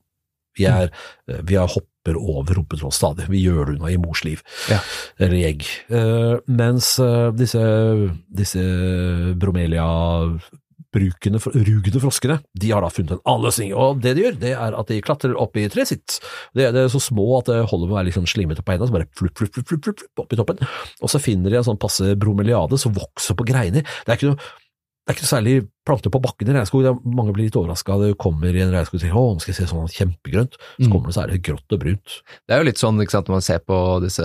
Vi, 0.57 0.67
er, 0.69 0.89
eh, 1.29 1.41
vi 1.43 1.57
er 1.59 1.69
hopper 1.69 2.17
over 2.19 2.57
rumpetroll 2.59 2.91
stadig. 2.93 3.29
Vi 3.31 3.43
gjør 3.45 3.69
det 3.71 3.77
unna 3.77 3.91
i 3.93 3.99
mors 4.01 4.23
liv, 4.27 4.43
Ja. 4.69 4.79
eller 5.19 5.37
i 5.39 5.45
egg. 5.47 5.63
Uh, 5.91 6.39
mens 6.47 6.97
eh, 6.99 7.31
disse, 7.37 7.63
disse 8.27 8.65
bromelia 9.39 9.87
brukende, 10.93 11.39
rugende 11.41 12.01
froskene, 12.03 12.35
de 12.53 12.69
har 12.69 12.83
da 12.85 12.89
funnet 12.93 13.15
en 13.15 13.23
annen 13.25 13.47
løsning. 13.47 13.71
Og 13.73 14.01
det 14.03 14.13
de 14.13 14.25
gjør, 14.27 14.35
det 14.43 14.51
er 14.53 14.75
at 14.77 14.91
de 14.91 14.99
klatrer 15.01 15.33
opp 15.41 15.57
i 15.57 15.65
treet 15.73 15.89
sitt. 15.89 16.19
Det, 16.53 16.67
det 16.75 16.83
er 16.85 16.91
så 16.93 17.01
små 17.01 17.25
at 17.39 17.49
det 17.49 17.63
holder 17.71 17.87
med 17.89 17.95
å 17.95 17.97
være 17.97 18.09
litt 18.11 18.17
sånn 18.19 18.29
slimete 18.29 18.65
på 18.65 18.75
hendene, 18.75 18.91
så 18.91 18.97
bare 18.99 19.09
flup, 19.17 19.33
flupp, 19.39 19.55
flupp, 19.55 19.71
flupp, 19.71 19.87
flupp, 19.87 20.03
opp 20.21 20.35
i 20.35 20.39
toppen. 20.39 20.61
Og 21.01 21.09
så 21.09 21.21
finner 21.23 21.49
de 21.49 21.61
en 21.61 21.69
sånn 21.71 21.81
passe 21.81 22.13
bromeliade 22.19 22.77
som 22.81 22.93
vokser 22.93 23.37
på 23.39 23.47
greiner. 23.49 23.81
Det 23.81 24.13
er 24.13 24.19
ikke 24.21 24.35
noe 24.35 24.51
det 25.03 25.11
er 25.11 25.17
ikke 25.17 25.27
særlig 25.27 25.53
planter 25.83 26.11
på 26.15 26.21
bakken 26.23 26.47
i 26.47 26.53
regnskog. 26.55 26.85
Mange 27.03 27.33
blir 27.35 27.49
litt 27.49 27.57
overraska. 27.59 27.97
Du 27.99 28.13
kommer 28.15 28.55
i 28.55 28.61
en 28.63 28.71
regnskog 28.71 28.95
og 28.95 29.03
tenker 29.03 29.19
å, 29.19 29.33
nå 29.35 29.41
skal 29.43 29.51
jeg 29.51 29.57
se 29.59 29.71
sånn 29.73 29.89
kjempegrønt. 29.91 30.55
Så 30.79 30.87
Mm. 30.87 30.91
kommer 30.93 31.11
det 31.11 31.15
så 31.17 31.23
er 31.25 31.33
det 31.33 31.41
grått 31.43 31.75
og 31.75 31.79
brunt. 31.83 32.13
Det 32.47 32.55
er 32.55 32.61
jo 32.63 32.67
litt 32.69 32.79
sånn 32.79 33.01
ikke 33.03 33.11
sant, 33.17 33.27
når 33.27 33.35
man 33.35 33.43
ser 33.43 33.59
på 33.67 33.79
disse 34.05 34.23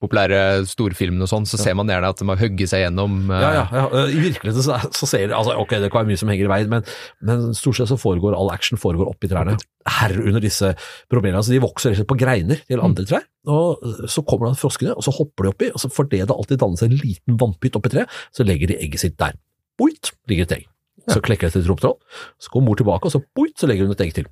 populære 0.00 0.38
storfilmene 0.70 1.26
og 1.26 1.28
sånn, 1.28 1.44
så 1.44 1.58
ser 1.60 1.74
man 1.76 1.90
gjerne 1.90 2.08
at 2.08 2.16
de 2.22 2.24
har 2.30 2.38
hugget 2.40 2.70
seg 2.70 2.84
gjennom 2.86 3.18
uh... 3.28 3.34
Ja, 3.42 3.50
ja, 3.58 3.64
ja. 3.74 4.04
I 4.08 4.22
virkeligheten 4.22 4.64
så, 4.64 4.78
så 4.96 5.08
ser 5.10 5.26
det 5.28 5.36
altså, 5.36 5.58
Ok, 5.60 5.74
det 5.82 5.90
kan 5.92 6.00
være 6.00 6.08
mye 6.08 6.20
som 6.22 6.30
henger 6.32 6.46
i 6.46 6.52
veien, 6.54 6.70
men, 6.72 6.86
men 7.20 7.50
stort 7.58 7.76
sett 7.76 7.90
så 7.90 7.98
foregår 8.00 8.32
all 8.38 8.48
action 8.54 8.80
foregår 8.80 9.10
oppi 9.10 9.28
trærne. 9.28 9.58
Herunder 9.98 10.40
disse 10.40 10.72
problemene. 11.12 11.42
Så 11.44 11.52
de 11.52 11.60
vokser 11.66 11.90
rett 11.92 11.98
og 11.98 12.04
slett 12.06 12.12
på 12.14 12.20
greiner 12.22 12.62
til 12.64 12.80
andre 12.86 13.04
trær. 13.10 13.26
Og 13.50 13.84
så 14.08 14.24
kommer 14.24 14.48
da 14.54 14.56
froskene, 14.62 14.94
og 14.96 15.04
så 15.04 15.12
hopper 15.18 15.48
de 15.50 15.52
oppi, 15.52 15.68
og 15.74 15.82
så 15.82 15.90
fordi 15.92 16.22
det 16.22 16.32
alltid 16.32 16.62
danner 16.62 16.80
seg 16.80 16.94
en 16.94 17.00
liten 17.04 17.38
vannpytt 17.40 17.76
oppi 17.80 17.92
treet, 17.92 18.18
så 18.32 18.46
legger 18.46 18.72
de 18.72 18.80
egget 18.80 19.04
sitt 19.04 19.18
der. 19.20 19.36
Boit, 19.80 20.12
ligger 20.28 20.48
et 20.48 20.58
egg. 20.58 20.68
Så 21.08 21.22
klekker 21.24 21.48
det 21.48 21.56
til 21.56 21.64
et 21.64 21.70
rumpetroll. 21.70 21.96
Så 22.38 22.52
kommer 22.52 22.70
mor 22.70 22.78
tilbake, 22.78 23.08
og 23.08 23.14
så 23.14 23.22
boit, 23.34 23.56
så 23.58 23.70
legger 23.70 23.88
hun 23.88 23.96
et 23.96 24.04
egg 24.04 24.14
til. 24.20 24.28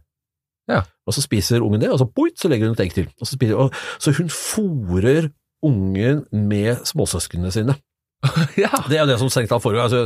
Ja. 0.68 0.84
Og 1.08 1.16
så 1.16 1.24
spiser 1.24 1.64
ungen 1.64 1.80
det, 1.80 1.90
og 1.90 1.98
så 2.02 2.06
boit, 2.06 2.36
så 2.38 2.50
legger 2.52 2.68
hun 2.68 2.76
et 2.76 2.84
egg 2.84 2.94
til. 2.94 3.08
Og 3.20 3.26
så, 3.26 3.34
spiser, 3.34 3.56
og, 3.56 3.74
så 3.98 4.12
hun 4.18 4.28
fôrer 4.32 5.30
ungen 5.64 6.26
med 6.32 6.84
småsøsknene 6.86 7.50
sine. 7.54 7.78
ja. 8.58 8.70
Det 8.90 8.96
er 8.96 9.04
jo 9.04 9.08
det 9.12 9.16
som 9.20 9.30
strengt 9.30 9.50
tatt 9.52 9.62
foregår. 9.62 9.86
Altså, 9.86 10.00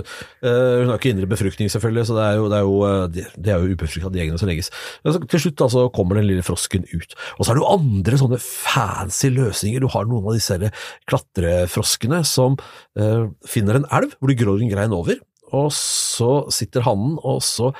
øh, 0.44 0.82
hun 0.82 0.90
har 0.92 1.00
ikke 1.00 1.12
indre 1.14 1.28
befruktning, 1.30 1.70
selvfølgelig, 1.72 2.04
så 2.06 2.16
det 2.18 2.24
er 2.26 2.38
jo, 2.38 2.48
det 2.52 2.58
er 2.58 2.66
jo, 2.66 2.74
øh, 2.88 3.04
det, 3.14 3.24
det 3.36 3.52
er 3.52 3.58
jo 3.58 3.72
ubefrukta, 3.72 4.12
de 4.12 4.20
eggene 4.20 4.40
som 4.40 4.50
legges. 4.50 4.68
Men 5.02 5.16
så, 5.16 5.22
til 5.32 5.44
slutt 5.46 5.58
da, 5.62 5.68
så 5.72 5.86
kommer 5.96 6.20
den 6.20 6.28
lille 6.28 6.44
frosken 6.46 6.84
ut. 6.92 7.16
Og 7.38 7.44
så 7.44 7.52
er 7.52 7.58
det 7.58 7.64
jo 7.64 7.72
andre 7.72 8.20
sånne 8.20 8.40
fancy 8.44 9.32
løsninger. 9.32 9.82
Du 9.82 9.88
har 9.92 10.08
noen 10.08 10.28
av 10.28 10.36
disse 10.36 10.72
klatrefroskene 11.10 12.20
som 12.28 12.58
øh, 13.00 13.32
finner 13.48 13.80
en 13.80 13.88
elv 13.90 14.16
hvor 14.18 14.30
de 14.30 14.38
gror 14.44 14.60
en 14.60 14.72
grein 14.72 14.96
over, 14.96 15.16
og 15.52 15.72
så 15.76 16.32
sitter 16.52 16.84
hannen, 16.86 17.18
og 17.22 17.42
så 17.44 17.72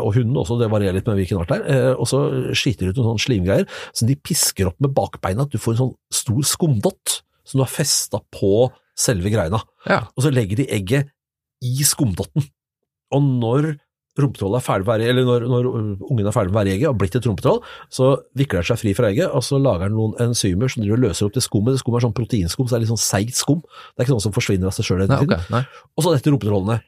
og 0.00 0.14
hunden 0.16 0.38
også, 0.40 0.56
det 0.56 0.70
varierer 0.72 0.96
litt 0.96 1.08
med 1.10 1.18
hvilken 1.18 1.42
art 1.42 1.50
det 1.50 1.58
er, 1.58 1.90
eh, 1.90 1.98
og 2.00 2.08
så 2.08 2.22
skiter 2.56 2.86
de 2.86 2.94
ut 2.94 3.00
noen 3.02 3.10
sånne 3.10 3.24
slimgreier 3.26 3.66
som 3.90 4.08
de 4.08 4.16
pisker 4.16 4.70
opp 4.70 4.78
med 4.80 4.94
bakbeina, 4.96 5.44
at 5.44 5.52
du 5.52 5.60
får 5.60 5.74
en 5.74 5.80
sånn 5.82 5.90
stor 6.22 6.46
skumdott 6.48 7.18
som 7.44 7.60
du 7.60 7.64
har 7.66 7.72
festa 7.72 8.22
på 8.32 8.70
selve 8.96 9.28
greina 9.28 9.60
ja. 9.84 10.06
og 10.08 10.24
så 10.24 10.32
legger 10.32 10.62
de 10.62 10.70
egget 10.72 11.12
i 11.60 11.84
skumdotten. 11.84 12.46
Og 13.12 13.28
når 13.42 13.74
rumpetrollet 14.20 14.60
er 14.60 14.64
ferdig 14.64 14.86
med 14.88 15.04
eller 15.10 15.28
når, 15.28 15.46
når 15.50 15.68
ungen 15.72 16.26
er 16.26 16.34
ferdig 16.34 16.52
med 16.52 16.56
å 16.56 16.60
være 16.60 16.74
egget 16.74 16.88
og 16.88 16.94
har 16.94 16.98
blitt 17.02 17.18
et 17.18 17.28
rumpetroll, 17.28 17.60
så 17.92 18.10
vikler 18.38 18.62
den 18.62 18.68
seg 18.70 18.80
fri 18.80 18.94
fra 18.96 19.10
egget, 19.12 19.28
og 19.30 19.44
så 19.44 19.60
lager 19.60 19.90
den 19.90 19.98
noen 19.98 20.16
enzymer 20.26 20.72
som 20.72 20.86
løser 20.86 21.28
opp 21.28 21.36
det 21.36 21.44
skummet. 21.44 21.76
Det 21.76 21.82
skummet 21.84 22.00
er 22.00 22.08
sånn 22.08 22.16
proteinskum, 22.16 22.66
så 22.66 22.74
det 22.74 22.80
er 22.80 22.86
litt 22.86 22.94
sånn 22.94 23.02
seigt 23.02 23.38
skum. 23.38 23.62
Det 23.62 24.02
er 24.02 24.08
ikke 24.08 24.16
noe 24.16 24.26
som 24.26 24.36
forsvinner 24.36 24.70
av 24.70 24.76
seg 24.76 24.88
sjøl. 24.88 25.04
Okay. 25.06 25.64
Og 25.96 26.06
så 26.06 26.14
detter 26.14 26.34
rumpetrollene 26.34 26.80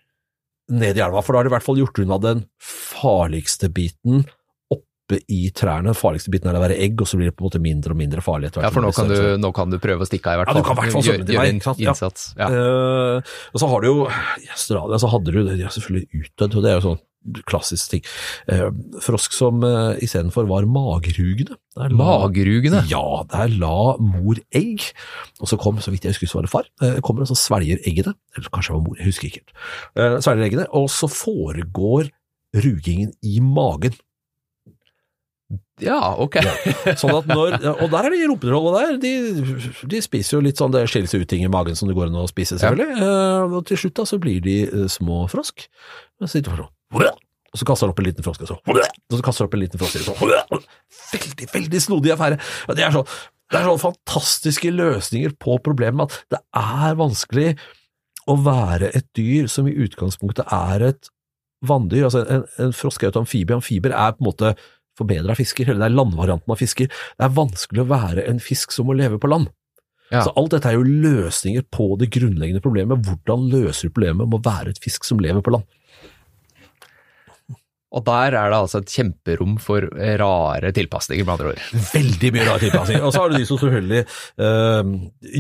ned 0.69 0.99
i 0.99 1.05
elva, 1.05 1.23
for 1.25 1.33
da 1.33 1.41
har 1.41 1.49
de 1.49 1.53
i 1.53 1.57
hvert 1.57 1.65
fall 1.65 1.81
gjort 1.81 2.01
unna 2.03 2.19
den 2.21 2.43
farligste 2.61 3.71
biten 3.73 4.27
oppe 5.09 5.21
i 5.33 5.49
trærne. 5.57 5.89
Den 5.89 5.97
farligste 5.97 6.31
biten 6.33 6.51
er 6.51 6.59
å 6.59 6.63
være 6.63 6.77
egg, 6.77 7.01
og 7.01 7.09
så 7.09 7.17
blir 7.17 7.31
det 7.31 7.37
på 7.37 7.45
en 7.45 7.49
måte 7.49 7.63
mindre 7.65 7.95
og 7.95 7.99
mindre 7.99 8.25
farlig 8.25 8.53
Ja, 8.53 8.71
for 8.71 8.85
nå 8.85 8.93
kan, 8.93 9.09
du, 9.09 9.37
nå 9.41 9.53
kan 9.57 9.73
du 9.73 9.79
prøve 9.81 10.05
å 10.05 10.09
stikke 10.09 10.29
av, 10.29 10.37
i 10.37 10.43
hvert 10.43 10.53
fall. 10.53 10.61
Ja, 10.61 10.63
du 10.63 10.69
kan 10.69 10.77
i 10.77 10.81
hvert 10.83 10.97
fall 10.97 11.07
svømme 11.07 11.29
til 11.29 11.39
meg, 11.41 11.49
en 11.49 11.61
innsats. 11.89 12.31
Ja. 12.37 12.49
Ja. 12.49 12.49
Uh, 12.53 13.37
og 13.55 13.63
så 13.63 13.69
har 13.73 13.85
du 13.85 13.89
jo 13.89 13.99
I 14.45 14.51
Australia 14.53 14.99
så 15.01 15.13
hadde 15.13 15.35
du 15.35 15.39
De 15.49 15.61
er 15.63 15.73
selvfølgelig 15.73 16.25
utdødd, 16.25 16.59
og 16.59 16.65
det 16.67 16.71
er 16.73 16.77
jo 16.79 16.87
sånn 16.91 17.05
klassisk 17.49 17.91
ting. 17.93 18.05
Uh, 18.49 18.69
frosk 19.05 19.35
som 19.37 19.65
uh, 19.65 19.97
istedenfor 20.05 20.47
var 20.49 20.69
magrugende. 20.71 21.57
La- 21.77 21.89
magrugende? 21.93 22.85
Ja, 22.89 23.25
der 23.33 23.53
la 23.59 23.97
mor 24.01 24.39
egg, 24.55 24.87
og 25.41 25.51
så 25.51 25.59
kom, 25.61 25.81
så 25.85 25.93
vidt 25.93 26.07
jeg 26.07 26.15
husker, 26.15 26.31
så 26.31 26.41
var 26.41 26.49
det 26.49 26.53
far, 26.55 26.69
Uh, 26.79 27.01
kommer 27.05 27.25
og 27.25 27.33
så 27.33 27.37
svelger 27.37 27.81
eggene, 27.89 28.15
eller 28.37 28.53
kanskje 28.55 28.73
det 28.73 28.79
var 28.79 28.85
mor, 28.87 29.01
jeg 29.01 29.11
husker 29.11 29.29
ikke 29.29 29.41
helt, 29.43 30.23
svelger 30.25 30.47
eggene, 30.47 30.69
og 30.79 30.87
så 30.95 31.09
foregår 31.11 32.13
rugingen 32.57 33.11
i 33.27 33.41
magen. 33.45 33.97
Ja, 35.85 35.99
ok. 36.19 36.41
Sånn 36.99 37.15
at 37.15 37.29
når, 37.31 37.57
og 37.75 37.87
der 37.93 38.09
er 38.09 38.15
de 38.15 38.27
rumpetrollene 38.31 38.99
der, 38.99 38.99
de, 39.03 39.71
de 39.93 40.03
spiser 40.05 40.39
jo 40.39 40.43
litt 40.45 40.61
sånn, 40.61 40.75
det 40.75 40.85
skiller 40.91 41.11
seg 41.11 41.25
ut 41.25 41.31
ting 41.31 41.45
i 41.47 41.53
magen 41.53 41.79
som 41.79 41.91
det 41.91 41.97
går 41.99 42.11
an 42.11 42.21
å 42.23 42.27
spise, 42.31 42.59
selvfølgelig. 42.59 42.99
Ja. 42.99 43.47
og 43.47 43.65
til 43.69 43.81
slutt 43.85 43.97
da 44.01 44.07
så 44.09 44.19
blir 44.23 44.43
de 44.45 44.59
eh, 44.67 44.85
små 44.93 45.25
frosk. 45.33 45.69
Så 46.19 46.31
sitter 46.35 46.55
de 46.57 46.67
sånn, 46.67 47.17
og 47.49 47.61
så 47.61 47.65
kaster 47.65 47.89
han 47.89 47.95
opp 47.95 48.03
en 48.03 48.09
liten 48.11 48.27
frosk, 48.27 48.45
og 48.45 48.51
så, 48.51 48.59
og 48.61 49.17
så 49.17 49.25
kaster 49.25 49.45
han 49.45 49.49
opp 49.49 49.57
en 49.57 49.63
liten 49.63 49.81
frosk, 49.81 50.03
så, 50.05 50.15
veldig, 51.15 51.51
veldig 51.55 51.81
snodig 51.81 52.13
affære. 52.15 52.41
Det 52.77 52.85
er 52.85 52.93
sånn, 52.95 53.07
det 53.49 53.61
er 53.61 53.69
sånn 53.71 53.81
fantastiske 53.81 54.73
løsninger 54.75 55.37
på 55.41 55.57
problemet 55.65 56.11
at 56.11 56.35
det 56.35 56.41
er 56.61 56.99
vanskelig 56.99 57.55
å 58.29 58.37
være 58.45 58.91
et 58.99 59.07
dyr 59.17 59.49
som 59.49 59.69
i 59.71 59.77
utgangspunktet 59.87 60.51
er 60.53 60.91
et 60.91 61.09
vanndyr. 61.65 62.05
Altså 62.11 62.25
en, 62.29 62.45
en 62.61 62.75
frosk 62.77 63.03
er 63.03 63.13
et 63.13 63.21
amfibie. 63.21 63.57
Amfiber 63.57 63.95
er 63.97 64.13
på 64.15 64.23
en 64.23 64.29
måte 64.29 64.53
forbedra 64.99 65.37
fisker, 65.39 65.71
eller 65.71 65.87
det 65.87 65.91
er 65.93 65.97
landvarianten 65.97 66.55
av 66.55 66.61
fisker. 66.61 66.91
Det 66.91 67.27
er 67.27 67.39
vanskelig 67.39 67.85
å 67.85 67.91
være 67.93 68.27
en 68.31 68.43
fisk 68.43 68.75
som 68.75 68.91
må 68.91 68.99
leve 68.99 69.21
på 69.23 69.31
land. 69.31 69.51
Ja. 70.09 70.23
Så 70.25 70.33
alt 70.41 70.55
dette 70.55 70.71
er 70.71 70.79
jo 70.79 70.87
løsninger 70.89 71.67
på 71.75 71.91
det 72.01 72.11
grunnleggende 72.15 72.65
problemet. 72.65 73.05
Hvordan 73.05 73.49
løser 73.53 73.89
du 73.89 73.95
problemet 73.95 74.25
med 74.25 74.39
å 74.39 74.45
være 74.47 74.73
et 74.73 74.81
fisk 74.83 75.05
som 75.05 75.21
lever 75.21 75.45
på 75.45 75.53
land? 75.53 75.69
Og 77.97 78.03
der 78.05 78.35
er 78.37 78.51
det 78.53 78.57
altså 78.59 78.83
et 78.83 78.91
kjemperom 78.93 79.55
for 79.65 79.85
rare 80.21 80.71
tilpasninger, 80.77 81.25
med 81.25 81.35
andre 81.35 81.53
ord. 81.55 81.61
Veldig 81.95 82.31
mye 82.35 82.45
rare 82.45 82.61
tilpasninger. 82.61 83.05
Og 83.07 83.15
så 83.15 83.23
har 83.23 83.31
du 83.33 83.37
de 83.39 83.47
som 83.49 83.61
selvfølgelig 83.63 84.03
øh, 84.45 84.91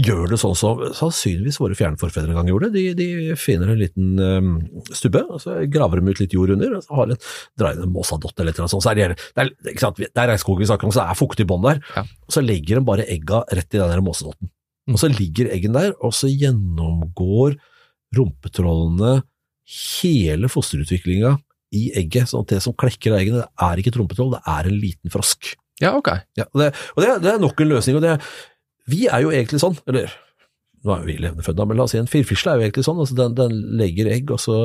gjør 0.06 0.22
det 0.32 0.38
sånn 0.40 0.56
som 0.56 0.80
sannsynligvis 0.96 1.58
våre 1.60 1.76
fjernforfedre 1.76 2.32
en 2.32 2.38
gang 2.38 2.48
gjorde. 2.48 2.70
De, 2.72 2.86
de 2.96 3.08
finner 3.36 3.74
en 3.74 3.82
liten 3.82 4.22
øh, 4.24 4.48
stubbe, 4.96 5.26
og 5.28 5.42
så 5.44 5.58
graver 5.68 6.00
de 6.00 6.14
ut 6.14 6.22
litt 6.22 6.36
jord 6.38 6.54
under, 6.56 6.78
og 6.78 6.86
så 6.86 6.96
har 6.96 7.10
de 7.10 7.18
en 7.18 7.26
dreiende 7.60 7.88
måsadott 7.92 8.40
eller 8.40 8.56
noe 8.56 8.72
sånt. 8.72 8.86
Så 8.86 8.94
er 8.94 9.00
det, 9.02 9.18
det, 9.36 9.44
er, 9.44 9.52
ikke 9.74 9.84
sant, 9.84 10.00
det 10.00 10.08
er 10.14 10.32
regnskog 10.32 10.62
vi 10.62 10.70
snakker 10.70 10.88
om, 10.88 10.94
så 10.94 11.02
det 11.02 11.12
er 11.12 11.18
fuktig 11.20 11.46
bånd 11.50 11.68
der. 11.68 11.82
Ja. 11.98 12.06
Og 12.24 12.38
så 12.38 12.44
legger 12.44 12.80
de 12.80 12.88
bare 12.88 13.08
egga 13.12 13.42
rett 13.44 13.76
i 13.76 13.82
den 13.82 13.92
der 13.92 14.04
måsadotten. 14.04 14.48
Og 14.88 14.96
så 15.02 15.10
ligger 15.12 15.50
eggen 15.52 15.76
der, 15.76 15.92
og 16.00 16.16
så 16.16 16.32
gjennomgår 16.32 17.58
rumpetrollene 18.16 19.18
hele 19.68 20.48
fosterutviklinga 20.48 21.34
i 21.74 21.88
egget, 22.00 22.30
sånn 22.30 22.46
at 22.46 22.54
det 22.54 22.60
som 22.64 22.76
klekker 22.78 23.14
av 23.14 23.22
eggene, 23.22 23.42
det 23.42 23.66
er 23.66 23.80
ikke 23.80 23.92
et 23.92 23.98
rumpetroll, 24.00 24.32
det 24.36 24.40
er 24.48 24.70
en 24.70 24.78
liten 24.80 25.12
frosk. 25.12 25.52
Ja, 25.82 25.92
ok. 25.98 26.08
Ja, 26.38 26.48
og 26.52 26.62
det, 26.62 26.72
og 26.96 27.04
det, 27.04 27.10
det 27.24 27.34
er 27.34 27.42
nok 27.42 27.60
en 27.62 27.70
løsning. 27.70 27.98
og 27.98 28.06
det, 28.06 28.16
Vi 28.90 29.06
er 29.06 29.22
jo 29.24 29.34
egentlig 29.34 29.60
sånn, 29.62 29.76
eller 29.90 30.10
nå 30.84 30.94
er 30.94 31.02
jo 31.02 31.08
vi 31.08 31.16
levende 31.18 31.44
fødda, 31.44 31.66
men 31.66 31.78
la 31.78 31.86
oss 31.88 31.94
si 31.94 32.00
en 32.00 32.10
firfisle 32.10 32.52
er 32.52 32.60
jo 32.60 32.66
egentlig 32.68 32.86
sånn. 32.86 33.00
altså 33.02 33.16
Den, 33.18 33.36
den 33.38 33.56
legger 33.80 34.10
egg, 34.12 34.30
og 34.34 34.40
så 34.42 34.58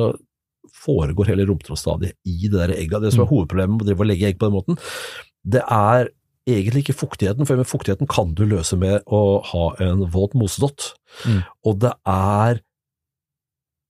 foregår 0.84 1.30
hele 1.32 1.46
rumpetrollstadiet 1.48 2.16
i 2.28 2.48
det 2.48 2.58
der 2.58 2.74
egget. 2.76 3.02
Det 3.02 3.14
som 3.14 3.24
er 3.24 3.30
hovedproblemet 3.30 3.76
med 3.76 3.86
å 3.86 3.88
drive 3.90 4.04
og 4.04 4.10
legge 4.10 4.28
egg 4.28 4.38
på 4.40 4.48
den 4.48 4.56
måten, 4.56 4.78
det 5.44 5.62
er 5.64 6.10
egentlig 6.48 6.84
ikke 6.84 6.98
fuktigheten, 7.00 7.48
for 7.48 7.58
med 7.58 7.68
fuktigheten 7.68 8.08
kan 8.10 8.34
du 8.36 8.44
løse 8.48 8.76
med 8.80 9.04
å 9.06 9.40
ha 9.48 9.64
en 9.84 10.04
våt 10.12 10.36
mosedott. 10.36 10.92
Mm. 11.24 11.40
Og 11.64 11.78
det 11.84 11.94
er 12.10 12.60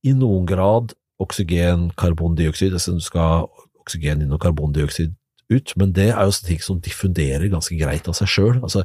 i 0.05 0.13
noen 0.17 0.47
grad 0.47 0.95
oksygen, 1.23 1.91
karbondioksid, 2.01 2.75
altså 2.75 2.97
du 2.97 3.05
skal 3.05 3.29
ha 3.29 3.43
oksygen 3.85 4.25
inn 4.25 4.33
og 4.35 4.43
karbondioksid 4.43 5.15
ut, 5.53 5.75
men 5.81 5.93
det 5.95 6.09
er 6.13 6.25
jo 6.25 6.39
ting 6.47 6.63
som 6.65 6.81
diffunderer 6.83 7.51
ganske 7.53 7.77
greit 7.79 8.09
av 8.11 8.17
seg 8.19 8.31
sjøl. 8.31 8.57
Altså, 8.65 8.85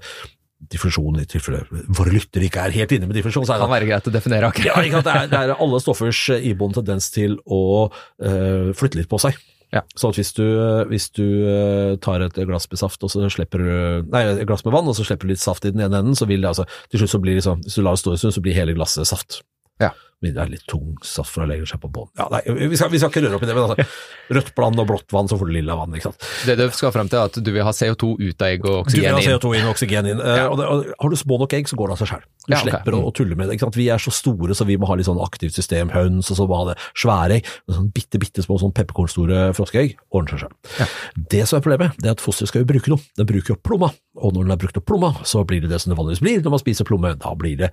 diffusjon 0.59 1.21
i 1.21 1.27
tilfelle 1.29 1.61
våre 1.71 2.11
lyttere 2.11 2.49
ikke 2.49 2.65
er 2.67 2.73
helt 2.75 2.91
inne 2.91 3.07
med 3.07 3.15
diffusjon, 3.15 3.45
så 3.47 3.55
er 3.55 3.61
Det 3.61 3.63
kan 3.63 3.71
det 3.71 3.77
være 3.77 3.87
greit 3.91 4.09
å 4.09 4.11
definere 4.11 4.49
akkurat. 4.49 4.67
ja, 4.67 4.81
ikke? 4.83 5.03
Det, 5.05 5.13
er, 5.13 5.29
det 5.31 5.39
er 5.39 5.53
alle 5.55 5.79
stoffers 5.79 6.23
eh, 6.35 6.49
iboende 6.51 6.81
tendens 6.81 7.07
til 7.15 7.37
å 7.45 7.61
uh, 7.87 8.75
flytte 8.75 8.99
litt 8.99 9.09
på 9.11 9.21
seg. 9.23 9.39
Ja. 9.71 9.83
Så 9.95 10.09
hvis 10.17 10.33
du, 10.33 10.43
hvis 10.89 11.11
du 11.13 11.25
eh, 11.45 11.91
tar 12.01 12.23
et 12.25 12.39
glass 12.49 12.65
med 12.71 12.79
saft 12.81 13.03
og 13.05 13.11
så 13.13 13.27
slipper 13.29 13.61
Nei, 14.09 14.23
et 14.31 14.47
glass 14.49 14.65
med 14.65 14.73
vann, 14.73 14.89
og 14.89 14.97
så 14.97 15.05
slipper 15.05 15.29
du 15.29 15.35
litt 15.35 15.43
saft 15.43 15.67
i 15.69 15.71
den 15.75 15.83
ene 15.85 16.01
enden, 16.01 16.17
så 16.17 16.25
vil 16.25 16.41
det 16.41 16.49
altså 16.49 16.65
Til 16.89 17.03
slutt 17.03 17.13
så 17.13 17.21
blir 17.21 17.37
sånn, 17.45 17.61
hvis 17.61 17.77
du 17.77 17.83
lar 17.85 17.93
det 17.93 18.01
stå 18.01 18.15
en 18.15 18.21
stund, 18.23 18.35
så 18.39 18.43
blir 18.43 18.57
hele 18.57 18.73
glasset 18.73 19.07
saft. 19.07 19.43
Ja. 19.79 19.93
Men 20.19 20.33
det 20.35 20.41
er 20.43 20.49
litt 20.51 20.65
tung 20.67 20.97
saffra 20.99 21.31
for 21.31 21.43
å 21.45 21.47
legge 21.47 21.63
seg 21.69 21.79
på 21.79 21.87
bånn. 21.95 22.09
Ja, 22.19 22.25
nei, 22.27 22.41
vi 22.67 22.75
skal, 22.75 22.89
vi 22.91 22.99
skal 22.99 23.07
ikke 23.07 23.21
røre 23.23 23.37
opp 23.37 23.43
i 23.45 23.47
det, 23.47 23.53
men 23.55 23.69
altså, 23.69 23.85
rødt 24.35 24.49
bland 24.57 24.81
og 24.83 24.87
blått 24.89 25.13
vann, 25.15 25.29
så 25.31 25.37
får 25.39 25.47
du 25.47 25.53
lilla 25.55 25.77
vann, 25.79 25.93
ikke 25.95 26.09
sant. 26.09 26.25
Det 26.43 26.57
du 26.59 26.63
skal 26.75 26.91
frem 26.91 27.07
til, 27.07 27.21
er 27.21 27.29
at 27.31 27.37
du 27.39 27.47
vil 27.55 27.63
ha 27.63 27.71
CO2 27.71 28.09
ut 28.19 28.43
av 28.43 28.49
egg 28.49 28.65
og 28.67 28.89
Du 28.91 28.97
vil 28.99 29.05
oksygen 29.07 29.15
ha 29.15 29.21
inn. 29.23 29.29
CO2 29.29 29.53
inn 29.55 29.69
og 29.69 29.71
oksygen 29.77 30.09
inn. 30.11 30.19
Eh, 30.19 30.35
Ja. 30.41 30.49
og 30.51 30.59
det, 30.59 30.65
og 30.67 30.89
har 31.05 31.13
du 31.13 31.15
små 31.21 31.37
nok 31.39 31.55
egg, 31.55 31.71
så 31.71 31.79
går 31.79 31.87
det 31.87 31.95
av 31.95 32.01
seg 32.03 32.11
selv. 32.11 32.27
Du 32.27 32.51
Ja, 32.51 32.59
slipper 32.59 32.81
slipper 32.83 32.97
å, 32.99 33.01
å 33.07 33.13
tulle 33.15 33.37
med 33.39 33.47
det. 33.47 33.55
Ikke 33.55 33.69
sant? 33.69 33.79
Vi 33.79 33.87
er 33.95 34.03
så 34.03 34.11
store, 34.11 34.57
så 34.59 34.67
vi 34.67 34.75
må 34.75 34.91
ha 34.91 34.99
litt 34.99 35.07
sånn 35.07 35.23
aktivt 35.23 35.55
system. 35.55 35.95
Høns, 35.95 36.33
og 36.35 36.41
så 36.41 36.49
må 36.51 36.59
ha 36.65 36.73
det 36.73 36.77
svære 36.99 37.39
egg. 37.39 37.47
Sånn 37.71 37.87
bitte, 37.95 38.19
bitte 38.19 38.43
små 38.43 38.59
sånn 38.59 38.75
pepperkornstore 38.75 39.53
froskeegg 39.55 39.95
ordner 40.11 40.35
seg 40.35 40.49
selv. 40.49 40.99
Det 41.31 41.45
som 41.47 41.61
er 41.61 41.63
problemet, 41.63 41.95
det 42.03 42.11
er 42.11 42.17
at 42.19 42.25
fosteret 42.27 42.51
skal 42.51 42.65
jo 42.67 42.71
bruke 42.75 42.91
noe. 42.91 42.99
Den 43.15 43.31
bruker 43.31 43.55
jo 43.55 43.61
plomma. 43.63 43.93
Og 44.19 44.35
når 44.35 44.49
den 44.49 44.51
har 44.57 44.59
brukt 44.67 44.83
opp 44.83 44.89
plomma, 44.91 45.15
så 45.23 45.47
blir 45.47 45.63
det 45.63 45.71
det 45.71 45.79
som 45.79 45.95
det 45.95 46.01
vanligvis 46.01 46.19
blir 46.27 46.43
når 46.43 46.57
man 46.57 46.65
spiser 46.67 46.83
plomme. 46.91 47.15
Da 47.23 47.31
blir 47.39 47.55
det 47.63 47.71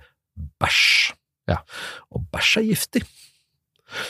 bæsj. 0.63 1.11
Ja. 1.47 1.61
Og 2.11 2.25
bæsj 2.33 2.57
er 2.61 2.67
giftig. 2.71 3.03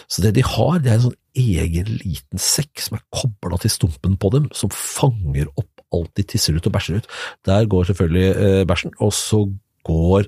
Så 0.09 0.23
det 0.23 0.33
de 0.33 0.41
har, 0.41 0.79
det 0.81 0.89
er 0.89 0.95
en 0.97 1.03
sånn 1.11 1.19
egen 1.37 1.89
liten 2.01 2.41
sekk 2.41 2.81
som 2.81 2.97
er 2.97 3.03
kobla 3.13 3.59
til 3.61 3.69
stumpen 3.69 4.15
på 4.17 4.31
dem, 4.33 4.47
som 4.57 4.71
fanger 4.73 5.51
opp 5.53 5.69
alt 5.93 6.09
de 6.17 6.25
tisser 6.27 6.57
ut 6.57 6.65
og 6.67 6.73
bæsjer 6.73 6.97
ut. 6.99 7.05
Der 7.47 7.67
går 7.69 7.85
selvfølgelig 7.91 8.31
eh, 8.33 8.63
bæsjen, 8.67 8.95
og 8.99 9.13
så 9.15 9.43
går 9.87 10.25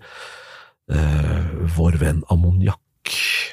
eh, 0.94 1.50
vår 1.76 1.98
venn 2.02 2.22
ammoniakk. 2.32 2.80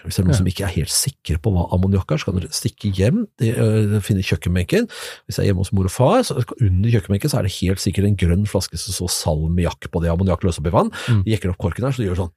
Hvis 0.05 0.19
det 0.19 0.21
er 0.21 0.27
noen 0.27 0.35
Ja. 0.35 0.39
som 0.39 0.49
ikke 0.51 0.65
er 0.67 0.75
helt 0.77 0.93
sikre 0.93 1.39
på 1.41 1.51
hva 1.55 1.65
ammoniakk 1.73 2.13
er, 2.13 2.21
så 2.21 2.29
kan 2.29 2.37
dere 2.39 2.53
stikke 2.55 2.93
hjem, 2.95 3.25
de, 3.41 3.51
eh, 3.57 3.97
finne 4.05 4.23
kjøkkenbenken. 4.23 4.87
Hvis 5.27 5.39
jeg 5.41 5.47
er 5.47 5.49
hjemme 5.51 5.65
hos 5.65 5.73
mor 5.73 5.89
og 5.89 5.95
far, 5.97 6.21
så 6.23 6.37
under 6.61 6.91
kjøkkenbenken 6.93 7.33
så 7.33 7.39
er 7.41 7.49
det 7.49 7.57
helt 7.63 7.81
sikkert 7.81 8.05
en 8.05 8.21
grønn 8.21 8.47
flaske 8.47 8.77
som 8.79 8.93
står 8.95 9.11
salmiakk 9.17 9.89
på 9.91 10.03
det. 10.05 10.13
Ammoniakk 10.13 10.45
løser 10.45 10.61
opp 10.61 10.69
i 10.69 10.77
vann. 10.77 10.93
Mm. 11.09 11.25
De 11.25 11.33
jekker 11.33 11.51
opp 11.51 11.59
korken 11.59 11.89
her, 11.89 11.97
så 11.97 12.05
de 12.05 12.11
gjør 12.11 12.21
sånn. 12.27 12.35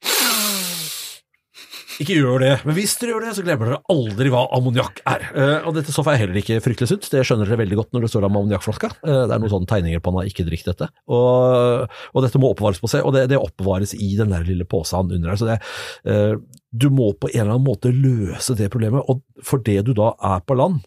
Ikke 2.00 2.16
gjør 2.16 2.40
det, 2.40 2.52
men 2.64 2.76
hvis 2.78 2.94
dere 3.00 3.12
gjør 3.12 3.26
det, 3.26 3.32
så 3.36 3.44
glemmer 3.44 3.68
dere 3.68 3.80
aldri 3.92 4.32
hva 4.32 4.46
ammoniakk 4.56 5.02
er. 5.10 5.26
Eh, 5.34 5.66
og 5.68 5.74
dette 5.76 5.92
stoffet 5.92 6.16
er 6.16 6.22
heller 6.22 6.40
ikke 6.40 6.62
fryktelig 6.64 6.94
sunt, 6.94 7.10
det 7.12 7.26
skjønner 7.28 7.50
dere 7.50 7.60
veldig 7.60 7.80
godt 7.82 7.92
når 7.96 8.06
det 8.06 8.12
står 8.14 8.28
om 8.28 8.38
ammoniakkflaska. 8.40 8.92
Eh, 9.04 9.24
det 9.28 9.36
er 9.36 9.42
noen 9.44 9.52
sånne 9.52 9.68
tegninger 9.68 10.04
på 10.04 10.14
han 10.14 10.22
har 10.22 10.30
ikke 10.32 10.46
drikk 10.48 10.64
dette. 10.70 10.88
Og, 11.12 11.98
og 12.14 12.24
dette 12.24 12.40
må 12.40 12.54
oppbevares 12.54 12.80
på 12.80 12.92
seg, 12.92 13.04
og 13.04 13.18
det, 13.18 13.26
det 13.34 13.42
oppbevares 13.42 13.96
i 14.00 14.14
den 14.20 14.32
der 14.32 14.48
lille 14.48 14.68
posen 14.70 15.12
under 15.12 15.34
her. 15.34 15.42
Så 15.42 15.50
det, 15.50 15.60
eh, 16.08 16.38
du 16.72 16.88
må 16.94 17.12
på 17.20 17.34
en 17.34 17.42
eller 17.42 17.58
annen 17.58 17.68
måte 17.68 17.92
løse 17.92 18.56
det 18.56 18.72
problemet, 18.72 19.04
og 19.12 19.20
for 19.44 19.60
det 19.66 19.82
du 19.90 19.92
da 19.98 20.14
er 20.32 20.40
på 20.48 20.56
land, 20.56 20.80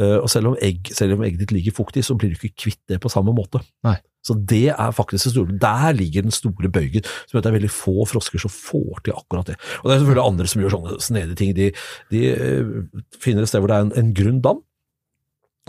og 0.00 0.28
selv 0.32 0.52
om, 0.52 0.56
egg, 0.64 0.88
selv 0.96 1.18
om 1.18 1.22
egget 1.26 1.42
ditt 1.42 1.52
ligger 1.52 1.74
fuktig, 1.76 2.04
så 2.06 2.16
blir 2.16 2.32
du 2.32 2.38
ikke 2.38 2.64
kvitt 2.64 2.80
det 2.88 3.00
på 3.02 3.10
samme 3.12 3.34
måte. 3.36 3.60
Nei. 3.84 3.98
Så 4.22 4.36
det 4.38 4.70
er 4.70 4.94
faktisk 4.94 5.26
det 5.26 5.32
store. 5.34 5.58
Der 5.60 5.92
ligger 5.98 6.22
den 6.22 6.34
store 6.34 6.70
bøygen, 6.70 7.02
Så 7.26 7.40
det 7.40 7.46
er 7.46 7.58
veldig 7.58 7.70
få 7.70 8.06
frosker 8.06 8.38
som 8.38 8.50
får 8.50 9.02
til 9.04 9.16
akkurat 9.18 9.46
det. 9.50 9.56
Og 9.82 9.90
det 9.90 9.94
er 9.94 10.02
selvfølgelig 10.02 10.26
andre 10.30 10.46
som 10.46 10.62
gjør 10.62 10.74
sånne 10.76 10.98
snedige 11.00 11.38
ting. 11.40 11.54
De, 11.56 11.70
de 12.14 12.20
eh, 12.30 13.00
finner 13.18 13.42
et 13.42 13.50
sted 13.50 13.60
hvor 13.60 13.72
det 13.72 13.78
er 13.78 13.88
en, 13.88 13.96
en 13.98 14.14
grunn 14.14 14.38
dam, 14.44 14.62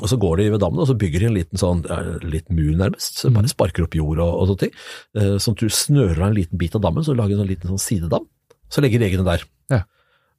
og 0.02 0.10
så 0.10 0.18
går 0.18 0.40
de 0.40 0.52
ved 0.56 0.62
dammen 0.62 0.82
og 0.82 0.88
så 0.90 0.96
bygger 0.98 1.22
de 1.22 1.28
en 1.30 1.36
liten 1.36 1.60
sånn, 1.62 1.84
ja, 1.86 2.00
litt 2.26 2.48
mur 2.50 2.72
nærmest, 2.80 3.20
så 3.22 3.30
bare 3.34 3.50
sparker 3.52 3.86
opp 3.86 3.94
jord 3.98 4.22
og, 4.24 4.32
og 4.40 4.48
sånne 4.50 4.62
ting. 4.64 4.78
Eh, 5.20 5.36
sånn 5.42 5.58
at 5.58 5.62
du 5.62 5.70
snører 5.70 6.22
av 6.22 6.32
en 6.32 6.38
liten 6.38 6.62
bit 6.62 6.78
av 6.78 6.82
dammen, 6.86 7.06
så 7.06 7.14
lager 7.18 7.38
du 7.38 7.44
en 7.44 7.52
liten 7.52 7.74
sånn 7.74 7.82
sidedam. 7.82 8.26
Så 8.74 8.82
legger 8.82 9.02
de 9.02 9.10
eggene 9.10 9.28
der. 9.28 9.46
Ja. 9.70 9.84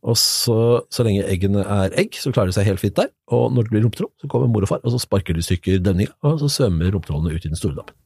Og 0.04 0.18
så, 0.20 0.56
så 0.92 1.04
lenge 1.06 1.24
eggene 1.32 1.62
er 1.64 1.94
egg, 1.96 2.12
så 2.20 2.28
klarer 2.34 2.52
de 2.52 2.56
seg 2.58 2.66
helt 2.68 2.82
fint 2.82 2.96
der. 2.98 3.08
Og 3.32 3.46
når 3.56 3.64
det 3.66 3.72
blir 3.72 3.84
rumpetroll, 3.86 4.10
så 4.20 4.28
kommer 4.28 4.50
mor 4.52 4.66
og 4.66 4.68
far, 4.68 4.82
og 4.84 4.92
så 4.92 5.00
sparker 5.00 5.36
de 5.36 5.44
stykker 5.46 5.78
demninga, 5.80 6.12
og 6.28 6.42
så 6.42 6.50
svømmer 6.52 6.92
rumpetrollene 6.92 7.32
ut 7.32 7.46
i 7.46 7.52
den 7.52 7.56
store 7.56 7.78
dammen. 7.78 7.96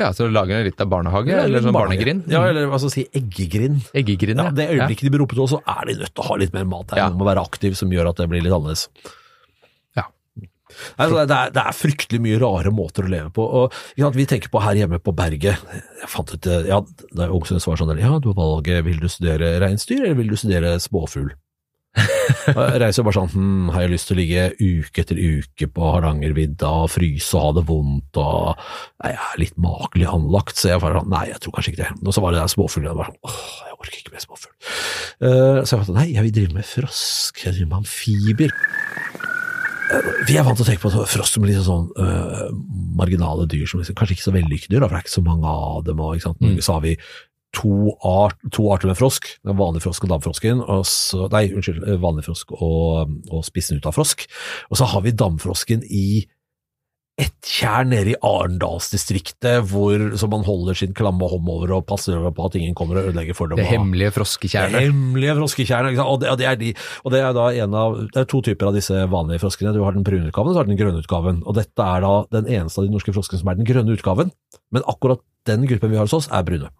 Ja, 0.00 0.08
så 0.16 0.26
lager 0.26 0.58
de 0.58 0.70
litt 0.72 0.80
av 0.82 0.88
barnehage, 0.90 1.30
Ja, 1.30 1.44
eller 1.46 1.62
sånn 1.62 1.76
barnegrind? 1.76 2.24
Ja, 2.32 2.40
eller 2.48 2.66
hva 2.66 2.80
skal 2.82 2.90
vi 2.90 2.94
si, 2.96 3.04
eggegrind. 3.20 3.84
Eggegrind, 3.94 4.40
Ja, 4.42 4.50
det 4.50 4.66
øyeblikket 4.72 5.06
de 5.06 5.12
blir 5.14 5.22
rumpetroll, 5.22 5.52
så 5.52 5.60
er 5.62 5.84
de 5.86 5.98
nødt 6.00 6.14
til 6.16 6.24
å 6.24 6.26
ha 6.32 6.38
litt 6.40 6.56
mer 6.56 6.64
mat. 6.64 6.90
her. 6.90 6.96
er 6.96 7.02
Ja. 7.04 7.10
De 7.10 7.20
må 7.20 7.28
være 7.28 7.44
aktiv 7.44 7.76
som 7.78 7.92
gjør 7.94 8.08
at 8.10 8.16
det 8.16 8.26
blir 8.32 8.42
litt 8.42 8.50
annerledes. 8.56 8.88
Ja. 10.74 10.96
Nei, 10.98 11.08
så 11.10 11.24
det, 11.24 11.38
er, 11.38 11.54
det 11.54 11.64
er 11.64 11.78
fryktelig 11.78 12.22
mye 12.24 12.40
rare 12.42 12.74
måter 12.74 13.06
å 13.06 13.12
leve 13.12 13.30
på. 13.34 13.46
og 13.62 13.78
ja, 14.00 14.10
Vi 14.14 14.26
tenker 14.30 14.52
på 14.52 14.62
her 14.64 14.78
hjemme 14.78 15.00
på 15.02 15.14
berget. 15.16 15.62
Jeg 16.02 16.10
fant 16.12 16.34
ut, 16.34 16.50
ja, 16.68 16.82
Da 17.14 17.30
ungene 17.30 17.62
var 17.64 17.80
sånn 17.80 17.96
ja, 18.00 18.18
du 18.18 18.30
har 18.32 18.38
valget, 18.38 18.84
vil 18.86 19.00
du 19.02 19.08
studere 19.12 19.56
reinsdyr, 19.62 20.04
eller 20.04 20.20
vil 20.20 20.34
du 20.34 20.38
studere 20.40 20.76
småfugl? 20.82 21.32
Reiser 22.82 23.06
bare 23.06 23.14
sånn, 23.14 23.30
hm, 23.30 23.66
har 23.74 23.84
jeg 23.84 23.92
lyst 23.92 24.08
til 24.08 24.16
å 24.16 24.18
ligge 24.18 24.46
uke 24.58 25.02
etter 25.04 25.18
uke 25.20 25.68
på 25.70 25.90
Hardangervidda 25.92 26.70
og 26.84 26.90
fryse 26.90 27.36
og 27.38 27.44
ha 27.44 27.52
det 27.58 27.64
vondt 27.68 28.20
og 28.20 28.64
jeg 29.04 29.18
er 29.26 29.42
litt 29.42 29.60
makelig 29.60 30.08
anlagt, 30.10 30.58
så 30.58 30.72
jeg 30.72 30.82
var 30.82 30.96
sånn, 30.98 31.12
nei, 31.12 31.26
jeg 31.30 31.42
tror 31.44 31.54
kanskje 31.56 31.74
ikke 31.74 31.82
det. 31.84 31.92
Og 32.02 32.16
så 32.16 32.24
var 32.24 32.34
det 32.34 32.40
der 32.42 32.54
småfuglen, 32.54 32.90
jeg 32.90 32.98
bare 32.98 33.12
sånn, 33.12 33.20
åh, 33.30 33.44
jeg 33.68 33.78
orker 33.78 34.00
ikke 34.00 34.14
mer 34.16 34.24
småfugl. 34.24 34.54
Uh, 35.20 35.60
så 35.62 35.68
jeg 35.68 35.78
bare 35.78 35.88
sånn, 35.90 36.00
nei, 36.00 36.08
jeg 36.14 36.26
vil 36.26 36.34
drive 36.40 36.58
med 36.58 36.68
frosk, 36.72 37.44
jeg 37.44 37.58
driver 37.58 37.70
med 37.70 37.80
amfibier. 37.82 39.32
Vi 40.28 40.38
er 40.38 40.46
vant 40.46 40.56
til 40.56 40.64
å 40.64 40.68
tenke 40.68 40.84
på 40.86 41.04
frosk 41.10 41.36
som 41.36 41.44
liksom 41.44 41.66
sånn 41.66 41.86
uh, 42.00 42.48
marginale 42.96 43.46
dyr, 43.50 43.66
som 43.68 43.82
liksom, 43.82 43.96
kanskje 43.98 44.16
ikke 44.16 44.26
så 44.26 44.34
vellykkede 44.34 44.74
dyr, 44.74 44.84
for 44.84 44.94
det 44.94 45.00
er 45.00 45.06
ikke 45.06 45.18
så 45.18 45.24
mange 45.26 45.54
av 45.54 45.84
dem. 45.86 46.00
Og? 46.00 46.26
Mm. 46.40 46.58
Så 46.64 46.76
har 46.76 46.84
vi 46.84 46.94
to, 47.54 47.94
art, 48.06 48.38
to 48.54 48.66
arter 48.72 48.90
med 48.90 48.98
frosk, 48.98 49.28
den 49.46 49.58
vanlige 49.58 49.86
frosk 49.86 50.06
og 50.06 50.14
damfrosken, 50.14 50.62
og 50.62 50.86
så, 50.90 51.28
nei, 51.32 51.46
unnskyld, 51.54 51.84
vanlig 52.02 52.26
frosk 52.26 52.54
og, 52.56 53.12
og 53.30 53.44
spissen 53.46 53.78
ut 53.78 53.88
av 53.88 53.96
frosk. 53.96 54.26
Og 54.70 54.80
så 54.80 54.88
har 54.90 55.04
vi 55.04 55.14
damfrosken 55.14 55.84
i 55.86 56.24
ett 57.14 57.46
tjern 57.46 57.92
nede 57.92 58.10
i 58.10 58.16
Arendalsdistriktet 58.26 59.68
hvor 59.70 60.02
man 60.32 60.44
holder 60.46 60.78
sin 60.78 60.94
klamme 60.98 61.28
hånd 61.30 61.46
over 61.50 61.74
og 61.76 61.86
passer 61.86 62.18
på 62.34 62.48
at 62.48 62.56
ingen 62.58 62.74
kommer 62.74 62.98
og 62.98 63.10
ødelegger 63.10 63.36
for 63.38 63.50
dem. 63.50 63.60
Det 63.60 63.68
hemmelige 63.68 64.10
hemmelige 64.16 64.72
det 64.74 64.82
hemmelige 64.88 65.36
frosketjernet. 65.38 66.00
Og 66.02 66.20
det, 66.22 66.32
og, 66.32 66.38
det 66.40 66.48
er 66.50 66.58
de, 66.58 66.72
og 67.04 67.14
det 67.14 67.20
er 67.22 67.36
da 67.36 67.46
en 67.62 67.78
av 67.78 67.98
Det 68.08 68.24
er 68.24 68.30
to 68.30 68.42
typer 68.42 68.70
av 68.70 68.74
disse 68.74 69.06
vanlige 69.12 69.44
froskene. 69.44 69.74
Du 69.76 69.84
har 69.86 69.94
den 69.94 70.06
brune 70.06 70.32
utgaven 70.32 70.50
og 70.50 70.56
så 70.56 70.62
har 70.62 70.66
du 70.66 70.74
den 70.74 70.80
grønne 70.80 71.04
utgaven. 71.04 71.42
Og 71.46 71.58
dette 71.60 71.90
er 71.94 72.02
da 72.02 72.14
den 72.34 72.50
eneste 72.50 72.82
av 72.82 72.88
de 72.88 72.96
norske 72.96 73.14
froskene 73.14 73.42
som 73.42 73.52
er 73.52 73.60
den 73.60 73.68
grønne 73.68 73.94
utgaven. 73.94 74.34
Men 74.74 74.88
akkurat 74.90 75.22
den 75.46 75.68
gruppen 75.70 75.92
vi 75.92 76.00
har 76.00 76.08
hos 76.08 76.18
oss, 76.18 76.32
er 76.34 76.42
brune. 76.42 76.72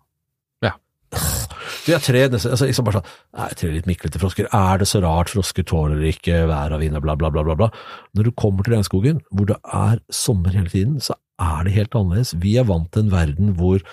Så 1.85 1.91
vi 1.91 1.97
har 1.99 2.01
tre 2.01 2.23
nesten, 2.33 2.55
altså 2.55 2.65
liksom 2.65 2.87
bare 2.87 3.01
sånn, 3.03 3.11
nei, 3.37 3.49
tre 3.61 3.69
litt 3.75 3.89
miklete 3.91 4.21
frosker. 4.23 4.47
Er 4.57 4.81
det 4.81 4.87
så 4.89 5.03
rart? 5.05 5.29
Frosker 5.35 5.67
tåler 5.69 6.01
ikke 6.09 6.47
vær 6.49 6.73
og 6.73 6.81
vind 6.81 6.97
og 6.97 7.05
bla, 7.05 7.13
bla, 7.21 7.29
bla, 7.35 7.45
bla, 7.45 7.57
bla. 7.61 7.69
Når 8.17 8.25
du 8.25 8.33
kommer 8.41 8.65
til 8.65 8.73
regnskogen, 8.79 9.21
hvor 9.31 9.51
det 9.51 9.59
er 9.69 10.01
sommer 10.09 10.57
hele 10.57 10.73
tiden, 10.73 10.97
så 11.05 11.19
er 11.43 11.67
det 11.67 11.75
helt 11.77 11.95
annerledes. 11.99 12.33
Vi 12.41 12.55
er 12.57 12.65
vant 12.65 12.89
til 12.95 13.05
en 13.05 13.13
verden 13.13 13.53
hvor 13.59 13.85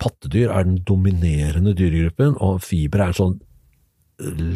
pattedyr 0.00 0.52
er 0.54 0.64
den 0.68 0.78
dominerende 0.86 1.74
dyregruppen, 1.76 2.36
og 2.40 2.62
fiber 2.62 3.02
er 3.02 3.10
en 3.12 3.18
sånn 3.18 3.40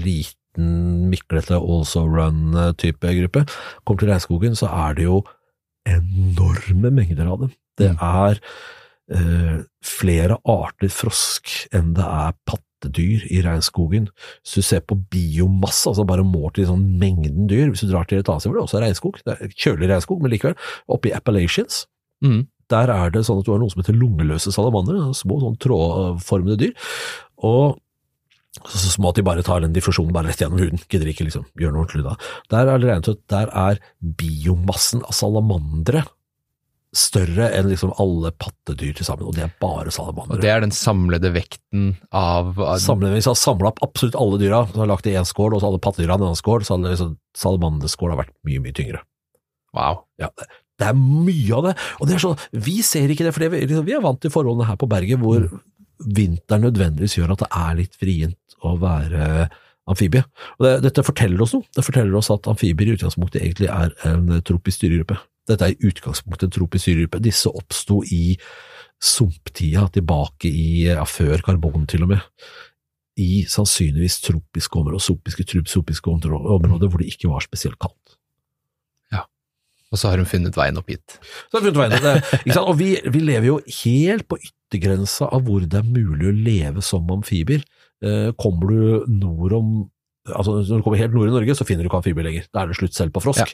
liten, 0.04 1.10
miklete 1.10 1.58
also 1.58 2.04
run-type 2.06 3.10
gruppe. 3.18 3.42
Kommer 3.84 4.04
til 4.04 4.12
regnskogen, 4.12 4.54
så 4.58 4.70
er 4.70 4.94
det 5.00 5.08
jo 5.08 5.18
enorme 5.88 6.92
mengder 6.94 7.26
av 7.32 7.40
dem. 7.40 7.52
Det 7.76 7.90
Mm. 7.90 7.98
er 8.00 8.40
eh, 9.12 9.62
flere 9.82 10.38
arter 10.48 10.88
frosk 10.88 11.68
enn 11.74 11.92
det 11.92 12.04
er 12.04 12.32
pattedyr 12.84 13.24
i 13.32 13.40
regnskogen. 13.44 14.08
Hvis 14.44 14.54
du 14.58 14.62
ser 14.62 14.80
på 14.84 14.96
biomasse, 15.10 15.88
altså 15.88 16.06
bare 16.06 16.24
målt 16.26 16.58
i 16.58 16.66
sånn 16.68 16.98
mengden 17.00 17.48
dyr, 17.48 17.70
hvis 17.72 17.84
du 17.84 17.90
drar 17.90 18.06
til 18.08 18.18
et 18.20 18.28
annet 18.28 18.44
sted 18.44 18.52
hvor 18.52 18.60
det 18.60 18.66
også 18.68 18.78
er 18.80 18.86
regnskog, 18.88 19.20
det 19.24 19.36
er 19.36 19.54
kjølig 19.54 19.88
regnskog, 19.90 20.22
men 20.22 20.34
likevel, 20.34 20.56
oppe 20.88 21.10
i 21.10 21.14
Appalachians, 21.16 21.86
Mm. 22.24 22.46
der 22.70 22.88
er 22.88 23.10
det 23.10 23.24
sånn 23.26 23.40
at 23.40 23.44
du 23.44 23.50
har 23.52 23.58
noe 23.60 23.68
som 23.68 23.82
heter 23.82 23.96
lungeløse 23.98 24.52
salamandere, 24.54 25.10
små 25.12 25.40
sånn 25.42 25.58
trådformede 25.60 26.56
dyr, 26.56 26.74
og 27.44 27.78
så, 28.64 28.78
så 28.78 28.92
små 28.94 29.10
at 29.10 29.16
de 29.18 29.24
bare 29.26 29.42
tar 29.42 29.60
den 29.60 29.74
diffusjonen 29.74 30.12
bare 30.14 30.30
rett 30.30 30.40
gjennom 30.40 30.62
huden, 30.62 30.80
gidder 30.88 31.10
ikke 31.10 31.26
liksom 31.26 31.44
gjøre 31.58 31.74
noe 31.74 31.82
ordentlig 31.84 32.04
da. 32.06 32.14
Der 32.54 32.70
er 32.70 32.78
det 32.78 32.88
regnet 32.88 33.08
ut, 33.10 33.20
der 33.28 33.50
er 33.50 33.80
biomassen 34.00 35.02
av 35.04 35.12
salamandere 35.12 36.04
større 36.94 37.48
enn 37.56 37.68
liksom 37.70 37.92
alle 38.00 38.30
pattedyr 38.38 38.94
til 38.96 39.06
sammen, 39.06 39.26
og 39.28 39.36
det 39.36 39.44
er 39.46 39.54
bare 39.62 39.90
Og 39.90 40.40
det 40.42 40.50
er 40.50 40.62
den 40.62 40.74
samlede 40.74 41.32
vekten 41.34 41.96
av, 42.14 42.54
av 42.58 42.78
Samlet, 42.82 43.14
hvis 43.16 43.26
jeg 43.26 43.34
har 43.34 43.40
samla 43.40 43.72
opp 43.72 43.82
absolutt 43.84 44.18
alle 44.20 44.38
dyra, 44.42 44.62
så 44.68 44.78
har 44.78 44.86
jeg 44.86 44.92
lagt 44.92 45.08
det 45.08 45.14
i 45.14 45.18
én 45.18 45.28
skål, 45.28 45.56
og 45.56 45.62
så 45.62 45.70
alle 45.70 45.82
pattedyra 45.82 46.14
i 46.14 46.20
en 46.20 46.26
annen 46.28 46.38
skål, 46.38 46.66
så 46.66 46.76
hadde 46.76 46.94
liksom, 46.94 47.16
salamanderskål 47.38 48.14
har 48.14 48.22
vært 48.22 48.34
mye, 48.46 48.62
mye 48.62 48.76
tyngre. 48.78 49.02
Wow. 49.74 50.04
Ja, 50.22 50.30
det, 50.38 50.48
det 50.80 50.88
er 50.90 50.96
mye 50.98 51.58
av 51.58 51.68
det, 51.68 51.74
og 51.98 52.08
det 52.08 52.16
er 52.16 52.24
sånn, 52.28 52.48
vi 52.66 52.78
ser 52.86 53.10
ikke 53.10 53.26
det, 53.26 53.34
for 53.34 53.46
vi, 53.46 53.66
liksom, 53.66 53.86
vi 53.88 53.98
er 53.98 54.04
vant 54.04 54.22
til 54.22 54.34
forholdene 54.34 54.70
her 54.70 54.78
på 54.80 54.90
berget, 54.90 55.22
hvor 55.22 55.50
vinteren 56.04 56.66
nødvendigvis 56.68 57.18
gjør 57.18 57.34
at 57.34 57.44
det 57.44 57.52
er 57.58 57.76
litt 57.78 58.00
vrient 58.00 58.58
å 58.64 58.74
være 58.80 59.48
amfibie. 59.90 60.24
Og 60.58 60.66
det, 60.66 60.74
dette 60.86 61.04
forteller 61.06 61.42
oss 61.44 61.54
noe. 61.56 61.66
Det 61.74 61.84
forteller 61.84 62.16
oss 62.18 62.30
at 62.32 62.48
amfibier 62.50 62.90
i 62.90 62.96
utgangspunktet 62.96 63.42
egentlig 63.42 63.68
er 63.70 63.94
en 64.08 64.30
tropisk 64.46 64.84
dyregruppe. 64.84 65.18
Dette 65.48 65.66
er 65.66 65.74
i 65.74 65.90
utgangspunktet 65.90 66.48
en 66.48 66.54
tropisk 66.58 66.86
syregruppe. 66.86 67.22
Disse 67.24 67.50
oppsto 67.52 68.00
i 68.08 68.36
sumptida, 69.04 69.86
tilbake 69.92 70.48
i, 70.48 70.86
ja, 70.88 71.04
før 71.08 71.42
karbon 71.44 71.88
til 71.90 72.06
og 72.06 72.14
med. 72.14 72.28
I 73.20 73.44
sannsynligvis 73.50 74.22
tropiske 74.24 74.80
områder, 74.80 75.02
sopiske, 75.02 75.46
tropiske 75.46 76.10
områder 76.10 76.88
hvor 76.88 77.02
det 77.02 77.12
ikke 77.12 77.30
var 77.30 77.44
spesielt 77.44 77.78
kaldt. 77.82 78.16
Og 79.94 80.00
så 80.00 80.10
har 80.10 80.18
hun 80.18 80.26
funnet 80.26 80.56
veien 80.58 80.78
opp 80.80 80.90
hit. 80.90 81.20
Så 81.46 81.54
har 81.54 81.62
hun 81.62 81.68
funnet 81.70 81.78
veien. 81.84 82.02
Det, 82.02 82.40
ikke 82.40 82.56
sant? 82.56 82.66
Og 82.66 82.78
vi, 82.80 82.90
vi 83.14 83.22
lever 83.22 83.46
jo 83.52 83.60
helt 83.84 84.26
på 84.26 84.40
yttergrensa 84.42 85.30
av 85.30 85.44
hvor 85.46 85.62
det 85.62 85.78
er 85.80 85.86
mulig 85.86 86.30
å 86.30 86.34
leve 86.34 86.82
som 86.82 87.10
amfibier. 87.14 87.62
Eh, 88.02 88.32
kommer 88.40 88.72
du 88.72 89.12
nord 89.14 89.54
om 89.54 89.68
Altså 90.24 90.60
Når 90.62 90.78
du 90.80 90.84
kommer 90.84 91.00
helt 91.00 91.12
nord 91.16 91.28
i 91.28 91.34
Norge, 91.34 91.56
så 91.56 91.66
finner 91.68 91.84
du 91.84 91.90
ikke 91.90 91.98
amfibier 92.00 92.24
lenger. 92.24 92.46
Da 92.48 92.62
er 92.62 92.70
det 92.70 92.78
slutt 92.78 92.96
selv 92.96 93.12
på 93.12 93.20
frosk. 93.24 93.50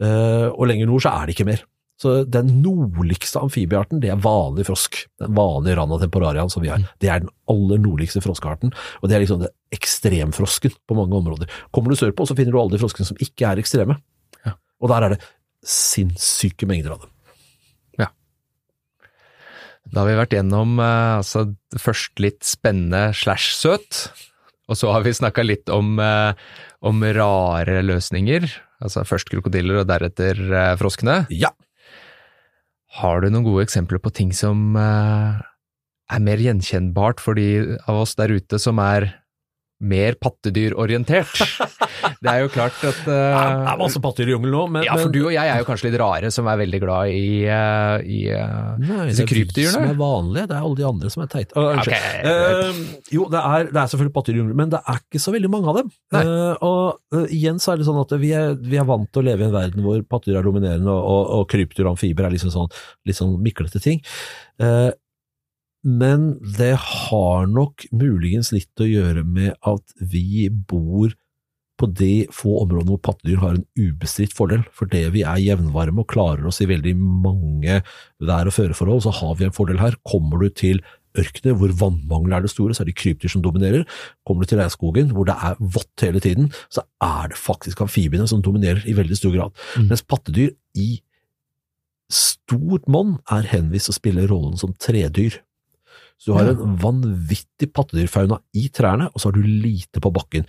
Eh, 0.00 0.46
og 0.48 0.70
lenger 0.70 0.88
nord 0.88 1.04
så 1.04 1.12
er 1.12 1.28
det 1.28 1.36
ikke 1.36 1.48
mer. 1.50 1.64
Så 1.98 2.12
den 2.30 2.60
nordligste 2.62 3.40
amfibiearten, 3.42 3.98
det 3.98 4.12
er 4.12 4.20
vanlig 4.22 4.68
frosk. 4.68 5.00
Den 5.18 5.34
vanlige 5.34 5.74
randa 5.80 5.98
temporariaen 5.98 6.52
som 6.52 6.62
vi 6.62 6.70
har. 6.70 6.84
Det 7.02 7.10
er 7.10 7.24
den 7.24 7.32
aller 7.50 7.80
nordligste 7.82 8.22
froskearten. 8.22 8.70
Og 9.02 9.10
det 9.10 9.16
er 9.16 9.24
liksom 9.24 9.42
det 9.42 9.50
ekstremfrosken 9.74 10.76
på 10.86 10.96
mange 10.96 11.18
områder. 11.18 11.50
Kommer 11.74 11.90
du 11.90 11.98
sørpå, 11.98 12.26
så 12.28 12.38
finner 12.38 12.54
du 12.54 12.60
alle 12.62 12.76
de 12.76 12.80
froskene 12.84 13.08
som 13.08 13.18
ikke 13.24 13.50
er 13.50 13.58
ekstreme. 13.58 13.98
Ja. 14.46 14.54
Og 14.78 14.94
der 14.94 15.08
er 15.08 15.16
det 15.16 15.20
sinnssyke 15.66 16.68
mengder 16.70 16.94
av 16.94 17.02
dem. 17.02 17.12
Ja. 18.04 18.08
Da 19.90 20.04
har 20.04 20.08
vi 20.12 20.16
vært 20.22 20.38
gjennom 20.38 20.78
eh, 20.78 21.18
altså, 21.18 21.48
først 21.82 22.22
litt 22.22 22.46
spennende 22.46 23.08
slash 23.10 23.58
søt, 23.58 24.04
og 24.68 24.76
så 24.76 24.92
har 24.92 25.04
vi 25.06 25.16
snakka 25.16 25.44
litt 25.46 25.70
om, 25.72 25.96
eh, 26.00 26.32
om 26.84 27.02
rare 27.02 27.80
løsninger. 27.82 28.46
Altså 28.84 29.04
først 29.08 29.30
krokodiller 29.32 29.80
og 29.80 29.88
deretter 29.88 30.36
eh, 30.36 30.74
froskene. 30.76 31.22
Ja. 31.32 31.50
Har 33.00 33.20
du 33.20 33.30
noen 33.30 33.46
gode 33.46 33.64
eksempler 33.64 34.00
på 34.02 34.12
ting 34.12 34.32
som 34.36 34.76
eh, 34.76 35.40
er 36.08 36.24
mer 36.24 36.40
gjenkjennbart 36.40 37.20
for 37.20 37.38
de 37.38 37.78
av 37.88 38.04
oss 38.04 38.14
der 38.20 38.32
ute 38.36 38.60
som 38.60 38.80
er 38.82 39.10
mer 39.80 40.18
pattedyrorientert? 40.20 41.34
Det 42.22 42.30
er 42.30 42.44
jo 42.44 42.48
klart 42.50 42.78
at 42.86 42.98
Det 43.06 43.14
eh, 43.14 43.68
er 43.72 43.78
masse 43.78 43.98
pattedyr 44.02 44.30
i 44.30 44.34
jungelen 44.36 44.54
nå, 44.54 44.62
men 44.74 44.84
Ja, 44.86 44.94
for 44.98 45.10
du 45.10 45.20
og 45.24 45.32
jeg 45.34 45.50
er 45.50 45.60
jo 45.60 45.66
kanskje 45.66 45.88
litt 45.88 45.98
rare 46.00 46.30
som 46.34 46.46
er 46.50 46.60
veldig 46.60 46.80
glad 46.82 47.10
i, 47.14 47.42
uh, 47.50 47.98
i 48.02 48.20
uh, 48.30 48.78
Nei, 48.78 49.08
disse 49.10 49.26
det 49.26 49.42
er 49.42 49.52
de 49.56 49.66
som 49.72 49.86
er 49.86 49.98
vanlige, 49.98 50.46
det 50.50 50.56
er 50.56 50.66
alle 50.66 50.78
de 50.78 50.86
andre 50.86 51.10
som 51.12 51.24
er 51.24 51.30
teite. 51.32 51.54
Uh, 51.58 51.72
unnskyld. 51.74 51.94
Ok. 51.94 52.28
Eh, 52.28 52.82
jo, 53.14 53.26
det 53.32 53.40
er, 53.40 53.68
det 53.70 53.80
er 53.80 53.90
selvfølgelig 53.92 54.14
pattedyr 54.14 54.36
i 54.36 54.40
jungelen, 54.42 54.60
men 54.60 54.72
det 54.72 54.80
er 54.80 55.00
ikke 55.02 55.22
så 55.22 55.34
veldig 55.34 55.50
mange 55.52 55.72
av 55.72 55.80
dem. 55.80 55.90
Eh, 56.18 56.64
og 56.66 57.18
eh, 57.18 57.34
igjen 57.38 57.60
så 57.62 57.74
er 57.74 57.80
det 57.80 57.88
sånn 57.88 58.00
at 58.02 58.14
vi 58.22 58.32
er, 58.36 58.54
vi 58.60 58.80
er 58.80 58.88
vant 58.88 59.10
til 59.12 59.22
å 59.22 59.28
leve 59.28 59.44
i 59.44 59.48
en 59.48 59.54
verden 59.54 59.84
hvor 59.84 60.00
pattedyr 60.14 60.40
er 60.40 60.48
dominerende, 60.48 60.94
og, 60.94 61.02
og, 61.02 61.34
og 61.38 61.50
krypdyr 61.52 61.86
og 61.86 61.94
amfiber 61.94 62.28
er 62.28 62.34
liksom 62.36 62.54
sånn, 62.54 62.72
litt 63.08 63.18
sånn 63.18 63.36
miklete 63.44 63.82
ting. 63.84 64.02
Eh, 64.62 64.90
men 65.86 66.32
det 66.58 66.74
har 66.82 67.48
nok 67.50 67.86
muligens 67.94 68.50
litt 68.54 68.82
å 68.82 68.88
gjøre 68.88 69.24
med 69.24 69.54
at 69.66 69.94
vi 70.00 70.48
bor 70.50 71.14
på 71.78 71.86
de 71.94 72.26
få 72.34 72.56
områdene 72.64 72.90
hvor 72.90 73.02
pattedyr 73.06 73.38
har 73.38 73.54
en 73.54 73.66
ubestridt 73.78 74.34
fordel. 74.34 74.64
For 74.74 74.90
det 74.90 75.04
vi 75.14 75.22
er 75.22 75.38
jevnvarme 75.38 76.02
og 76.02 76.10
klarer 76.10 76.48
oss 76.50 76.58
i 76.62 76.68
veldig 76.70 76.94
mange 76.98 77.80
vær- 78.18 78.50
og 78.50 78.56
føreforhold, 78.56 79.04
så 79.06 79.14
har 79.20 79.36
vi 79.38 79.46
en 79.46 79.54
fordel 79.54 79.78
her. 79.78 79.94
Kommer 80.02 80.42
du 80.42 80.50
til 80.50 80.82
ørkener 81.18 81.56
hvor 81.58 81.72
vannmangel 81.80 82.34
er 82.34 82.44
det 82.44 82.52
store, 82.52 82.74
så 82.74 82.82
er 82.82 82.90
det 82.90 82.98
krypdyr 82.98 83.32
som 83.32 83.42
dominerer. 83.44 83.86
Kommer 84.26 84.44
du 84.44 84.50
til 84.50 84.60
regnskogen 84.60 85.12
hvor 85.14 85.28
det 85.28 85.36
er 85.38 85.58
vått 85.58 86.04
hele 86.04 86.22
tiden, 86.22 86.50
så 86.70 86.84
er 87.04 87.30
det 87.32 87.40
faktisk 87.40 87.82
amfibiene 87.84 88.28
som 88.30 88.42
dominerer 88.44 88.82
i 88.86 88.96
veldig 88.98 89.18
stor 89.18 89.34
grad. 89.34 89.54
Mm. 89.78 89.90
Mens 89.92 90.02
pattedyr 90.02 90.54
i 90.78 90.90
stort 92.12 92.86
monn 92.88 93.18
er 93.30 93.46
henvist 93.50 93.88
til 93.88 93.94
å 93.94 94.00
spille 94.00 94.28
rollen 94.30 94.58
som 94.60 94.74
tredyr. 94.80 95.38
Så 96.18 96.32
du 96.32 96.34
har 96.34 96.50
en 96.50 96.76
vanvittig 96.82 97.70
pattedyrfauna 97.72 98.40
i 98.58 98.66
trærne, 98.74 99.06
og 99.12 99.22
så 99.22 99.30
har 99.30 99.38
du 99.38 99.46
lite 99.46 100.02
på 100.02 100.10
bakken. 100.14 100.46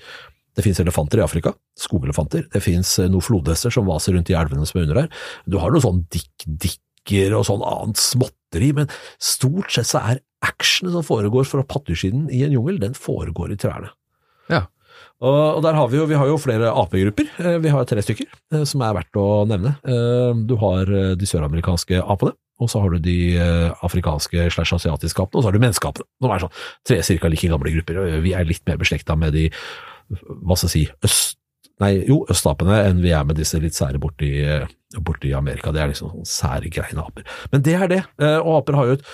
Det 0.57 0.65
finnes 0.65 0.81
elefanter 0.81 1.21
i 1.21 1.23
Afrika, 1.23 1.53
skogelefanter. 1.79 2.47
Det 2.51 2.61
finnes 2.65 2.89
eh, 2.99 3.09
noen 3.11 3.23
flodhester 3.23 3.71
som 3.71 3.85
vaser 3.87 4.15
rundt 4.17 4.31
i 4.33 4.35
elvene 4.35 4.65
som 4.67 4.79
er 4.79 4.87
under 4.87 5.01
her. 5.03 5.11
Du 5.47 5.59
har 5.61 5.71
noe 5.71 5.83
sånn 5.83 6.01
dikk-dikker 6.11 7.35
og 7.37 7.45
sånn 7.47 7.63
annet 7.63 8.01
småtteri, 8.01 8.73
men 8.81 8.89
stort 9.21 9.69
sett 9.71 9.87
så 9.91 10.01
er 10.01 10.23
actionen 10.43 10.97
som 10.97 11.05
foregår 11.05 11.47
fra 11.47 11.63
pattedyrsiden 11.67 12.27
i 12.33 12.41
en 12.47 12.57
jungel, 12.57 12.81
den 12.81 12.97
foregår 12.97 13.53
i 13.53 13.59
trærne. 13.61 13.93
Ja. 14.49 14.65
Og, 15.23 15.61
der 15.63 15.75
har 15.75 15.87
vi 15.91 15.99
jo, 15.99 16.05
vi 16.09 16.17
har 16.17 16.27
jo 16.27 16.37
flere 16.41 16.73
apegrupper. 16.73 17.29
Eh, 17.39 17.57
Vi 17.61 17.71
har 17.71 17.87
tre 17.87 18.03
stykker 18.03 18.27
eh, 18.55 18.65
som 18.67 18.81
er 18.83 18.97
verdt 18.97 19.19
å 19.21 19.29
nevne. 19.47 19.77
Du 20.49 20.57
har 20.59 20.89
de 21.15 21.27
søramerikanske 21.29 22.01
apene, 22.01 22.33
og 22.59 22.69
så 22.71 22.81
har 22.83 22.93
du 22.93 23.03
de 23.03 23.17
eh, 23.39 23.83
afrikanske 23.85 24.49
slash 24.53 24.75
asiatiske 24.75 25.23
apene, 25.23 25.39
og 25.39 25.43
så 25.43 25.49
har 25.49 25.55
du 25.55 25.63
menneskeapene. 25.63 26.07
Som 26.19 26.33
er 26.35 26.43
sånn 26.43 26.57
tre 26.87 26.99
cirka 27.07 27.31
like 27.31 27.51
gamle 27.51 27.73
grupper. 27.77 28.01
Vi 28.25 28.33
er 28.35 28.47
litt 28.47 28.65
mer 28.67 28.79
beslekta 28.81 29.15
med 29.19 29.35
de, 29.37 29.47
hva 30.09 30.59
skal 30.59 30.67
jeg 30.69 30.75
si, 30.75 30.85
øst... 31.07 31.35
Nei, 31.79 31.93
jo, 32.09 32.25
østapene 32.27 32.75
enn 32.89 32.97
vi 32.99 33.13
er 33.15 33.23
med 33.23 33.37
disse 33.39 33.55
litt 33.63 33.77
sære 33.77 34.01
borti, 34.03 34.33
eh, 34.43 34.65
borti 34.99 35.29
Amerika. 35.31 35.71
Det 35.71 35.79
er 35.79 35.93
liksom 35.93 36.09
sånn 36.11 36.27
sære, 36.27 36.67
greiene 36.75 37.05
aper. 37.07 37.23
Men 37.53 37.63
det 37.63 37.75
er 37.77 37.87
det, 37.87 37.99
eh, 38.19 38.35
og 38.41 38.57
aper 38.57 38.75
har 38.75 38.89
jo 38.89 38.97
et 38.97 39.05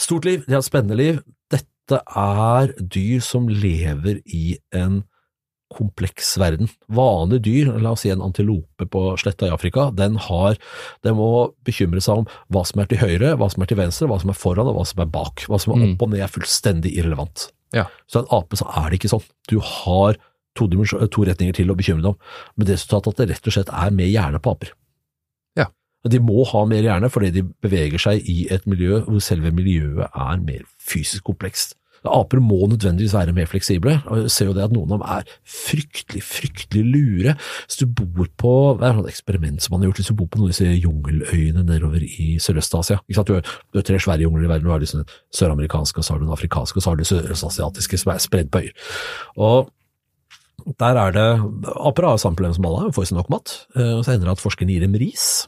stort 0.00 0.24
liv, 0.24 0.46
de 0.46 0.56
har 0.56 0.64
et 0.64 0.70
spennende 0.70 0.96
liv. 0.96 1.18
Dette 1.52 2.00
er 2.00 2.72
dyr 2.80 3.20
som 3.20 3.50
lever 3.52 4.22
i 4.24 4.56
en 4.72 5.02
kompleks 5.72 6.34
verden. 6.38 6.68
Vanlige 6.92 7.42
dyr, 7.46 7.70
la 7.82 7.94
oss 7.94 8.04
si 8.04 8.10
en 8.12 8.22
antilope 8.22 8.86
på 8.90 9.02
sletta 9.18 9.48
i 9.48 9.54
Afrika, 9.54 9.88
den 9.96 10.16
har, 10.16 10.58
den 11.02 11.16
må 11.18 11.54
bekymre 11.66 12.02
seg 12.04 12.22
om 12.22 12.28
hva 12.52 12.64
som 12.68 12.82
er 12.84 12.90
til 12.90 12.98
høyre, 13.02 13.34
hva 13.40 13.48
som 13.50 13.62
er 13.64 13.70
til 13.72 13.80
venstre, 13.80 14.06
hva 14.10 14.20
som 14.20 14.30
er 14.30 14.38
foran 14.38 14.68
og 14.70 14.76
hva 14.78 14.84
som 14.86 15.02
er 15.02 15.10
bak. 15.10 15.46
Hva 15.48 15.58
som 15.60 15.72
er 15.74 15.80
Mm. 15.82 15.94
opp 15.94 16.02
og 16.02 16.10
ned 16.10 16.20
er 16.20 16.28
fullstendig 16.28 16.94
irrelevant. 16.96 17.50
Ja. 17.74 17.86
Så 18.06 18.20
en 18.22 18.30
ape 18.30 18.56
så 18.56 18.68
er 18.70 18.90
det 18.90 19.00
ikke 19.00 19.10
sånn. 19.16 19.24
Du 19.48 19.58
har 19.58 20.14
to, 20.54 20.68
to 20.68 21.24
retninger 21.26 21.54
til 21.54 21.70
å 21.72 21.74
bekymre 21.76 22.02
deg 22.02 22.12
om, 22.12 22.18
med 22.56 22.66
det 22.68 22.76
resultatet 22.76 23.08
at 23.08 23.16
det 23.16 23.30
rett 23.32 23.46
og 23.48 23.52
slett 23.56 23.72
er 23.74 23.90
mer 23.90 24.06
hjerne 24.06 24.38
på 24.38 24.52
aper. 24.54 24.70
Ja. 25.56 25.66
De 26.06 26.20
må 26.20 26.44
ha 26.46 26.64
mer 26.70 26.82
hjerne 26.86 27.10
fordi 27.10 27.32
de 27.32 27.42
beveger 27.64 27.98
seg 27.98 28.22
i 28.28 28.46
et 28.54 28.66
miljø 28.70 29.00
hvor 29.08 29.18
selve 29.24 29.50
miljøet 29.50 30.06
er 30.14 30.36
mer 30.44 30.62
fysisk 30.78 31.24
komplekst. 31.24 31.74
Aper 32.12 32.40
må 32.44 32.66
nødvendigvis 32.68 33.14
være 33.16 33.32
mer 33.36 33.48
fleksible. 33.48 33.96
og 34.06 34.24
jeg 34.24 34.30
ser 34.30 34.50
jo 34.50 34.56
det 34.56 34.64
at 34.64 34.74
Noen 34.74 34.92
av 34.92 34.98
dem 34.98 35.06
er 35.08 35.28
fryktelig, 35.48 36.22
fryktelig 36.26 36.84
lure. 36.84 37.36
Hvis 37.66 37.80
du 37.80 37.86
bor 37.86 38.28
på 38.40 38.54
det 38.80 38.88
er 38.88 39.00
et 39.00 39.12
eksperiment 39.12 39.62
som 39.62 39.74
man 39.74 39.84
har 39.84 39.92
gjort, 39.92 40.02
hvis 40.02 40.10
du 40.10 40.18
bor 40.18 40.28
på 40.28 40.40
noen 40.40 40.50
av 40.50 40.54
disse 40.54 40.74
jungeløyene 40.84 41.64
nedover 41.64 42.02
i 42.04 42.34
Sørøst-Asia 42.42 43.00
Du, 43.06 43.14
sant? 43.14 43.30
du 43.30 43.78
har 43.78 43.86
tre 43.86 44.00
svære 44.00 44.26
jungler 44.26 44.44
i 44.44 44.50
verden. 44.50 44.66
Du 44.66 44.74
har 44.74 44.82
liksom 44.82 45.04
den 45.04 45.16
søramerikanske, 45.32 46.02
så 46.02 46.14
har 46.14 46.20
du 46.20 46.26
den 46.26 46.36
afrikanske, 46.36 46.76
og 46.76 46.82
så 46.82 46.90
har 46.90 46.98
du 46.98 47.04
den 47.04 47.12
sørøstasiatiske 47.12 48.02
som 48.02 48.12
er 48.12 48.22
spredd 48.22 48.52
på 48.52 48.64
øyer. 48.64 48.92
Og 49.36 49.70
der 50.80 50.96
er 50.96 51.12
det 51.12 51.28
Aper 51.76 52.08
har 52.08 52.20
samme 52.20 52.36
problem 52.36 52.54
som 52.56 52.66
alle, 52.68 52.92
får 52.92 53.08
ikke 53.08 53.18
nok 53.18 53.32
mat. 53.32 53.56
Eh, 53.76 53.98
så 54.02 54.14
hender 54.14 54.30
det 54.30 54.38
at 54.38 54.44
forskerne 54.44 54.72
gir 54.72 54.84
dem 54.86 54.96
ris. 55.00 55.46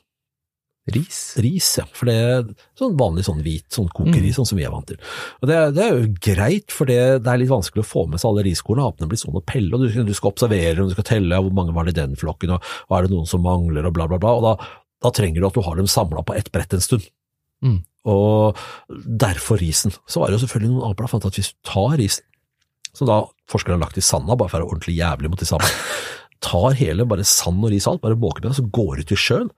Ris? 0.95 1.21
Ris, 1.43 1.69
ja. 1.81 1.85
For 1.97 2.07
det 2.07 2.15
er 2.15 2.45
sånn 2.79 2.95
vanlig 2.99 3.25
sånn 3.27 3.41
hvit 3.43 3.67
sånn 3.75 3.89
kokeris, 3.91 4.37
sånn 4.39 4.47
som 4.47 4.59
vi 4.59 4.67
er 4.67 4.71
vant 4.71 4.87
til. 4.87 5.01
Og 5.43 5.51
det, 5.51 5.59
det 5.75 5.83
er 5.83 5.97
jo 5.97 6.13
greit, 6.23 6.71
for 6.71 6.87
det, 6.87 7.01
det 7.25 7.33
er 7.33 7.41
litt 7.43 7.51
vanskelig 7.51 7.83
å 7.83 7.89
få 7.89 8.05
med 8.11 8.23
seg 8.23 8.31
alle 8.31 8.45
riskornene. 8.47 8.93
Apene 8.95 9.11
blir 9.11 9.19
sånn 9.19 9.35
å 9.35 9.43
pelle, 9.43 9.73
og 9.75 9.83
du, 9.83 9.99
du 10.07 10.15
skal 10.15 10.31
observere, 10.31 10.79
og 10.79 10.93
du 10.93 10.95
skal 10.95 11.09
telle 11.11 11.41
hvor 11.43 11.57
mange 11.59 11.75
var 11.75 11.89
det 11.89 11.97
i 11.97 11.99
den 11.99 12.15
flokken, 12.21 12.55
og, 12.55 12.71
og 12.87 12.97
er 12.97 13.07
det 13.07 13.17
noen 13.17 13.27
som 13.31 13.43
mangler, 13.43 13.89
og 13.89 13.97
bla, 13.99 14.07
bla, 14.13 14.21
bla. 14.23 14.37
Og 14.39 14.47
da, 14.47 14.55
da 15.03 15.15
trenger 15.19 15.43
du 15.43 15.51
at 15.51 15.59
du 15.59 15.65
har 15.67 15.81
dem 15.81 15.91
samla 15.91 16.23
på 16.23 16.39
ett 16.39 16.53
brett 16.55 16.79
en 16.79 16.87
stund. 16.87 17.11
Mm. 17.67 17.81
Og 18.07 18.67
derfor 18.95 19.59
risen. 19.59 19.95
Så 20.07 20.23
var 20.23 20.31
det 20.31 20.39
jo 20.39 20.45
selvfølgelig 20.45 20.77
noen 20.77 20.93
aper 20.93 21.09
som 21.09 21.17
fant 21.17 21.31
at 21.33 21.41
hvis 21.41 21.51
du 21.51 21.61
tar 21.67 21.99
risen, 21.99 22.27
som 22.97 23.11
da 23.11 23.25
forskerne 23.51 23.77
har 23.77 23.89
lagt 23.89 23.99
i 23.99 24.05
sanda, 24.05 24.39
bare 24.39 24.53
for 24.53 24.63
å 24.63 24.63
være 24.63 24.71
ordentlig 24.71 25.01
jævlig 25.01 25.33
mot 25.33 25.43
de 25.43 25.49
samme, 25.49 25.67
tar 26.47 26.79
hele 26.79 27.09
bare 27.11 27.27
sand 27.27 27.65
og 27.65 27.75
ris 27.75 27.89
og 27.89 27.97
alt, 27.97 28.07
bare 28.07 28.21
måker 28.21 28.45
med 28.45 28.53
det, 28.53 28.61
så 28.61 28.71
går 28.79 29.03
ut 29.03 29.13
i 29.13 29.19
sjøen, 29.19 29.51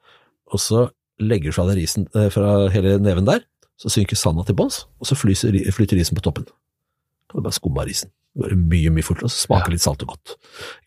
og 0.49 0.62
så 0.62 0.89
legger 1.20 1.52
fra 1.56 1.66
deg 1.70 1.80
risen 1.80 2.06
eh, 2.14 2.28
fra 2.30 2.68
hele 2.74 2.98
neven 3.02 3.26
der, 3.28 3.42
så 3.78 3.90
synker 3.92 4.18
sanda 4.18 4.44
til 4.46 4.56
bunns, 4.58 4.84
og 4.98 5.06
så 5.06 5.14
flyter, 5.18 5.54
flyter 5.74 5.98
risen 6.00 6.16
på 6.18 6.22
toppen. 6.24 6.44
Da 6.48 7.32
Kan 7.32 7.42
du 7.42 7.46
bare 7.46 7.56
skumme 7.58 7.82
av 7.82 7.86
risen. 7.90 8.10
Det 8.34 8.44
går 8.44 8.56
mye, 8.58 8.90
mye 8.94 9.06
fortere, 9.06 9.28
og 9.28 9.34
så 9.34 9.44
smaker 9.46 9.70
Ja. 9.70 9.72
litt 9.76 9.82
salt 9.84 10.02
og 10.02 10.08
godt. 10.14 10.36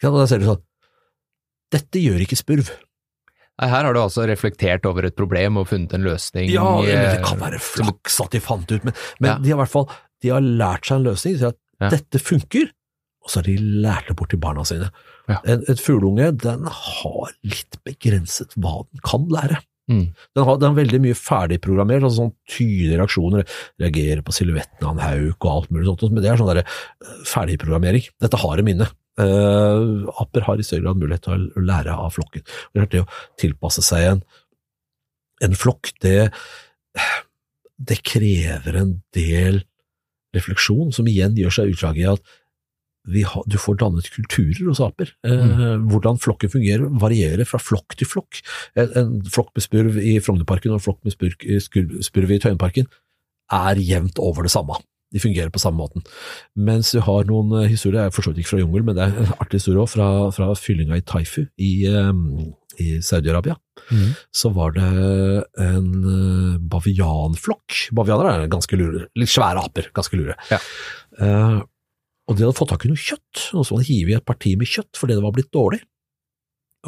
Og 0.03 0.17
da 0.19 0.25
ser 0.27 0.39
du 0.39 0.45
sånn, 0.49 0.63
dette 1.71 2.01
gjør 2.03 2.23
ikke 2.25 2.39
spurv. 2.39 2.69
Nei, 3.61 3.67
Her 3.69 3.85
har 3.85 3.93
du 3.93 3.99
altså 4.01 4.25
reflektert 4.27 4.85
over 4.89 5.05
et 5.05 5.15
problem 5.15 5.57
og 5.61 5.67
funnet 5.69 5.93
en 5.93 6.03
løsning. 6.03 6.49
Ja, 6.51 6.65
eller 6.81 6.95
det 7.11 7.19
eh, 7.19 7.25
kan 7.27 7.39
være 7.39 7.59
flaks 7.61 8.19
at 8.23 8.31
de 8.35 8.39
fant 8.43 8.71
ut, 8.71 8.83
men, 8.87 8.93
men 9.19 9.29
Ja. 9.29 9.37
de 9.37 9.49
har 9.51 9.57
i 9.59 9.61
hvert 9.63 9.73
fall 9.75 9.89
de 10.21 10.29
har 10.29 10.41
lært 10.41 10.85
seg 10.85 10.99
en 10.99 11.07
løsning, 11.11 11.37
så 11.39 11.47
at 11.53 11.57
Ja. 11.81 11.89
dette 11.89 12.19
funker, 12.21 12.69
og 13.23 13.29
så 13.29 13.39
har 13.41 13.43
de 13.43 13.57
lært 13.57 14.07
det 14.07 14.15
bort 14.17 14.29
til 14.29 14.39
barna 14.41 14.63
sine. 14.65 14.91
Ja. 15.29 15.39
En, 15.45 15.63
et 15.69 15.79
fugleunge, 15.81 16.31
den 16.37 16.65
har 16.65 17.31
litt 17.43 17.77
begrenset 17.85 18.53
hva 18.57 18.85
den 18.91 19.01
kan 19.05 19.27
lære. 19.29 19.61
Mm. 19.91 20.03
Den 20.37 20.47
har, 20.47 20.59
den 20.61 20.71
er 20.71 20.79
veldig 20.79 20.99
mye 21.03 21.17
ferdigprogrammert, 21.17 22.05
altså 22.05 22.23
sånn 22.23 22.33
tydelige 22.49 22.99
reaksjoner, 23.01 23.45
Reagerer 23.81 24.23
på 24.25 24.35
silhuetten 24.35 24.87
av 24.87 24.95
en 24.95 25.03
hauk 25.03 25.47
og 25.47 25.51
alt 25.51 25.73
mulig 25.73 25.89
sånt, 25.89 26.05
men 26.09 26.23
det 26.23 26.31
er 26.31 26.39
sånn 26.39 26.51
der, 26.51 26.61
eh, 26.63 27.15
ferdigprogrammering. 27.27 28.07
Dette 28.23 28.39
har 28.41 28.61
et 28.61 28.67
minne. 28.67 28.89
Uh, 29.19 30.07
aper 30.23 30.45
har 30.47 30.61
i 30.61 30.63
større 30.63 30.85
grad 30.85 31.01
mulighet 31.01 31.25
til 31.25 31.49
å 31.59 31.63
lære 31.67 31.93
av 31.93 32.13
flokken. 32.15 32.45
Det 32.73 33.01
å 33.03 33.09
tilpasse 33.41 33.83
seg 33.83 34.05
en, 34.07 34.21
en 35.43 35.57
flokk, 35.59 35.91
det, 36.01 36.31
det 37.91 37.99
krever 38.07 38.79
en 38.79 38.95
del 39.13 39.59
refleksjon, 40.35 40.93
som 40.95 41.09
igjen 41.11 41.35
gjør 41.35 41.57
seg 41.57 41.73
utslag 41.73 41.99
i 41.99 42.07
at 42.13 42.23
har, 43.25 43.43
du 43.49 43.57
får 43.57 43.79
dannet 43.81 44.09
kulturer 44.13 44.67
hos 44.69 44.81
aper. 44.83 45.13
Eh, 45.25 45.77
Hvordan 45.89 46.19
flokken 46.21 46.51
fungerer 46.53 46.85
varierer 47.01 47.47
fra 47.49 47.59
flokk 47.61 47.97
til 47.97 48.09
flokk. 48.09 48.41
En, 48.77 48.91
en 48.97 49.15
flokk 49.25 49.49
med 49.57 49.65
spurv 49.65 49.97
i 49.97 50.19
Frognerparken 50.21 50.73
og 50.73 50.79
en 50.79 50.85
flokk 50.85 51.01
med 51.07 51.15
spurv, 51.15 51.97
spurv 52.05 52.31
i 52.31 52.39
Tøyenparken 52.43 52.89
er 53.51 53.81
jevnt 53.83 54.21
over 54.21 54.47
det 54.47 54.53
samme. 54.53 54.77
De 55.11 55.19
fungerer 55.19 55.51
på 55.51 55.59
samme 55.59 55.81
måten. 55.81 56.05
Mens 56.55 56.93
du 56.95 57.01
har 57.03 57.27
noen 57.27 57.51
eh, 57.59 57.69
historier, 57.71 58.05
jeg 58.05 58.11
er 58.11 58.15
for 58.15 58.23
så 58.23 58.31
vidt 58.31 58.45
ikke 58.45 58.53
fra 58.53 58.61
jungel, 58.61 58.85
men 58.87 58.95
det 58.95 59.07
er 59.07 59.17
en 59.25 59.33
artig 59.43 59.59
historie 59.59 59.81
også, 59.81 59.97
fra, 59.97 60.09
fra 60.37 60.53
fyllinga 60.55 60.99
i 60.99 61.03
Taifu 61.03 61.41
i, 61.59 61.71
eh, 61.89 62.13
i 62.79 62.87
Saudi-Arabia. 63.03 63.57
Mm. 63.91 64.13
Så 64.31 64.53
var 64.55 64.71
det 64.77 64.87
en 65.65 65.89
eh, 66.13 66.61
bavianflokk. 66.71 67.89
Bavianer 67.97 68.31
er 68.31 68.47
ganske 68.51 68.79
lure, 68.79 69.09
litt 69.19 69.33
svære 69.33 69.65
aper, 69.65 69.91
ganske 69.97 70.21
lure. 70.21 70.37
Ja. 70.53 70.61
Eh, 71.19 71.59
og 72.31 72.37
de 72.39 72.45
hadde 72.47 72.55
fått 72.55 72.71
tak 72.71 72.85
i 72.87 72.91
noe 72.91 72.99
kjøtt, 72.99 73.47
og 73.51 73.65
så 73.67 73.75
hadde 73.75 73.89
hivet 73.89 74.13
i 74.13 74.17
et 74.17 74.27
parti 74.27 74.53
med 74.59 74.69
kjøtt 74.71 74.99
fordi 74.99 75.17
det 75.17 75.25
var 75.25 75.33
blitt 75.35 75.51
dårlig. 75.51 75.81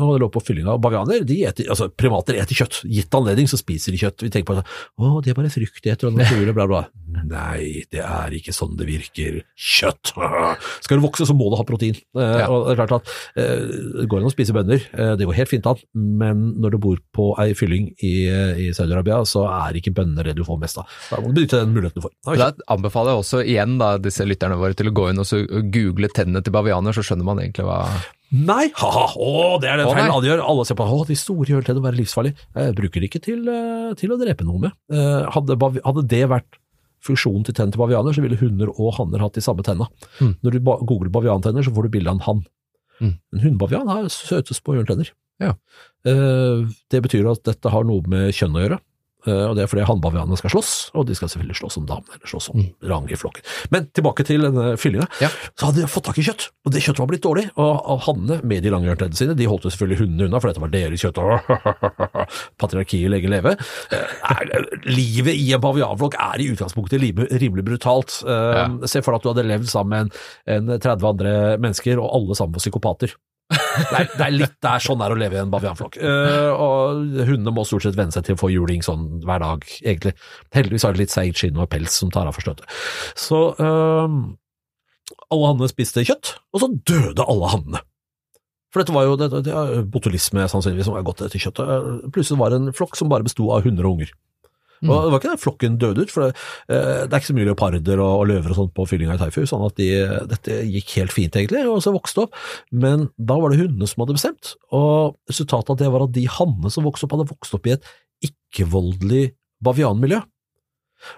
Og 0.01 0.15
det 0.15 0.21
lå 0.23 0.27
på 0.33 0.41
fyllinga. 0.41 0.73
Og 0.73 0.81
bavianer, 0.81 1.21
de 1.27 1.35
eter, 1.45 1.67
altså 1.69 1.85
primater 1.93 2.39
eter 2.41 2.57
kjøtt. 2.57 2.79
Gitt 2.89 3.13
anledning 3.13 3.45
så 3.51 3.59
spiser 3.59 3.93
de 3.93 3.99
kjøtt. 4.01 4.23
Vi 4.25 4.31
tenker 4.33 4.47
på 4.49 4.55
at 4.57 4.71
å, 4.97 5.19
det 5.21 5.33
er 5.33 5.37
bare 5.37 5.51
frukt, 5.53 5.77
de 5.85 5.91
eter 5.93 6.09
og 6.09 6.15
natur, 6.17 6.49
bla, 6.57 6.65
bla. 6.69 6.79
Nei, 7.33 7.83
det 7.93 8.01
er 8.01 8.33
ikke 8.33 8.55
sånn 8.55 8.73
det 8.79 8.87
virker. 8.89 9.41
Kjøtt! 9.53 10.15
Skal 10.85 10.97
du 10.97 11.03
vokse, 11.05 11.27
så 11.29 11.35
må 11.37 11.51
du 11.53 11.57
ha 11.59 11.65
protein. 11.67 11.99
Eh, 12.17 12.31
Ja. 12.43 12.47
Og 12.49 12.65
det 12.65 12.73
er 12.73 12.79
klart 12.79 12.95
at 13.05 13.11
eh, 13.37 13.67
det 14.01 14.07
går 14.09 14.23
an 14.23 14.31
å 14.31 14.33
spise 14.33 14.55
bønner, 14.55 14.81
eh, 14.97 15.13
det 15.19 15.27
går 15.29 15.37
helt 15.37 15.51
fint 15.51 15.67
an, 15.69 15.83
men 15.93 16.41
når 16.63 16.73
du 16.73 16.79
bor 16.81 16.97
på 17.13 17.27
ei 17.43 17.53
fylling 17.57 17.91
i, 18.03 18.13
i 18.65 18.71
Saudi-Arabia, 18.73 19.19
så 19.29 19.45
er 19.51 19.77
ikke 19.77 19.93
bønner 19.95 20.25
det 20.31 20.35
du 20.39 20.43
får 20.47 20.57
mest 20.65 20.81
av. 20.81 20.89
Da 21.11 21.21
må 21.21 21.29
du 21.29 21.37
benytte 21.37 21.61
den 21.61 21.75
muligheten 21.77 22.01
du 22.01 22.07
får. 22.07 22.15
Det 22.33 22.39
Da 22.41 22.49
anbefaler 22.73 23.13
jeg 23.13 23.23
også 23.23 23.43
igjen 23.45 23.77
da, 23.81 23.93
disse 24.01 24.25
lytterne 24.25 24.57
våre 24.59 24.73
til 24.77 24.89
å 24.89 24.95
gå 24.97 25.07
inn 25.13 25.21
og 25.21 25.29
så 25.29 25.43
google 25.45 26.09
tennene 26.17 26.41
til 26.43 26.55
bavianer, 26.57 26.97
så 26.97 27.05
skjønner 27.05 27.29
man 27.29 27.43
egentlig 27.45 27.69
hva 27.69 27.79
Nei, 28.33 28.71
ha-ha, 28.79 29.03
å, 29.21 29.59
det 29.61 29.69
er 29.69 29.77
den 29.77 29.87
Å, 29.87 29.93
feilen 29.93 30.09
alle 30.15 30.25
gjør. 30.31 30.39
Alle 30.49 30.65
ser 30.65 30.77
på 30.79 30.87
å, 30.89 31.03
de 31.05 31.17
store 31.19 31.45
hjørnetennene 31.51 31.85
være 31.85 31.99
livsfarlige. 31.99 32.47
Jeg 32.57 32.75
bruker 32.79 33.03
det 33.03 33.09
ikke 33.11 33.21
til, 33.27 33.43
eh, 33.51 33.91
til 33.99 34.13
å 34.15 34.17
drepe 34.17 34.47
noe 34.47 34.63
med. 34.63 34.73
Eh, 34.89 35.27
Hadde, 35.35 35.57
hadde 35.85 36.05
det 36.09 36.23
vært 36.31 36.57
funksjonen 37.03 37.43
til 37.45 37.53
tennene 37.53 37.75
til 37.75 37.83
bavianer, 37.83 38.15
så 38.15 38.23
ville 38.23 38.39
hunder 38.39 38.71
og 38.73 38.93
hanner 38.97 39.21
hatt 39.21 39.35
de 39.37 39.43
samme 39.43 39.61
tenna. 39.67 39.85
Mm. 40.23 40.33
Når 40.41 40.55
du 40.55 40.59
googler 40.87 41.11
baviantenner, 41.13 41.65
så 41.65 41.73
får 41.75 41.85
du 41.89 41.93
bilde 41.97 42.09
av 42.09 42.17
en 42.17 42.25
hann. 42.29 42.41
Mm. 43.03 43.13
En 43.35 43.43
hunnbavian 43.43 43.91
har 43.91 44.09
søte 44.13 44.55
på 44.63 44.77
hjørnetenner. 44.77 45.11
Ja. 45.43 45.53
Eh, 46.07 46.63
Det 46.89 47.03
betyr 47.03 47.29
at 47.31 47.43
dette 47.43 47.69
har 47.69 47.83
noe 47.85 48.01
med 48.07 48.31
kjønn 48.33 48.55
å 48.57 48.63
gjøre. 48.65 48.79
Eh, 49.27 49.45
Og 49.49 49.55
det 49.55 49.63
er 49.63 49.67
fordi 49.71 49.85
hannbavianene 49.87 50.37
skal 50.37 50.49
slåss, 50.51 50.91
og 50.95 51.05
de 51.07 51.15
skal 51.15 51.29
selvfølgelig 51.31 51.55
slåss 51.61 51.77
om 51.79 51.85
damene, 51.87 52.15
eller 52.17 52.27
slåss 52.27 52.49
om 52.53 52.59
Mm. 52.59 52.69
rang 52.89 53.09
i 53.11 53.15
flokken. 53.15 53.43
Men 53.71 53.87
tilbake 53.93 54.25
til 54.25 54.41
denne 54.41 54.77
fyllinga. 54.77 55.07
Ja. 55.21 55.29
Så 55.55 55.65
hadde 55.69 55.81
de 55.81 55.87
fått 55.87 56.03
tak 56.05 56.17
i 56.19 56.23
kjøtt, 56.27 56.49
og 56.65 56.71
det 56.73 56.81
kjøttet 56.83 56.99
var 56.99 57.07
blitt 57.07 57.23
dårlig. 57.23 57.49
Og 57.57 58.01
hannene 58.07 58.41
med 58.43 58.63
de 58.63 58.69
lange 58.69 58.85
hjørnetennene 58.89 59.15
sine, 59.15 59.35
de 59.35 59.45
holdt 59.47 59.63
jo 59.63 59.69
selvfølgelig 59.71 59.99
hundene 60.03 60.25
unna, 60.27 60.39
for 60.39 60.47
dette 60.51 60.61
var 60.61 60.69
deres 60.73 61.01
kjøtt. 61.01 61.17
og 61.17 61.39
Patriarkiet 62.59 63.09
lenge 63.11 63.29
leve. 63.31 63.55
Eh, 63.91 64.69
Livet 64.85 65.35
i 65.35 65.53
en 65.55 65.61
bavianflokk 65.63 66.15
er 66.19 66.41
i 66.43 66.49
utgangspunktet 66.53 66.99
rimelig 67.01 67.65
brutalt. 67.67 68.23
Eh, 68.27 68.53
Ja. 68.53 68.67
Se 68.87 69.01
for 69.01 69.13
deg 69.13 69.19
at 69.19 69.23
du 69.23 69.29
hadde 69.33 69.47
levd 69.47 69.69
sammen 69.69 70.09
med 70.47 70.71
en 70.73 70.79
30 70.79 71.07
andre 71.07 71.57
mennesker, 71.57 71.97
og 72.01 72.11
alle 72.13 72.35
sammen 72.35 72.53
var 72.53 72.59
psykopater. 72.63 73.13
Det 73.51 73.97
er, 73.97 74.07
det 74.13 74.23
er 74.25 74.33
litt 74.33 74.53
det 74.63 74.69
er 74.69 74.81
sånn 74.81 74.99
det 75.01 75.05
er 75.07 75.13
å 75.13 75.17
leve 75.19 75.37
i 75.37 75.41
en 75.41 75.51
bavianflokk. 75.53 75.97
Uh, 75.99 76.51
og 76.53 77.25
hundene 77.27 77.53
må 77.53 77.65
stort 77.67 77.85
sett 77.85 77.97
venne 77.97 78.13
seg 78.13 78.25
til 78.27 78.37
å 78.37 78.39
få 78.39 78.49
juling 78.53 78.85
sånn 78.85 79.07
hver 79.25 79.43
dag, 79.43 79.65
egentlig. 79.83 80.13
Heldigvis 80.55 80.85
har 80.87 80.95
de 80.95 81.03
litt 81.03 81.13
seigt 81.13 81.41
skinn 81.41 81.59
og 81.59 81.69
pels 81.73 81.97
som 82.01 82.13
tar 82.13 82.29
av 82.29 82.37
for 82.37 82.45
støtet. 82.45 82.69
Så 83.19 83.41
uh, 83.59 84.19
alle 85.33 85.49
hannene 85.49 85.71
spiste 85.71 86.05
kjøtt, 86.07 86.35
og 86.53 86.63
så 86.63 86.71
døde 86.87 87.25
alle 87.29 87.51
hannene. 87.53 87.83
For 88.73 88.81
dette 88.81 88.95
var 88.95 89.05
jo 89.05 89.17
det, 89.21 89.29
det 89.45 89.53
er 89.53 89.83
botulisme 89.85 90.47
sannsynligvis 90.49 90.87
som 90.89 90.95
har 90.97 91.05
gått 91.05 91.21
etter 91.21 91.41
kjøttet. 91.41 91.69
Eh, 91.69 92.05
Plutselig 92.13 92.39
var 92.39 92.49
det 92.53 92.57
en 92.57 92.73
flokk 92.73 92.97
som 92.97 93.11
bare 93.11 93.25
besto 93.27 93.51
av 93.53 93.67
hunder 93.67 93.85
og 93.85 93.99
unger. 93.99 94.13
Mm. 94.83 94.91
Og 94.91 95.05
det 95.05 95.13
var 95.13 95.21
ikke 95.21 95.31
den 95.31 95.41
flokken 95.41 95.77
døde 95.81 96.03
ut, 96.03 96.11
for 96.13 96.27
det, 96.27 96.43
eh, 96.67 97.03
det 97.05 97.09
er 97.09 97.21
ikke 97.21 97.31
så 97.31 97.37
mye 97.37 97.47
leoparder 97.49 98.01
og, 98.03 98.13
og 98.19 98.27
løver 98.33 98.53
og 98.53 98.59
sånt 98.59 98.73
på 98.75 98.87
fyllinga 98.89 99.15
i 99.15 99.21
Taifu, 99.21 99.45
sånn 99.49 99.63
at 99.67 99.79
de, 99.79 99.89
dette 100.33 100.59
gikk 100.75 100.97
helt 100.99 101.15
fint 101.15 101.39
egentlig, 101.39 101.63
og 101.69 101.79
så 101.85 101.95
vokste 101.95 102.25
opp. 102.25 102.37
Men 102.75 103.07
da 103.17 103.39
var 103.39 103.53
det 103.53 103.61
hundene 103.63 103.87
som 103.89 104.03
hadde 104.03 104.17
bestemt, 104.19 104.53
og 104.75 105.15
resultatet 105.31 105.73
av 105.73 105.79
det 105.79 105.93
var 105.95 106.07
at 106.07 106.15
de 106.17 106.27
hannene 106.37 106.73
som 106.73 106.85
vokste 106.87 107.07
opp, 107.07 107.17
hadde 107.17 107.31
vokst 107.31 107.57
opp 107.57 107.71
i 107.71 107.75
et 107.77 107.89
ikke-voldelig 108.27 109.25
bavianmiljø. 109.63 110.21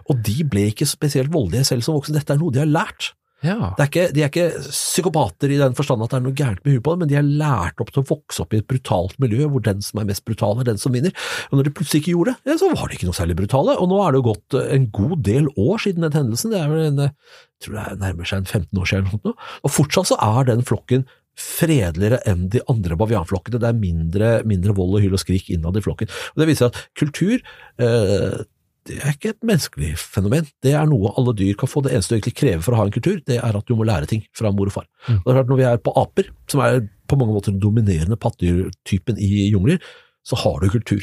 Og 0.10 0.24
de 0.26 0.40
ble 0.50 0.70
ikke 0.72 0.88
spesielt 0.90 1.34
voldelige 1.34 1.68
selv 1.70 1.86
som 1.86 1.98
voksne, 1.98 2.18
dette 2.18 2.34
er 2.34 2.42
noe 2.42 2.54
de 2.54 2.62
har 2.64 2.70
lært. 2.70 3.14
Ja. 3.44 3.74
Er 3.76 3.90
ikke, 3.90 4.06
de 4.16 4.24
er 4.24 4.30
ikke 4.32 4.62
psykopater 4.70 5.52
i 5.52 5.58
den 5.60 5.76
forstand 5.78 6.04
at 6.06 6.14
det 6.14 6.18
er 6.18 6.24
noe 6.26 6.38
gærent 6.38 6.62
med 6.64 6.78
huet 6.78 6.86
på 6.86 6.94
dem, 6.94 7.04
men 7.04 7.12
de 7.12 7.18
er 7.20 7.28
lært 7.28 7.82
opp 7.84 7.92
til 7.92 8.02
å 8.02 8.08
vokse 8.08 8.42
opp 8.42 8.56
i 8.56 8.62
et 8.62 8.68
brutalt 8.70 9.18
miljø 9.22 9.50
hvor 9.52 9.66
den 9.66 9.84
som 9.86 10.00
er 10.02 10.08
mest 10.10 10.26
brutal, 10.28 10.62
er 10.62 10.70
den 10.70 10.80
som 10.82 10.96
vinner. 10.96 11.14
Og 11.50 11.60
når 11.60 11.68
de 11.68 11.74
plutselig 11.76 12.04
ikke 12.04 12.16
gjorde 12.16 12.38
det, 12.46 12.56
så 12.62 12.72
var 12.72 12.88
de 12.88 12.98
ikke 12.98 13.10
noe 13.10 13.18
særlig 13.18 13.38
brutale. 13.42 13.76
Og 13.82 13.92
nå 13.92 14.00
er 14.02 14.16
det 14.16 14.22
jo 14.22 14.30
gått 14.32 14.58
eh, 14.58 14.72
en 14.78 14.88
god 14.96 15.18
del 15.28 15.52
år 15.52 15.84
siden 15.84 16.08
den 16.08 16.18
hendelsen, 16.18 16.56
det 16.56 16.62
er 16.62 16.72
vel 16.72 16.88
en, 16.88 17.04
eh, 17.06 17.44
jeg 17.56 17.68
tror 17.68 17.78
det 17.78 17.86
er 17.86 18.02
nærmer 18.06 18.32
seg 18.32 18.42
en 18.42 18.50
15 18.50 18.82
år 18.82 18.90
siden 18.90 19.06
eller 19.06 19.20
noe 19.20 19.36
sånt. 19.36 19.46
Og 19.68 19.76
fortsatt 19.76 20.12
så 20.14 20.20
er 20.32 20.50
den 20.50 20.66
flokken 20.66 21.08
fredeligere 21.36 22.22
enn 22.30 22.48
de 22.52 22.62
andre 22.72 22.96
bavianflokkene. 23.00 23.60
Det 23.60 23.70
er 23.70 23.78
mindre, 23.78 24.30
mindre 24.48 24.76
vold 24.78 24.98
og 24.98 25.04
hyl 25.04 25.18
og 25.18 25.22
skrik 25.22 25.50
innad 25.52 25.76
i 25.76 25.84
flokken. 25.84 26.12
Og 26.34 26.42
Det 26.42 26.48
viser 26.50 26.72
at 26.72 26.80
kultur 26.98 27.36
eh, 27.36 28.44
det 28.86 29.00
er 29.02 29.16
ikke 29.16 29.32
et 29.34 29.46
menneskelig 29.46 29.96
fenomen. 29.98 30.46
Det 30.62 30.76
er 30.78 30.86
noe 30.90 31.10
alle 31.18 31.34
dyr 31.38 31.56
kan 31.58 31.70
få. 31.70 31.82
Det 31.86 31.94
eneste 31.96 32.14
du 32.14 32.20
egentlig 32.20 32.36
krever 32.38 32.62
for 32.62 32.76
å 32.76 32.80
ha 32.80 32.86
en 32.86 32.94
kultur, 32.94 33.18
det 33.26 33.40
er 33.42 33.58
at 33.58 33.66
du 33.66 33.74
må 33.78 33.88
lære 33.88 34.10
ting 34.12 34.22
fra 34.38 34.52
mor 34.54 34.70
og 34.70 34.76
far. 34.76 34.86
Mm. 35.08 35.18
Og 35.18 35.26
det 35.26 35.34
er 35.34 35.40
klart 35.40 35.52
Når 35.52 35.60
vi 35.62 35.68
er 35.72 35.82
på 35.82 35.94
aper, 36.02 36.30
som 36.52 36.62
er 36.66 36.84
på 37.10 37.18
mange 37.18 37.34
måter 37.34 37.54
den 37.54 37.64
dominerende 37.64 38.18
pattedyrtypen 38.18 39.18
i 39.22 39.48
jungler, 39.50 39.82
så 40.26 40.38
har 40.42 40.62
du 40.62 40.70
kultur. 40.74 41.02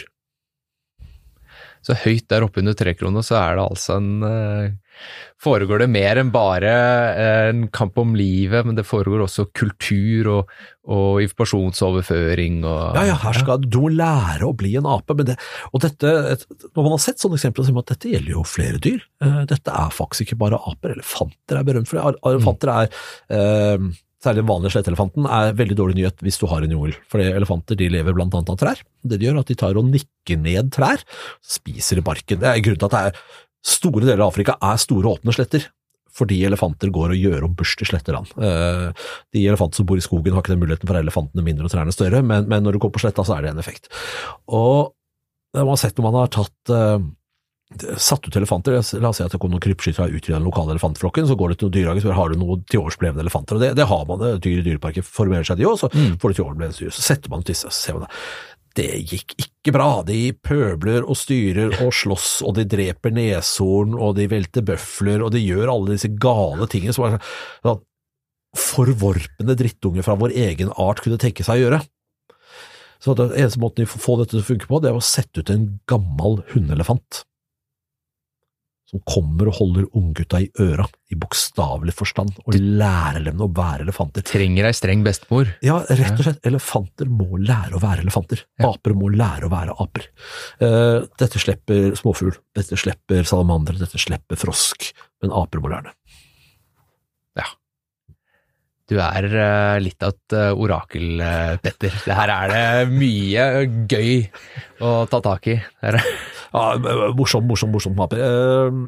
Så 1.83 1.97
høyt 1.99 2.29
der 2.31 2.47
oppe 2.47 2.63
under 2.63 2.77
trekrona 2.79 3.25
så 3.27 3.39
er 3.41 3.59
det 3.59 3.67
altså 3.67 3.99
en 3.99 4.27
eh, 4.27 4.79
Foregår 5.43 5.83
det 5.83 5.89
mer 5.91 6.21
enn 6.21 6.31
bare 6.31 6.73
eh, 7.19 7.49
en 7.51 7.65
kamp 7.75 7.97
om 7.99 8.13
livet, 8.15 8.63
men 8.67 8.77
det 8.79 8.85
foregår 8.87 9.25
også 9.25 9.49
kultur 9.57 10.29
og, 10.31 10.53
og 10.87 11.19
informasjonsoverføring 11.25 12.61
og 12.61 12.99
Ja, 13.01 13.07
ja, 13.09 13.17
her 13.25 13.41
skal 13.41 13.65
du 13.65 13.81
lære 13.91 14.47
å 14.47 14.55
bli 14.55 14.77
en 14.79 14.87
ape. 14.87 15.17
Men 15.19 15.33
det, 15.33 15.39
og 15.73 15.83
dette, 15.83 16.13
når 16.69 16.79
man 16.79 16.95
har 16.95 17.03
sett 17.03 17.25
sånne 17.25 17.41
eksempler, 17.41 17.65
så 17.65 17.73
sier 17.73 17.79
man 17.81 17.87
at 17.89 17.95
dette 17.97 18.13
gjelder 18.13 18.37
jo 18.37 18.47
flere 18.47 18.83
dyr. 18.87 19.03
Eh, 19.25 19.43
dette 19.51 19.75
er 19.83 19.99
faktisk 19.99 20.29
ikke 20.29 20.41
bare 20.45 20.63
aper. 20.71 20.95
Elefanter 20.95 21.59
er 21.59 21.67
berømt 21.67 21.91
for 21.91 21.99
det. 21.99 22.23
Elefanter 22.31 22.75
er 22.77 22.95
eh, 23.35 23.91
Særlig 24.23 24.45
den 24.45 24.51
vanlige 24.51 24.77
sletteelefanten 24.77 25.27
er 25.27 25.55
veldig 25.59 25.77
dårlig 25.79 25.99
nyhet 25.99 26.21
hvis 26.23 26.39
du 26.39 26.47
har 26.51 26.63
en 26.63 26.71
jungel. 26.71 26.95
For 27.11 27.23
elefanter 27.23 27.79
de 27.79 27.89
lever 27.91 28.15
blant 28.15 28.35
annet 28.39 28.53
av 28.55 28.59
trær. 28.61 28.83
Det 29.03 29.19
de 29.19 29.27
gjør 29.27 29.41
er 29.41 29.43
at 29.43 29.51
de 29.51 29.57
tar 29.59 29.79
og 29.81 29.89
nikker 29.89 30.39
ned 30.39 30.71
trær, 30.75 31.03
spiser 31.43 32.03
barken. 32.07 32.39
Det 32.43 32.51
er 32.51 32.63
grunnen 32.63 32.83
til 32.85 32.91
at 32.93 32.99
er 33.01 33.23
store 33.67 34.05
deler 34.05 34.23
av 34.23 34.31
Afrika 34.31 34.55
er 34.63 34.79
store 34.83 35.17
åpne 35.17 35.35
sletter. 35.35 35.67
Fordi 36.13 36.43
elefanter 36.45 36.91
går 36.93 37.15
og 37.15 37.23
gjør 37.25 37.47
om 37.47 37.55
børst 37.57 37.83
i 37.83 37.89
sletteland. 37.89 38.35
Eh, 38.37 39.07
De 39.33 39.47
elefantene 39.49 39.81
som 39.81 39.89
bor 39.89 39.99
i 39.99 40.05
skogen 40.05 40.35
har 40.37 40.45
ikke 40.45 40.53
den 40.53 40.61
muligheten 40.61 40.91
for 40.91 40.99
elefantene 40.99 41.45
mindre 41.47 41.67
og 41.67 41.73
trærne 41.73 41.95
større, 41.95 42.21
men, 42.21 42.45
men 42.53 42.67
når 42.67 42.77
du 42.77 42.83
går 42.85 42.93
på 42.93 43.01
sletta 43.01 43.25
så 43.25 43.39
er 43.39 43.47
det 43.47 43.55
en 43.55 43.63
effekt. 43.63 43.89
Og 44.53 44.93
man 45.57 45.73
har 45.73 45.81
sett 45.81 45.97
når 45.97 46.07
man 46.11 46.19
har 46.21 46.33
tatt 46.37 46.73
eh, 46.73 46.99
satt 48.01 48.27
ut 48.29 48.37
elefanter, 48.37 48.79
la 49.01 49.09
oss 49.11 49.19
si 49.21 49.25
at 49.25 49.33
det 49.35 49.39
kom 49.43 49.51
noen 49.53 49.63
krypskyttere 49.65 50.13
ut 50.13 50.29
i 50.29 50.33
den 50.35 50.45
lokale 50.47 50.75
elefantflokken, 50.77 51.27
så 51.29 51.37
går 51.39 51.53
det 51.53 51.59
til 51.61 51.69
noen 51.69 51.77
dyrehage 51.77 52.01
og 52.03 52.07
spør 52.07 52.19
har 52.19 52.33
du 52.33 52.39
noen 52.41 52.65
tiårsblevende 52.73 53.25
elefanter, 53.25 53.59
og 53.59 53.63
det, 53.65 53.73
det 53.79 53.87
har 53.91 54.07
man, 54.09 54.23
det 54.23 54.33
dyr 54.45 54.61
i 54.61 54.65
Dyreparken 54.67 55.07
formerer 55.07 55.47
seg 55.49 55.61
de 55.61 55.69
òg, 55.71 55.79
så 55.81 55.91
Mm. 55.93 56.17
får 56.21 56.33
du 56.33 56.39
tiårsblevende 56.41 56.79
dyr, 56.79 56.91
så 56.95 57.03
setter 57.05 57.31
man 57.31 57.41
ut 57.45 57.47
disse, 57.53 57.69
så 57.69 57.79
ser 57.87 57.99
man 57.99 58.07
det. 58.07 58.11
Det 58.73 58.89
gikk 59.05 59.35
ikke 59.37 59.73
bra, 59.77 59.89
de 60.09 60.33
pøbler 60.33 61.05
og 61.05 61.17
styrer 61.21 61.75
og 61.85 61.91
slåss, 61.93 62.43
og 62.49 62.55
de 62.57 62.65
dreper 62.65 63.13
neshorn, 63.13 63.93
og 63.99 64.17
de 64.17 64.27
velter 64.33 64.65
bøfler, 64.65 65.21
og 65.23 65.33
de 65.35 65.43
gjør 65.45 65.69
alle 65.75 65.93
disse 65.97 66.09
gale 66.17 66.69
tingene 66.73 66.95
som 66.97 67.05
er 67.11 67.19
sånn 67.65 67.83
forvorpende 68.57 69.57
drittunger 69.57 70.05
fra 70.05 70.17
vår 70.21 70.35
egen 70.37 70.73
art 70.81 71.01
kunne 71.05 71.21
tenke 71.21 71.45
seg 71.45 71.61
å 71.61 71.63
gjøre. 71.67 71.83
Så 73.03 73.17
den 73.19 73.33
eneste 73.35 73.59
måten 73.59 73.83
de 73.83 73.89
får 73.91 74.03
få 74.05 74.17
dette 74.21 74.37
til 74.37 74.43
å 74.45 74.47
funke 74.47 74.69
på, 74.71 74.81
det 74.81 74.93
er 74.93 74.99
å 74.99 75.03
sette 75.05 75.43
ut 75.43 75.51
en 75.51 75.65
gammel 75.91 76.41
hundeelefant 76.53 77.25
som 78.93 79.01
kommer 79.09 79.49
og 79.49 79.57
holder 79.57 79.87
unggutta 79.97 80.43
i 80.45 80.51
øra, 80.61 80.85
i 81.13 81.17
bokstavelig 81.17 81.95
forstand, 81.97 82.35
og 82.45 82.57
lærer 82.57 83.25
dem 83.25 83.41
å 83.41 83.49
være 83.49 83.87
elefanter. 83.87 84.25
trenger 84.27 84.69
ei 84.69 84.77
streng 84.77 85.05
bestemor. 85.05 85.49
Ja, 85.65 85.81
rett 85.89 86.19
og 86.19 86.27
slett. 86.27 86.43
Elefanter 86.45 87.09
må 87.09 87.41
lære 87.41 87.79
å 87.79 87.83
være 87.83 88.05
elefanter. 88.05 88.45
Aper 88.61 88.97
må 88.99 89.09
lære 89.09 89.49
å 89.49 89.53
være 89.53 89.79
aper. 89.81 90.09
Eh, 90.61 91.09
dette 91.19 91.41
slipper 91.41 91.97
småfugl, 91.97 92.37
dette 92.55 92.77
slipper 92.77 93.25
salamander, 93.25 93.81
dette 93.81 94.01
slipper 94.01 94.37
frosk, 94.37 94.93
men 95.23 95.33
aper 95.33 95.65
må 95.65 95.73
lære 95.73 95.89
det. 95.89 95.97
Du 98.91 98.97
er 98.99 99.27
eh, 99.31 99.77
litt 99.83 100.03
av 100.03 100.15
et 100.15 100.35
eh, 100.37 100.51
orakel, 100.59 101.21
eh, 101.23 101.55
Petter. 101.63 101.95
Det 102.05 102.17
her 102.19 102.33
er 102.35 102.53
det 102.53 102.91
mye 102.91 103.45
gøy 103.91 104.11
å 104.83 104.95
ta 105.11 105.23
tak 105.25 105.49
i. 105.53 105.59
Ja, 106.53 106.65
morsom, 107.17 107.47
morsom, 107.49 107.71
morsom. 107.73 107.97
Eh, 107.97 108.83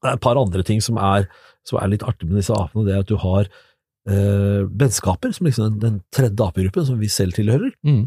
det 0.00 0.08
er 0.08 0.16
et 0.16 0.24
par 0.24 0.40
andre 0.40 0.64
ting 0.66 0.80
som 0.84 0.98
er, 0.98 1.28
som 1.68 1.78
er 1.80 1.92
litt 1.92 2.04
artig 2.06 2.26
med 2.30 2.40
disse 2.40 2.56
apene, 2.56 2.88
det 2.88 2.96
er 2.96 3.04
at 3.04 3.12
du 3.12 3.14
har 3.20 3.46
eh, 3.46 4.64
vennskaper, 4.68 5.32
som 5.36 5.46
liksom 5.48 5.78
den, 5.84 6.00
tredje 6.12 6.48
apegruppen 6.48 6.88
som 6.88 6.98
vi 7.00 7.08
selv 7.12 7.36
tilhører. 7.38 7.70
Mm. 7.86 8.02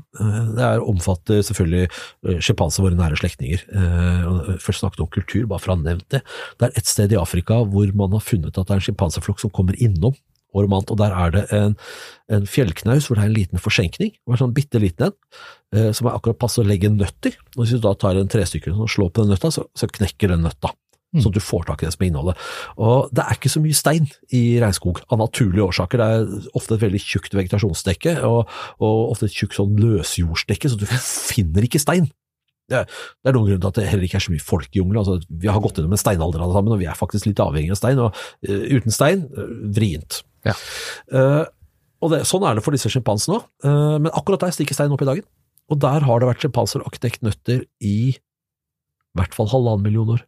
Det 0.57 0.65
er, 0.65 0.83
omfatter 0.83 1.45
selvfølgelig 1.45 2.41
sjimpanser, 2.43 2.85
våre 2.85 2.99
nære 2.99 3.21
slektninger. 3.21 3.63
Eh, 3.69 4.55
Først 4.65 4.83
snakket 4.83 5.05
om 5.05 5.13
kultur, 5.13 5.45
bare 5.47 5.63
for 5.63 5.73
å 5.73 5.77
ha 5.77 5.85
nevnt 5.85 6.09
det. 6.13 6.25
Det 6.57 6.67
er 6.67 6.81
et 6.81 6.89
sted 6.89 7.13
i 7.13 7.21
Afrika 7.21 7.61
hvor 7.63 7.93
man 7.97 8.17
har 8.17 8.25
funnet 8.25 8.57
at 8.57 8.65
det 8.65 8.75
er 8.75 8.81
en 8.81 8.89
sjimpanseflokk 8.89 9.45
som 9.45 9.53
kommer 9.53 9.77
innom 9.79 10.17
om 10.65 10.73
og 10.79 10.97
der 10.97 11.13
er 11.13 11.35
det 11.35 11.43
en, 11.55 11.77
en 12.33 12.49
fjellknaus 12.49 13.07
hvor 13.07 13.19
det 13.19 13.25
er 13.25 13.29
en 13.29 13.37
liten 13.37 13.61
forsenkning, 13.61 14.15
en 14.25 14.41
sånn 14.41 14.55
bitte 14.55 14.81
liten 14.81 15.11
en, 15.11 15.15
eh, 15.75 15.91
som 15.93 16.09
er 16.09 16.17
akkurat 16.17 16.39
passe 16.41 16.63
å 16.63 16.67
legge 16.67 16.89
nøtt 16.89 17.29
i. 17.29 17.35
Og 17.55 17.63
hvis 17.63 17.77
du 17.77 17.83
da 17.83 17.93
tar 17.93 18.17
en 18.17 18.31
trestykke 18.31 18.73
og 18.73 18.89
slår 18.91 19.13
på 19.13 19.25
den 19.25 19.35
nøtta, 19.35 19.53
så, 19.53 19.67
så 19.77 19.89
knekker 19.91 20.33
den 20.33 20.45
nøtta. 20.47 20.73
Mm. 21.15 21.23
at 21.23 21.37
du 21.37 21.39
får 21.39 21.63
tak 21.69 21.81
i 21.81 21.87
det 21.87 21.93
som 21.95 22.03
er 22.03 22.09
innholdet. 22.09 22.47
Og 22.83 23.11
det 23.15 23.23
er 23.23 23.37
ikke 23.37 23.51
så 23.51 23.61
mye 23.63 23.77
stein 23.77 24.09
i 24.35 24.59
regnskog, 24.59 24.99
av 25.07 25.21
naturlige 25.21 25.63
årsaker. 25.63 26.01
Det 26.01 26.07
er 26.17 26.49
ofte 26.59 26.75
et 26.75 26.83
veldig 26.83 26.99
tjukt 26.99 27.37
vegetasjonsdekke, 27.37 28.17
og, 28.27 28.51
og 28.83 29.13
ofte 29.13 29.29
et 29.29 29.37
tjukt 29.37 29.55
sånn 29.55 29.79
løsjordsdekke, 29.79 30.71
så 30.73 30.79
du 30.79 30.83
finner 31.31 31.67
ikke 31.67 31.81
stein. 31.81 32.09
Det 32.67 32.81
er, 32.81 32.87
det 33.23 33.31
er 33.31 33.37
noen 33.37 33.47
grunn 33.47 33.61
til 33.63 33.69
at 33.69 33.77
det 33.79 33.87
heller 33.87 34.07
ikke 34.07 34.19
er 34.19 34.25
så 34.25 34.33
mye 34.33 34.43
folk 34.43 34.73
i 34.73 34.81
jungelen. 34.81 34.99
Altså, 34.99 35.21
vi 35.31 35.47
har 35.47 35.61
gått 35.63 35.79
gjennom 35.79 35.95
en 35.95 36.01
steinalder 36.01 36.43
alle 36.43 36.57
sammen, 36.57 36.75
og 36.75 36.81
vi 36.81 36.89
er 36.91 36.99
faktisk 36.99 37.29
litt 37.29 37.39
avhengig 37.39 37.71
av 37.71 37.79
stein. 37.79 38.01
og 38.03 38.17
uh, 38.49 38.65
Uten 38.75 38.93
stein, 38.93 39.23
uh, 39.37 39.53
vrient. 39.77 40.19
Ja. 40.45 40.53
Uh, 41.09 41.45
og 42.03 42.13
det, 42.13 42.21
Sånn 42.29 42.45
er 42.45 42.57
det 42.57 42.61
for 42.61 42.75
disse 42.75 42.91
sjimpansene 42.93 43.39
òg, 43.39 43.45
men 43.65 44.11
akkurat 44.13 44.43
der 44.43 44.53
stikker 44.53 44.77
steinen 44.77 44.93
opp 44.93 45.01
i 45.01 45.07
dagen. 45.09 45.25
Og 45.73 45.79
der 45.81 46.05
har 46.05 46.21
det 46.21 46.27
vært 46.29 46.43
sjimpanser 46.45 46.83
og 46.83 46.91
arkitektnøtter 46.91 47.63
nøtter 47.63 47.65
i 47.81 47.97
i 49.17 49.19
hvert 49.19 49.33
fall 49.33 49.49
halvannen 49.49 49.81
million 49.81 50.13
år. 50.13 50.23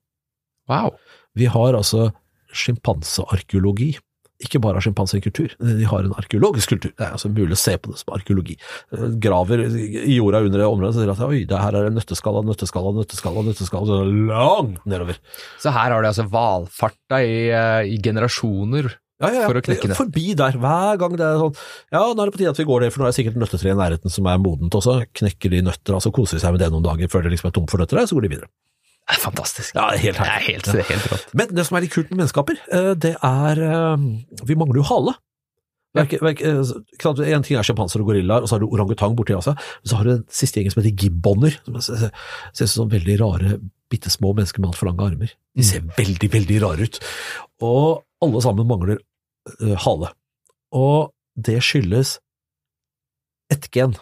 Wow. 0.69 0.95
Vi 1.37 1.45
har 1.49 1.77
altså 1.77 2.09
sjimpansearkeologi. 2.49 3.95
Ikke 4.39 4.61
bare 4.63 4.79
har 4.79 4.85
sjimpanser 4.85 5.19
en 5.19 5.23
kultur, 5.25 5.51
de 5.59 5.87
har 5.91 6.05
en 6.07 6.15
arkeologisk 6.15 6.71
kultur. 6.71 6.93
Det 6.95 7.03
er 7.03 7.11
altså 7.17 7.27
mulig 7.27 7.57
å 7.57 7.59
se 7.59 7.73
på 7.75 7.91
det 7.91 7.99
som 7.99 8.13
arkeologi. 8.15 8.55
Eh, 8.95 9.09
Graver 9.19 9.65
i 9.67 10.15
jorda 10.15 10.39
under 10.45 10.63
det 10.63 10.69
området 10.69 10.93
og 10.93 10.95
sier 10.95 11.11
at 11.11 11.23
oi, 11.25 11.41
det 11.49 11.59
her 11.59 11.75
er 11.75 11.89
en 11.89 11.97
nøtteskala, 11.99 12.45
nøtteskala, 12.47 12.93
nøtteskala, 12.95 13.43
nøtteskala, 13.49 13.89
så 13.89 13.97
langt 14.31 14.87
nedover. 14.87 15.19
Så 15.59 15.73
her 15.75 15.91
har 15.91 15.99
de 15.99 16.11
altså 16.13 16.25
valfarta 16.31 17.19
i, 17.19 17.49
eh, 17.51 17.91
i 17.91 17.99
generasjoner. 17.99 18.87
Ja, 19.19 19.29
ja, 19.33 19.41
ja. 19.43 19.47
For 19.49 19.59
å 19.59 19.63
knekke 19.65 19.89
det. 19.91 19.97
Forbi 19.99 20.31
der, 20.39 20.55
hver 20.61 20.99
gang 21.01 21.17
det 21.19 21.25
er 21.27 21.41
sånn 21.41 21.57
Ja, 21.91 22.05
nå 22.07 22.23
er 22.23 22.29
det 22.29 22.35
på 22.37 22.39
tide 22.39 22.53
at 22.53 22.61
vi 22.61 22.67
går 22.69 22.85
det, 22.85 22.91
for 22.95 23.03
nå 23.03 23.07
er 23.09 23.11
det 23.11 23.17
sikkert 23.19 23.39
nøttetre 23.41 23.73
i 23.73 23.75
nærheten 23.75 24.13
som 24.13 24.29
er 24.31 24.39
modent 24.39 24.77
også. 24.79 24.95
Knekker 25.19 25.51
de 25.51 25.61
nøtter, 25.67 25.97
altså 25.97 26.13
koser 26.15 26.39
de 26.39 26.43
seg 26.45 26.55
med 26.55 26.63
det 26.63 26.71
noen 26.71 26.85
dager 26.87 27.11
før 27.11 27.25
det 27.25 27.33
liksom 27.35 27.51
er 27.51 27.55
tomt 27.57 27.73
for 27.73 27.83
nøtter 27.83 27.99
så 28.07 28.15
går 28.15 28.27
de 28.27 28.33
videre. 28.37 28.51
Det 29.09 29.17
er 29.17 29.23
fantastisk. 29.23 29.73
Ja, 29.75 29.87
helt 29.97 30.19
Det 30.21 30.27
er 30.29 30.43
helt, 30.45 30.69
det 30.69 30.83
er 30.83 30.91
helt 30.91 31.09
rått. 31.11 31.31
Men 31.33 31.51
det 31.57 31.65
som 31.65 31.75
er 31.75 31.83
litt 31.83 31.95
kult 31.95 32.11
med 32.13 32.21
menneskaper, 32.21 32.61
eh, 32.77 32.91
det 32.93 33.15
er 33.17 33.61
eh, 33.65 34.05
Vi 34.45 34.57
mangler 34.59 34.83
jo 34.83 34.85
hale. 34.91 35.15
Verke, 35.97 36.19
verke, 36.21 36.45
eh? 36.45 37.31
En 37.33 37.43
ting 37.45 37.57
er 37.57 37.65
sjampanser 37.65 38.03
og 38.03 38.11
gorillaer, 38.11 38.45
og 38.45 38.49
så 38.49 38.55
har 38.55 38.61
du 38.61 38.69
orangutang 38.69 39.15
borti 39.17 39.33
også. 39.33 39.55
Men 39.57 39.89
så 39.89 39.97
har 39.97 40.05
du 40.05 40.11
den 40.13 40.25
siste 40.29 40.61
gjengen 40.61 40.75
som 40.75 40.83
heter 40.83 41.03
gibboner. 41.03 41.57
Som 41.65 41.79
ser 41.81 42.13
ut 42.69 42.75
som 42.75 42.91
veldig 42.93 43.17
rare, 43.23 43.57
bitte 43.89 44.13
små 44.13 44.35
mennesker 44.37 44.61
med 44.61 44.69
altfor 44.69 44.91
lange 44.91 45.07
armer. 45.09 45.33
De 45.57 45.65
ser 45.65 45.81
veldig, 45.97 46.29
veldig 46.37 46.59
rare 46.61 46.85
ut. 46.85 47.01
Og 47.65 48.05
alle 48.21 48.43
sammen 48.45 48.69
mangler 48.69 49.01
hale. 49.85 50.11
Og 50.75 51.11
det 51.39 51.59
skyldes 51.65 52.17
ett 53.53 53.69
gen. 53.75 53.95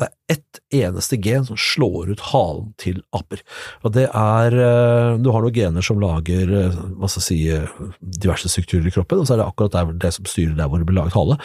Det 0.00 0.08
er 0.08 0.34
ett 0.34 0.60
eneste 0.72 1.18
gen 1.20 1.44
som 1.44 1.58
slår 1.60 2.14
ut 2.14 2.22
halen 2.30 2.70
til 2.80 3.02
aper. 3.16 3.42
Og 3.84 3.92
det 3.94 4.06
er 4.08 4.56
eh, 4.56 5.18
Du 5.20 5.28
har 5.34 5.44
noen 5.44 5.56
gener 5.56 5.84
som 5.84 6.00
lager 6.00 6.54
eh, 6.56 6.78
hva 6.96 7.10
skal 7.10 7.20
jeg 7.20 7.26
si, 7.26 7.38
eh, 7.52 7.90
diverse 8.00 8.48
strukturer 8.48 8.88
i 8.88 8.94
kroppen, 8.94 9.20
og 9.20 9.28
så 9.28 9.36
er 9.36 9.42
det 9.42 9.50
akkurat 9.50 10.00
det 10.00 10.14
som 10.16 10.28
styrer 10.28 10.56
der 10.56 10.72
hvor 10.72 10.80
det 10.80 10.88
blir 10.88 11.02
laget 11.02 11.18
hale. 11.18 11.36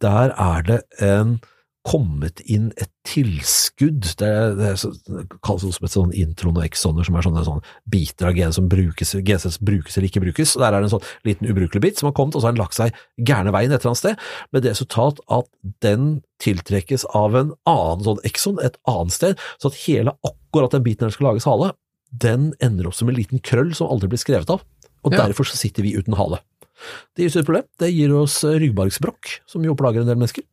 Der 0.00 0.32
er 0.32 0.64
det 0.70 0.80
en 1.04 1.36
kommet 1.86 2.42
inn 2.44 2.68
et 2.76 2.90
tilskudd, 3.08 4.04
det, 4.20 4.26
er, 4.28 4.52
det, 4.58 4.72
er 4.76 5.14
det 5.16 5.38
kalles 5.44 5.64
som 5.64 5.86
et 5.86 5.94
sånn 5.94 6.10
intron 6.12 6.58
og 6.58 6.66
exoner, 6.66 7.06
som 7.06 7.16
er 7.16 7.24
sånne, 7.24 7.44
sånne 7.46 7.76
biter 7.90 8.28
av 8.28 8.36
genet 8.36 8.56
som 8.58 8.66
brukes, 8.70 9.14
som 9.14 9.64
brukes 9.64 9.96
eller 9.96 10.08
ikke 10.10 10.22
brukes. 10.26 10.52
og 10.56 10.64
Der 10.64 10.76
er 10.76 10.84
det 10.84 10.90
en 10.90 10.94
sånn 10.98 11.08
liten 11.26 11.48
ubrukelig 11.48 11.82
bit 11.86 12.02
som 12.02 12.10
har 12.10 12.16
kommet, 12.18 12.36
og 12.36 12.44
så 12.44 12.50
har 12.50 12.56
den 12.56 12.60
lagt 12.60 12.76
seg 12.76 13.00
gærne 13.16 13.54
veien 13.56 13.72
et 13.72 13.80
eller 13.80 13.94
annet 13.94 14.02
sted, 14.02 14.26
med 14.52 14.66
det 14.66 14.74
resultat 14.74 15.22
at 15.38 15.48
den 15.86 16.10
tiltrekkes 16.44 17.06
av 17.16 17.38
en 17.40 17.54
annen 17.68 18.04
sånn 18.10 18.22
exon 18.28 18.60
et 18.64 18.76
annet 18.90 19.16
sted, 19.16 19.40
så 19.56 19.72
at 19.72 19.80
hele 19.86 20.16
akkurat 20.20 20.76
den 20.76 20.84
biten 20.84 21.06
der 21.06 21.14
det 21.14 21.16
skal 21.16 21.30
lages 21.32 21.48
hale, 21.48 21.72
den 22.10 22.50
ender 22.60 22.90
opp 22.90 22.98
som 22.98 23.08
en 23.08 23.16
liten 23.16 23.40
krøll 23.40 23.72
som 23.78 23.88
aldri 23.88 24.12
blir 24.12 24.20
skrevet 24.20 24.52
av, 24.52 24.64
og 25.00 25.16
Ja. 25.16 25.24
derfor 25.24 25.48
så 25.48 25.56
sitter 25.56 25.82
vi 25.86 25.96
uten 25.96 26.18
hale. 26.20 26.42
Det 27.16 27.24
gir 27.24 27.30
oss 27.30 27.36
et 27.36 27.46
problem. 27.46 27.64
Det 27.78 27.92
gir 27.92 28.12
oss 28.16 28.36
ryggmargsbrokk, 28.44 29.40
som 29.46 29.64
jo 29.64 29.74
plager 29.76 30.00
en 30.00 30.08
del 30.08 30.16
mennesker. 30.16 30.44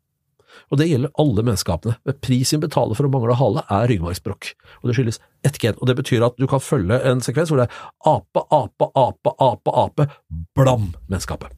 Og 0.68 0.82
det 0.82 0.90
gjelder 0.90 1.14
alle 1.22 1.46
menneskapene. 1.46 1.96
Prisen 2.24 2.64
betaler 2.64 2.98
for 2.98 3.08
å 3.08 3.12
mangle 3.12 3.38
hale 3.40 3.64
er 3.72 3.88
ryggmargsbrokk, 3.92 4.52
og 4.82 4.90
det 4.90 4.98
skyldes 4.98 5.22
ett 5.48 5.62
gen. 5.64 5.78
Og 5.80 5.88
det 5.88 5.96
betyr 6.02 6.26
at 6.28 6.36
du 6.40 6.48
kan 6.50 6.64
følge 6.64 7.00
en 7.08 7.24
sekvens 7.24 7.54
hvor 7.54 7.62
det 7.62 7.70
er 7.70 7.80
ape, 8.12 8.44
ape, 8.52 8.92
ape, 8.92 9.34
ape, 9.38 9.78
ape, 9.86 10.10
blam, 10.58 10.92
menneskapet. 11.08 11.56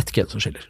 Ett 0.00 0.12
gen 0.16 0.30
som 0.30 0.42
skiller. 0.42 0.66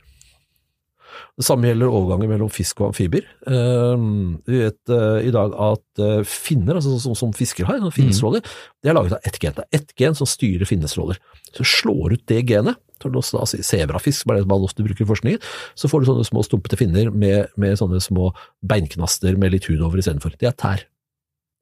Det 1.38 1.46
samme 1.46 1.70
gjelder 1.70 1.88
overgangen 1.88 2.30
mellom 2.30 2.50
fisk 2.52 2.82
og 2.82 2.90
amfibier. 2.90 3.24
Eh, 3.48 4.02
vi 4.48 4.60
vet 4.60 4.92
eh, 4.92 5.28
i 5.28 5.32
dag 5.34 5.54
at 5.56 6.02
eh, 6.02 6.20
finner, 6.28 6.76
altså 6.76 6.98
sånn 7.00 7.18
som 7.18 7.32
fisker 7.36 7.68
har, 7.68 7.80
finnestråler, 7.94 8.44
mm. 8.44 8.76
det 8.82 8.92
er 8.92 8.96
laget 8.98 9.16
av 9.16 9.30
ett 9.30 9.40
gen. 9.40 9.56
Det 9.56 9.64
er 9.64 9.80
ett 9.80 9.94
gen 9.96 10.18
som 10.18 10.28
styrer 10.28 10.68
finnestråler. 10.68 11.20
Så 11.56 11.66
slår 11.66 12.18
ut 12.18 12.26
det 12.30 12.42
genet, 12.50 12.80
tar 13.00 13.12
du 13.12 13.18
også 13.20 13.40
da 13.40 13.64
sebrafisk, 13.66 14.22
som 14.22 14.34
er 14.34 14.42
alle 14.42 14.68
ofte 14.68 14.84
bruker 14.86 15.04
i 15.04 15.08
forskningen, 15.08 15.50
så 15.78 15.90
får 15.90 16.02
du 16.02 16.10
sånne 16.10 16.26
små 16.28 16.44
stumpete 16.46 16.78
finner 16.80 17.10
med, 17.10 17.52
med 17.60 17.78
sånne 17.80 18.00
små 18.04 18.30
beinknaster 18.66 19.38
med 19.40 19.54
litt 19.56 19.68
hud 19.70 19.82
over 19.82 20.02
istedenfor. 20.02 20.36
Det 20.40 20.50
er 20.50 20.56
tær. 20.58 20.84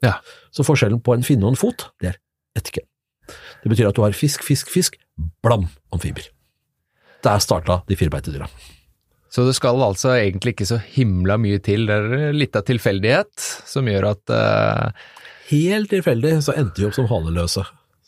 Ja. 0.04 0.18
Så 0.54 0.66
forskjellen 0.66 1.02
på 1.04 1.14
en 1.14 1.26
finne 1.26 1.46
og 1.46 1.54
en 1.54 1.60
fot, 1.60 1.88
det 2.02 2.12
er 2.12 2.18
ett. 2.58 2.72
Det 3.62 3.70
betyr 3.70 3.90
at 3.90 3.98
du 3.98 4.02
har 4.04 4.16
fisk, 4.16 4.44
fisk, 4.46 4.70
fisk, 4.72 4.98
blam, 5.44 5.68
amfibier. 5.94 6.30
Der 7.26 7.40
starta 7.42 7.82
de 7.88 7.96
firbeinte 7.98 8.32
dyra. 8.34 8.46
Så 9.28 9.44
det 9.44 9.58
skal 9.58 9.82
altså 9.84 10.14
egentlig 10.16 10.54
ikke 10.54 10.68
så 10.70 10.78
himla 10.80 11.36
mye 11.40 11.58
til, 11.60 11.84
det 11.88 11.96
er 11.98 12.36
litt 12.36 12.56
av 12.56 12.64
tilfeldighet 12.68 13.48
som 13.68 13.88
gjør 13.90 14.12
at 14.14 14.32
uh... 14.32 15.08
Helt 15.48 15.88
tilfeldig 15.92 16.38
så 16.44 16.54
endte 16.60 16.80
vi 16.80 16.86
opp 16.88 16.96
som 16.96 17.08
haleløse 17.08 17.62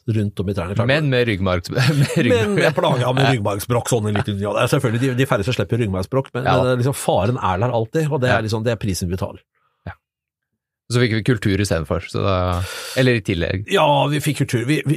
rundt 0.09 0.40
om 0.40 0.48
i 0.48 0.55
trærne. 0.57 0.86
Men 0.88 1.11
med 1.12 1.26
ryggmargs... 1.28 1.70
Med 1.74 1.84
Men 1.90 2.24
ryggmarg. 2.24 2.62
jeg 2.64 2.74
plaga 2.74 3.12
med 3.12 3.28
ryggmargsbrokk 3.34 3.88
sånn 3.92 4.09
i 4.11 4.14
liten 4.16 4.40
ja, 4.42 4.55
er 4.62 4.70
Selvfølgelig, 4.72 5.01
de, 5.05 5.14
de 5.20 5.26
færreste 5.28 5.55
slipper 5.55 5.78
ryggmargsbrokk, 5.84 6.32
men, 6.34 6.44
Ja. 6.48 6.57
men 6.64 6.80
liksom, 6.80 6.96
faren 6.96 7.38
er 7.38 7.61
der 7.62 7.74
alltid, 7.76 8.09
og 8.11 8.20
det 8.24 8.30
er, 8.32 8.42
liksom, 8.46 8.64
det 8.66 8.72
er 8.74 8.80
prisen 8.80 9.11
vi 9.12 9.18
tar. 9.20 9.38
Så 10.90 10.98
fikk 10.98 11.12
vi 11.14 11.22
kultur 11.22 11.61
istedenfor, 11.62 12.03
Eller 12.98 13.20
i 13.20 13.22
tillegg. 13.22 13.68
Ja, 13.70 13.84
vi 14.11 14.18
fikk 14.18 14.40
kultur. 14.40 14.64
Vi, 14.66 14.80
vi, 14.82 14.96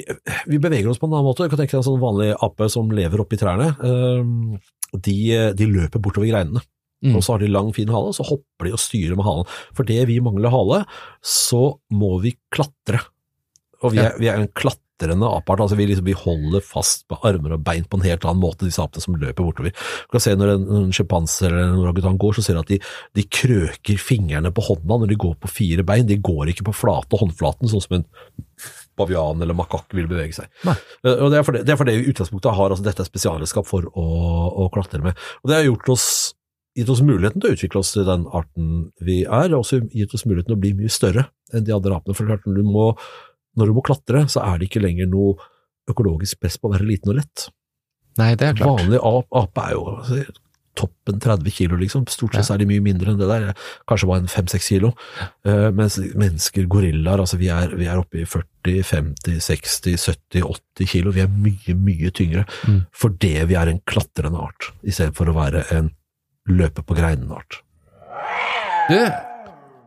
vi 0.50 0.58
beveger 0.58 0.90
oss 0.90 0.98
på 0.98 1.06
en 1.06 1.14
annen 1.14 1.28
måte. 1.28 1.46
Du 1.46 1.52
kan 1.54 1.60
tenke 1.62 1.76
deg 1.76 1.84
en 1.84 1.86
sånn 1.86 2.00
vanlig 2.02 2.32
ape 2.34 2.66
som 2.74 2.90
lever 2.90 3.22
oppi 3.22 3.38
trærne. 3.38 3.68
Ehm, 3.86 4.56
De, 4.94 5.18
de 5.54 5.68
løper 5.70 6.02
bortover 6.02 6.32
greinene. 6.32 6.64
Mm. 7.06 7.14
Og 7.20 7.22
så 7.22 7.36
har 7.36 7.44
de 7.46 7.52
lang, 7.54 7.70
fin 7.78 7.94
hale, 7.94 8.10
og 8.10 8.18
så 8.18 8.26
hopper 8.26 8.66
de 8.70 8.74
og 8.74 8.82
styrer 8.82 9.14
med 9.20 9.28
halen. 9.28 9.46
For 9.78 9.86
det 9.86 10.00
vi 10.10 10.18
mangler 10.24 10.50
hale, 10.56 10.82
så 11.22 11.62
må 11.94 12.16
vi 12.26 12.34
klatre. 12.50 13.04
Og 13.84 13.94
vi 13.94 14.02
er, 14.02 14.18
vi 14.18 14.32
er 14.34 14.42
en 14.42 14.50
klatrende 15.04 15.30
apart, 15.36 15.60
altså 15.60 15.76
vi, 15.78 15.88
liksom, 15.88 16.06
vi 16.06 16.16
holder 16.16 16.64
fast 16.66 17.08
på 17.08 17.18
armer 17.28 17.56
og 17.56 17.64
bein 17.64 17.86
på 17.86 17.98
en 18.00 18.06
helt 18.08 18.26
annen 18.26 18.42
måte, 18.42 18.66
disse 18.66 18.82
apene 18.82 19.04
som 19.04 19.16
løper 19.16 19.44
bortover. 19.44 19.74
Du 19.74 20.16
kan 20.16 20.24
se 20.24 20.36
når 20.36 20.54
en, 20.56 20.92
sjimpanse 20.94 21.48
eller 21.48 21.64
en 21.64 21.82
orangutang 21.82 22.18
går, 22.18 22.38
så 22.38 22.46
ser 22.46 22.58
du 22.58 22.62
at 22.64 22.72
de, 22.72 22.80
de 23.18 23.26
krøker 23.28 24.00
fingrene 24.02 24.52
på 24.54 24.66
hånda 24.68 25.00
når 25.02 25.12
de 25.14 25.20
går 25.20 25.36
på 25.42 25.52
fire 25.52 25.84
bein. 25.88 26.08
De 26.08 26.18
går 26.18 26.54
ikke 26.54 26.68
på 26.70 26.76
flate 26.84 27.20
håndflaten, 27.20 27.70
sånn 27.72 27.84
som 27.84 27.98
en 28.00 28.06
bavian 28.98 29.42
eller 29.42 29.58
makakk 29.58 29.94
vil 29.98 30.08
bevege 30.08 30.38
seg. 30.38 30.52
Nei. 30.68 30.76
Eh, 31.04 31.18
Og 31.18 31.34
det 31.34 31.40
er 31.40 31.48
for 31.48 31.58
det, 31.58 31.66
det 31.68 31.74
er 31.74 31.82
for 31.82 31.90
utgangspunktet 31.90 32.58
har, 32.60 32.70
altså 32.70 32.86
dette 32.86 33.04
er 33.04 33.10
spesialredskap 33.10 33.68
for 33.68 33.90
å, 33.90 34.08
å 34.66 34.70
klatre 34.74 35.02
med. 35.04 35.20
Og 35.44 35.50
det 35.50 35.60
har 35.60 35.68
gjort 35.68 35.96
oss 35.96 36.08
gitt 36.74 36.90
oss 36.90 37.04
muligheten 37.06 37.42
til 37.42 37.52
å 37.52 37.54
utvikle 37.54 37.82
oss 37.84 37.92
til 37.94 38.06
den 38.08 38.24
arten 38.34 38.70
vi 39.06 39.20
er, 39.28 39.52
og 39.54 39.60
også 39.62 39.84
gitt 39.94 40.14
oss 40.18 40.26
muligheten 40.26 40.50
til 40.50 40.58
å 40.58 40.64
bli 40.64 40.72
mye 40.80 40.90
større 40.90 41.28
enn 41.54 41.68
de 41.68 41.74
andre 41.76 42.00
apene. 42.00 42.16
For 42.18 42.26
klart, 42.26 42.48
du 42.50 42.64
må, 42.66 42.88
når 43.60 43.70
du 43.70 43.76
må 43.78 43.84
klatre, 43.86 44.26
så 44.32 44.44
er 44.46 44.60
det 44.60 44.70
ikke 44.70 44.84
lenger 44.84 45.10
noe 45.12 45.36
økologisk 45.92 46.40
press 46.42 46.58
på 46.58 46.70
å 46.70 46.74
være 46.76 46.88
liten 46.88 47.12
og 47.12 47.20
lett. 47.20 47.50
Nei, 48.20 48.34
det 48.40 48.48
er 48.48 48.58
klart. 48.58 48.84
Vanlig 48.84 49.02
ap, 49.04 49.28
ape 49.36 49.68
er 49.68 49.76
jo 49.76 49.84
altså, 49.98 50.20
toppen 50.78 51.20
30 51.22 51.54
kilo, 51.54 51.78
liksom. 51.78 52.06
Stort 52.10 52.34
sett 52.38 52.50
ja. 52.50 52.56
er 52.56 52.64
de 52.64 52.68
mye 52.70 52.84
mindre 52.84 53.14
enn 53.14 53.20
det 53.20 53.30
der. 53.30 53.50
Kanskje 53.90 54.10
bare 54.10 54.24
en 54.24 54.32
5-6 54.32 54.70
kilo. 54.72 54.94
Uh, 55.46 55.70
mens 55.76 56.00
mennesker, 56.02 56.66
gorillaer, 56.72 57.22
altså 57.22 57.38
vi 57.42 57.50
er, 57.54 57.76
vi 57.78 57.90
er 57.90 58.02
oppe 58.02 58.24
i 58.24 58.26
40, 58.30 58.80
50, 58.90 59.42
60, 59.46 59.98
70, 60.02 60.48
80 60.50 60.90
kilo. 60.94 61.14
Vi 61.14 61.26
er 61.26 61.30
mye, 61.34 61.78
mye 61.78 62.14
tyngre 62.14 62.46
Mm. 62.64 62.86
fordi 62.96 63.34
vi 63.50 63.56
er 63.60 63.70
en 63.70 63.82
klatrende 63.90 64.40
art, 64.40 64.72
istedenfor 64.88 65.30
å 65.30 65.36
være 65.36 65.66
en 65.76 65.92
løpe 66.48 66.84
på 66.86 66.96
greinene-art. 66.96 67.60
Du, 68.90 68.98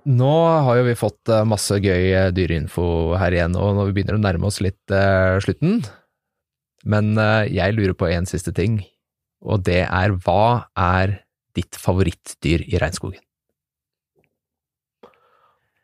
nå 0.06 0.32
har 0.66 0.78
jo 0.80 0.86
vi 0.86 0.96
fått 0.98 1.30
eh, 1.32 1.44
masse 1.48 1.76
gøy 1.82 2.10
eh, 2.14 2.30
dyreinfo 2.34 3.16
her 3.20 3.34
igjen, 3.34 3.56
og 3.58 3.74
når 3.76 3.90
vi 3.90 3.98
begynner 3.98 4.18
å 4.18 4.22
nærme 4.22 4.48
oss 4.50 4.60
litt 4.64 4.94
eh, 4.94 5.36
slutten. 5.44 5.80
Men 6.86 7.16
eh, 7.18 7.48
jeg 7.50 7.74
lurer 7.76 7.96
på 7.98 8.08
en 8.12 8.28
siste 8.30 8.54
ting, 8.54 8.80
og 9.42 9.64
det 9.66 9.82
er 9.86 10.14
hva 10.24 10.68
er 10.78 11.20
ditt 11.56 11.78
favorittdyr 11.80 12.66
i 12.68 12.78
regnskogen? 12.82 13.22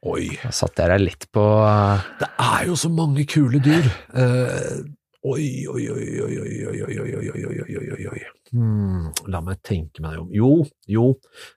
Oi, 0.03 0.33
Da 0.43 0.51
satte 0.51 0.83
jeg 0.83 0.91
deg 0.91 1.05
litt 1.05 1.29
på 1.35 1.43
eh, 1.62 2.07
det 2.23 2.29
er 2.43 2.66
jo 2.70 2.79
så 2.79 2.91
mange 2.91 3.23
kule 3.31 3.61
dyr. 3.62 3.87
Eh, 4.18 4.81
oi, 5.23 5.49
oi, 5.70 5.85
oi, 5.95 6.07
oi, 6.27 6.39
oi, 6.43 6.55
oi, 6.73 6.97
oi, 7.05 7.18
oi, 7.23 7.61
oi, 7.62 7.91
oi, 7.99 8.07
oi. 8.14 8.23
Hmm, 8.53 9.12
la 9.33 9.41
meg 9.41 9.62
tenke 9.64 10.03
meg 10.05 10.18
om. 10.20 10.27
Jo, 10.35 10.51
jo, 10.91 11.12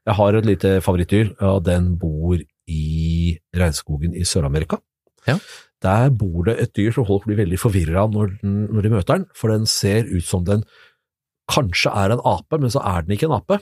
jeg 0.06 0.16
har 0.20 0.38
et 0.38 0.46
lite 0.48 0.76
favorittdyr, 0.86 1.34
og 1.44 1.66
den 1.68 1.96
bor 2.00 2.38
i 2.72 3.38
regnskogen 3.56 4.16
i 4.18 4.26
Sør-Amerika. 4.28 4.80
Ja. 5.28 5.38
Der 5.86 6.10
bor 6.14 6.46
det 6.48 6.58
et 6.62 6.74
dyr 6.78 6.94
som 6.96 7.06
folk 7.08 7.28
blir 7.28 7.40
veldig 7.44 7.60
forvirra 7.62 8.06
når, 8.10 8.38
når 8.44 8.86
de 8.86 8.94
møter 8.94 9.20
den, 9.20 9.30
for 9.38 9.54
den 9.54 9.68
ser 9.70 10.08
ut 10.10 10.26
som 10.26 10.46
den 10.48 10.66
kanskje 11.52 11.94
er 11.94 12.16
en 12.16 12.24
ape, 12.26 12.58
men 12.58 12.74
så 12.74 12.82
er 12.82 13.06
den 13.06 13.16
ikke 13.18 13.30
en 13.30 13.38
ape. 13.38 13.60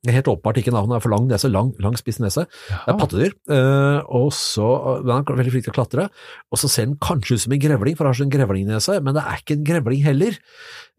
Det 0.00 0.14
Helt 0.16 0.30
åpenbart 0.32 0.56
ikke 0.56 0.70
en 0.72 0.78
den 0.78 0.94
er 0.96 1.02
for 1.04 1.12
lang 1.12 1.26
nese, 1.28 1.50
lang, 1.52 1.74
lang 1.84 1.96
spiss 2.00 2.22
nese. 2.22 2.46
Det 2.48 2.88
er 2.88 2.96
pattedyr, 2.96 3.34
eh, 3.52 3.98
og 4.08 4.30
så 4.32 4.68
den 5.04 5.12
er 5.12 5.40
veldig 5.42 5.52
flink 5.52 5.66
til 5.66 5.74
å 5.74 5.76
klatre, 5.76 6.06
og 6.48 6.60
så 6.62 6.70
ser 6.72 6.88
den 6.88 6.96
kanskje 7.04 7.36
ut 7.36 7.42
som 7.44 7.52
en 7.52 7.60
grevling, 7.60 7.98
for 7.98 8.08
den 8.08 8.14
har 8.14 8.20
sånn 8.22 8.32
grevlingnese, 8.32 8.96
men 9.04 9.18
det 9.18 9.26
er 9.28 9.42
ikke 9.42 9.58
en 9.58 9.66
grevling 9.68 10.00
heller. 10.06 10.38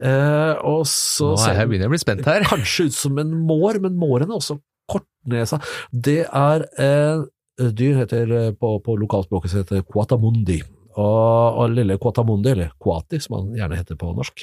Eh, 0.05 0.53
og 0.69 0.85
så 0.91 1.31
Nå 1.31 1.39
er 1.39 1.41
ser 1.41 1.57
jeg 1.57 1.63
den 1.63 1.71
begynner 1.73 1.87
jeg 1.87 1.91
å 1.91 1.95
bli 1.95 2.03
spent 2.05 2.29
her. 2.29 2.45
kanskje 2.51 2.87
ut 2.91 2.99
som 2.99 3.17
en 3.23 3.33
mår, 3.49 3.81
men 3.87 3.97
måren 3.97 4.29
er 4.29 4.37
også 4.37 4.59
kortnesa. 4.91 5.57
Det 5.89 6.19
er 6.27 6.67
eh, 6.77 7.25
dyr 7.69 8.01
heter 8.01 8.35
eh, 8.39 8.51
på, 8.57 8.75
på 8.85 8.97
lokalspråket 9.05 9.57
heter 9.61 9.79
det 9.81 9.87
quatamundi. 9.91 10.61
Og, 10.99 11.57
og 11.61 11.71
lille 11.71 11.95
quatamundi, 12.01 12.51
eller 12.51 12.73
quati 12.83 13.21
som 13.23 13.37
han 13.37 13.53
gjerne 13.55 13.77
heter 13.79 13.95
på 14.01 14.09
norsk, 14.17 14.41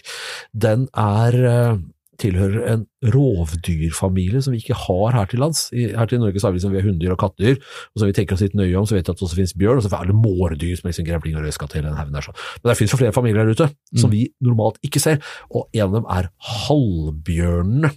den 0.57 0.87
er 0.97 1.37
eh, 1.45 1.81
tilhører 2.19 2.65
en 2.73 2.81
rovdyrfamilie 3.15 4.41
som 4.43 4.55
vi 4.55 4.59
ikke 4.63 4.75
har 4.75 5.13
her 5.15 5.29
til 5.31 5.39
lands. 5.45 5.69
Her 5.71 6.09
til 6.11 6.19
Norge 6.19 6.41
så 6.41 6.49
har 6.49 6.55
vi 6.55 6.59
liksom 6.59 6.73
vi 6.75 6.81
har 6.81 6.89
hunndyr 6.89 7.13
og 7.15 7.21
kattedyr, 7.21 7.61
og 7.93 8.01
som 8.03 8.09
vi 8.11 8.17
tenker 8.17 8.35
oss 8.35 8.43
litt 8.43 8.57
nøye 8.59 8.75
om, 8.81 8.89
så 8.89 8.97
vet 8.97 9.07
vi 9.07 9.13
at 9.13 9.21
det 9.21 9.27
også 9.29 9.39
finnes 9.39 9.55
bjørn, 9.61 9.79
og 9.79 9.87
så 9.87 9.93
er 10.01 10.11
det 10.11 10.17
mårdyr 10.19 10.81
som 10.81 10.89
liksom 10.91 11.07
grevling 11.07 11.37
og 11.39 11.47
rødskatt 11.47 11.77
hele 11.79 11.93
den 11.93 12.01
haugen 12.01 12.17
der. 12.19 12.27
sånn. 12.27 12.41
Men 12.59 12.73
det 12.73 12.79
finnes 12.81 12.97
jo 12.97 13.01
flere 13.05 13.15
familier 13.15 13.45
der 13.45 13.55
ute 13.55 13.69
som 13.95 14.09
Mm. 14.11 14.17
vi 14.17 14.25
normalt 14.43 14.81
ikke 14.83 15.05
ser, 15.05 15.21
og 15.53 15.69
en 15.73 15.87
av 15.87 15.93
dem 16.01 16.11
er 16.11 16.31
halvbjørnene. 16.59 17.93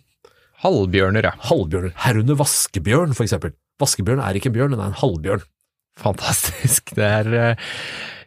Halvbjørner, 0.61 1.26
ja. 1.26 1.32
Halvbjørner, 1.49 1.93
herunder 2.05 2.38
vaskebjørn 2.38 3.15
for 3.17 3.26
eksempel. 3.26 3.55
Vaskebjørn 3.82 4.21
er 4.23 4.38
ikke 4.39 4.51
en 4.51 4.57
bjørn, 4.59 4.73
den 4.75 4.82
er 4.86 4.93
en 4.93 4.99
halvbjørn. 5.01 5.43
Fantastisk. 6.01 6.93
Det 6.97 7.05
er 7.19 7.32
uh, 7.36 7.69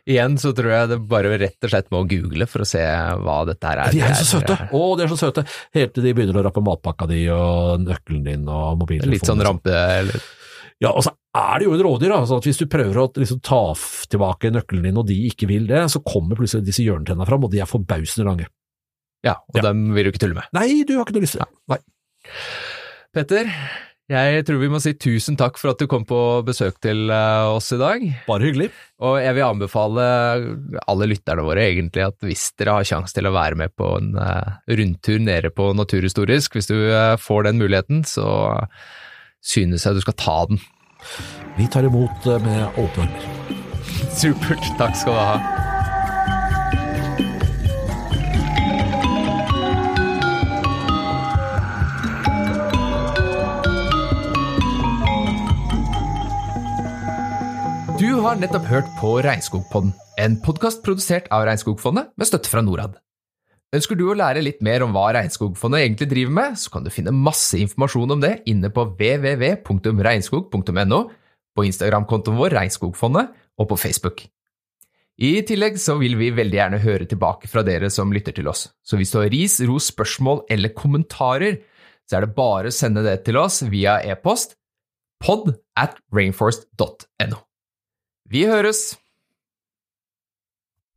Igjen 0.05 0.35
så 0.37 0.51
tror 0.53 0.69
jeg 0.69 0.89
det 0.91 0.97
bare 1.09 1.31
rett 1.41 1.65
og 1.65 1.71
slett 1.73 1.87
må 1.95 2.03
google 2.11 2.45
for 2.45 2.61
å 2.61 2.67
se 2.69 2.83
hva 3.25 3.39
dette 3.49 3.65
her 3.71 3.79
er. 3.87 3.95
De 3.95 4.03
er 4.05 4.11
jo 4.13 4.19
så 4.21 4.37
søte! 4.37 4.57
Å, 4.77 4.81
de 5.01 5.05
er 5.07 5.09
så 5.15 5.17
søte! 5.17 5.45
Helt 5.73 5.95
til 5.97 6.05
de 6.05 6.13
begynner 6.19 6.37
å 6.43 6.43
rappe 6.45 6.61
matpakka 6.61 7.07
di 7.09 7.23
og 7.33 7.81
nøkkelen 7.87 8.27
din 8.27 8.43
og 8.45 8.75
mobiltelefonen. 8.83 9.15
Litt 9.17 9.31
sånn 9.31 9.41
rampe... 9.47 9.73
Eller, 9.73 10.27
Ja, 10.83 10.91
og 10.91 11.07
så 11.07 11.15
er 11.39 11.63
det 11.63 11.69
jo 11.69 11.73
et 11.79 11.85
rådyr, 11.87 12.13
da. 12.13 12.19
Så 12.29 12.37
at 12.37 12.45
hvis 12.51 12.61
du 12.61 12.67
prøver 12.69 12.99
å 13.01 13.07
liksom, 13.17 13.41
ta 13.47 13.63
tilbake 14.13 14.51
nøkkelen 14.53 14.85
din, 14.91 15.01
og 15.01 15.07
de 15.09 15.17
ikke 15.31 15.49
vil 15.49 15.65
det, 15.71 15.81
så 15.95 16.03
kommer 16.05 16.37
plutselig 16.37 16.67
disse 16.69 16.85
hjørnetennene 16.85 17.25
fram, 17.31 17.47
og 17.49 17.55
de 17.55 17.63
er 17.65 17.71
forbausende 17.71 18.27
lange. 18.29 18.51
ja, 19.25 19.39
og 19.49 19.57
Ja. 19.57 19.71
dem 19.71 19.87
vil 19.97 20.05
du 20.05 20.13
ikke 20.13 20.21
tulle 20.27 20.37
med. 20.37 20.51
Nei, 20.53 20.83
du 20.85 20.99
har 20.99 21.07
ikke 21.07 21.17
noe 21.17 21.25
lyst 21.25 21.39
til 21.39 21.47
det. 21.47 21.81
Petter, 23.15 23.49
jeg 24.13 24.45
tror 24.45 24.59
vi 24.61 24.69
må 24.69 24.81
si 24.85 24.93
tusen 25.01 25.39
takk 25.41 25.57
for 25.57 25.73
at 25.73 25.81
du 25.81 25.87
kom 25.89 26.03
på 26.05 26.19
besøk 26.45 26.77
til 26.85 27.09
eh, 27.09 27.47
oss 27.49 27.71
i 27.73 27.79
dag. 27.81 28.05
Bare 28.27 28.45
hyggelig. 28.45 28.69
Og 29.01 29.17
jeg 29.23 29.37
vil 29.39 29.47
anbefale 29.47 30.05
alle 30.85 31.09
lytterne 31.09 31.47
våre 31.47 31.65
egentlig 31.71 32.05
at 32.05 32.19
hvis 32.25 32.51
dere 32.61 32.77
har 32.77 32.89
sjanse 32.89 33.17
til 33.17 33.31
å 33.31 33.35
være 33.35 33.57
med 33.63 33.73
på 33.73 33.95
en 33.97 34.13
eh, 34.21 34.61
rundtur 34.77 35.25
nede 35.25 35.53
på 35.57 35.73
Naturhistorisk, 35.79 36.59
hvis 36.59 36.69
du 36.69 36.77
eh, 36.85 37.17
får 37.17 37.49
den 37.49 37.63
muligheten, 37.65 38.05
så 38.05 38.29
synes 39.45 39.89
jeg 39.89 39.97
du 39.97 40.05
skal 40.05 40.21
ta 40.21 40.39
den. 40.53 40.61
Vi 41.57 41.69
tar 41.73 41.89
imot 41.89 42.29
med 42.45 42.81
åpne 42.81 43.09
armer. 43.09 43.63
Supert, 44.13 44.75
takk 44.81 44.97
skal 45.01 45.17
du 45.17 45.25
ha. 45.25 45.64
Du 58.15 58.21
har 58.23 58.37
nettopp 58.39 58.69
hørt 58.71 58.87
på 59.01 59.09
Regnskogpodden, 59.27 59.91
en 60.23 60.37
podkast 60.39 60.85
produsert 60.87 61.25
av 61.35 61.43
Regnskogfondet 61.49 62.13
med 62.15 62.29
støtte 62.29 62.47
fra 62.47 62.61
Norad. 62.63 62.93
Ønsker 63.75 63.99
du 63.99 64.05
å 64.07 64.15
lære 64.15 64.39
litt 64.45 64.61
mer 64.63 64.85
om 64.85 64.93
hva 64.95 65.09
Regnskogfondet 65.17 65.81
egentlig 65.81 66.07
driver 66.13 66.35
med, 66.37 66.55
så 66.63 66.71
kan 66.71 66.85
du 66.87 66.95
finne 66.95 67.11
masse 67.11 67.59
informasjon 67.59 68.15
om 68.15 68.23
det 68.23 68.47
inne 68.53 68.71
på 68.71 68.85
www.regnskog.no, 68.93 71.01
på 71.59 71.65
Instagram-kontoen 71.67 72.39
vår 72.39 72.55
Regnskogfondet 72.55 73.35
og 73.59 73.67
på 73.73 73.79
Facebook. 73.83 74.23
I 75.19 75.43
tillegg 75.49 75.75
så 75.83 75.99
vil 75.99 76.15
vi 76.21 76.37
veldig 76.39 76.59
gjerne 76.61 76.79
høre 76.85 77.09
tilbake 77.11 77.51
fra 77.51 77.67
dere 77.67 77.91
som 77.91 78.15
lytter 78.15 78.31
til 78.37 78.47
oss, 78.53 78.79
så 78.87 78.95
hvis 79.01 79.11
du 79.11 79.19
har 79.25 79.33
ris, 79.35 79.59
ros, 79.67 79.91
spørsmål 79.91 80.47
eller 80.55 80.71
kommentarer, 80.79 81.67
så 82.07 82.21
er 82.21 82.29
det 82.29 82.39
bare 82.39 82.71
å 82.71 82.79
sende 82.79 83.03
det 83.03 83.27
til 83.27 83.43
oss 83.43 83.59
via 83.67 83.99
e-post 84.07 84.55
pod 85.19 85.51
at 85.75 85.99
rainforest.no. 86.15 87.43
Vi 88.31 88.47
høres! 88.49 89.04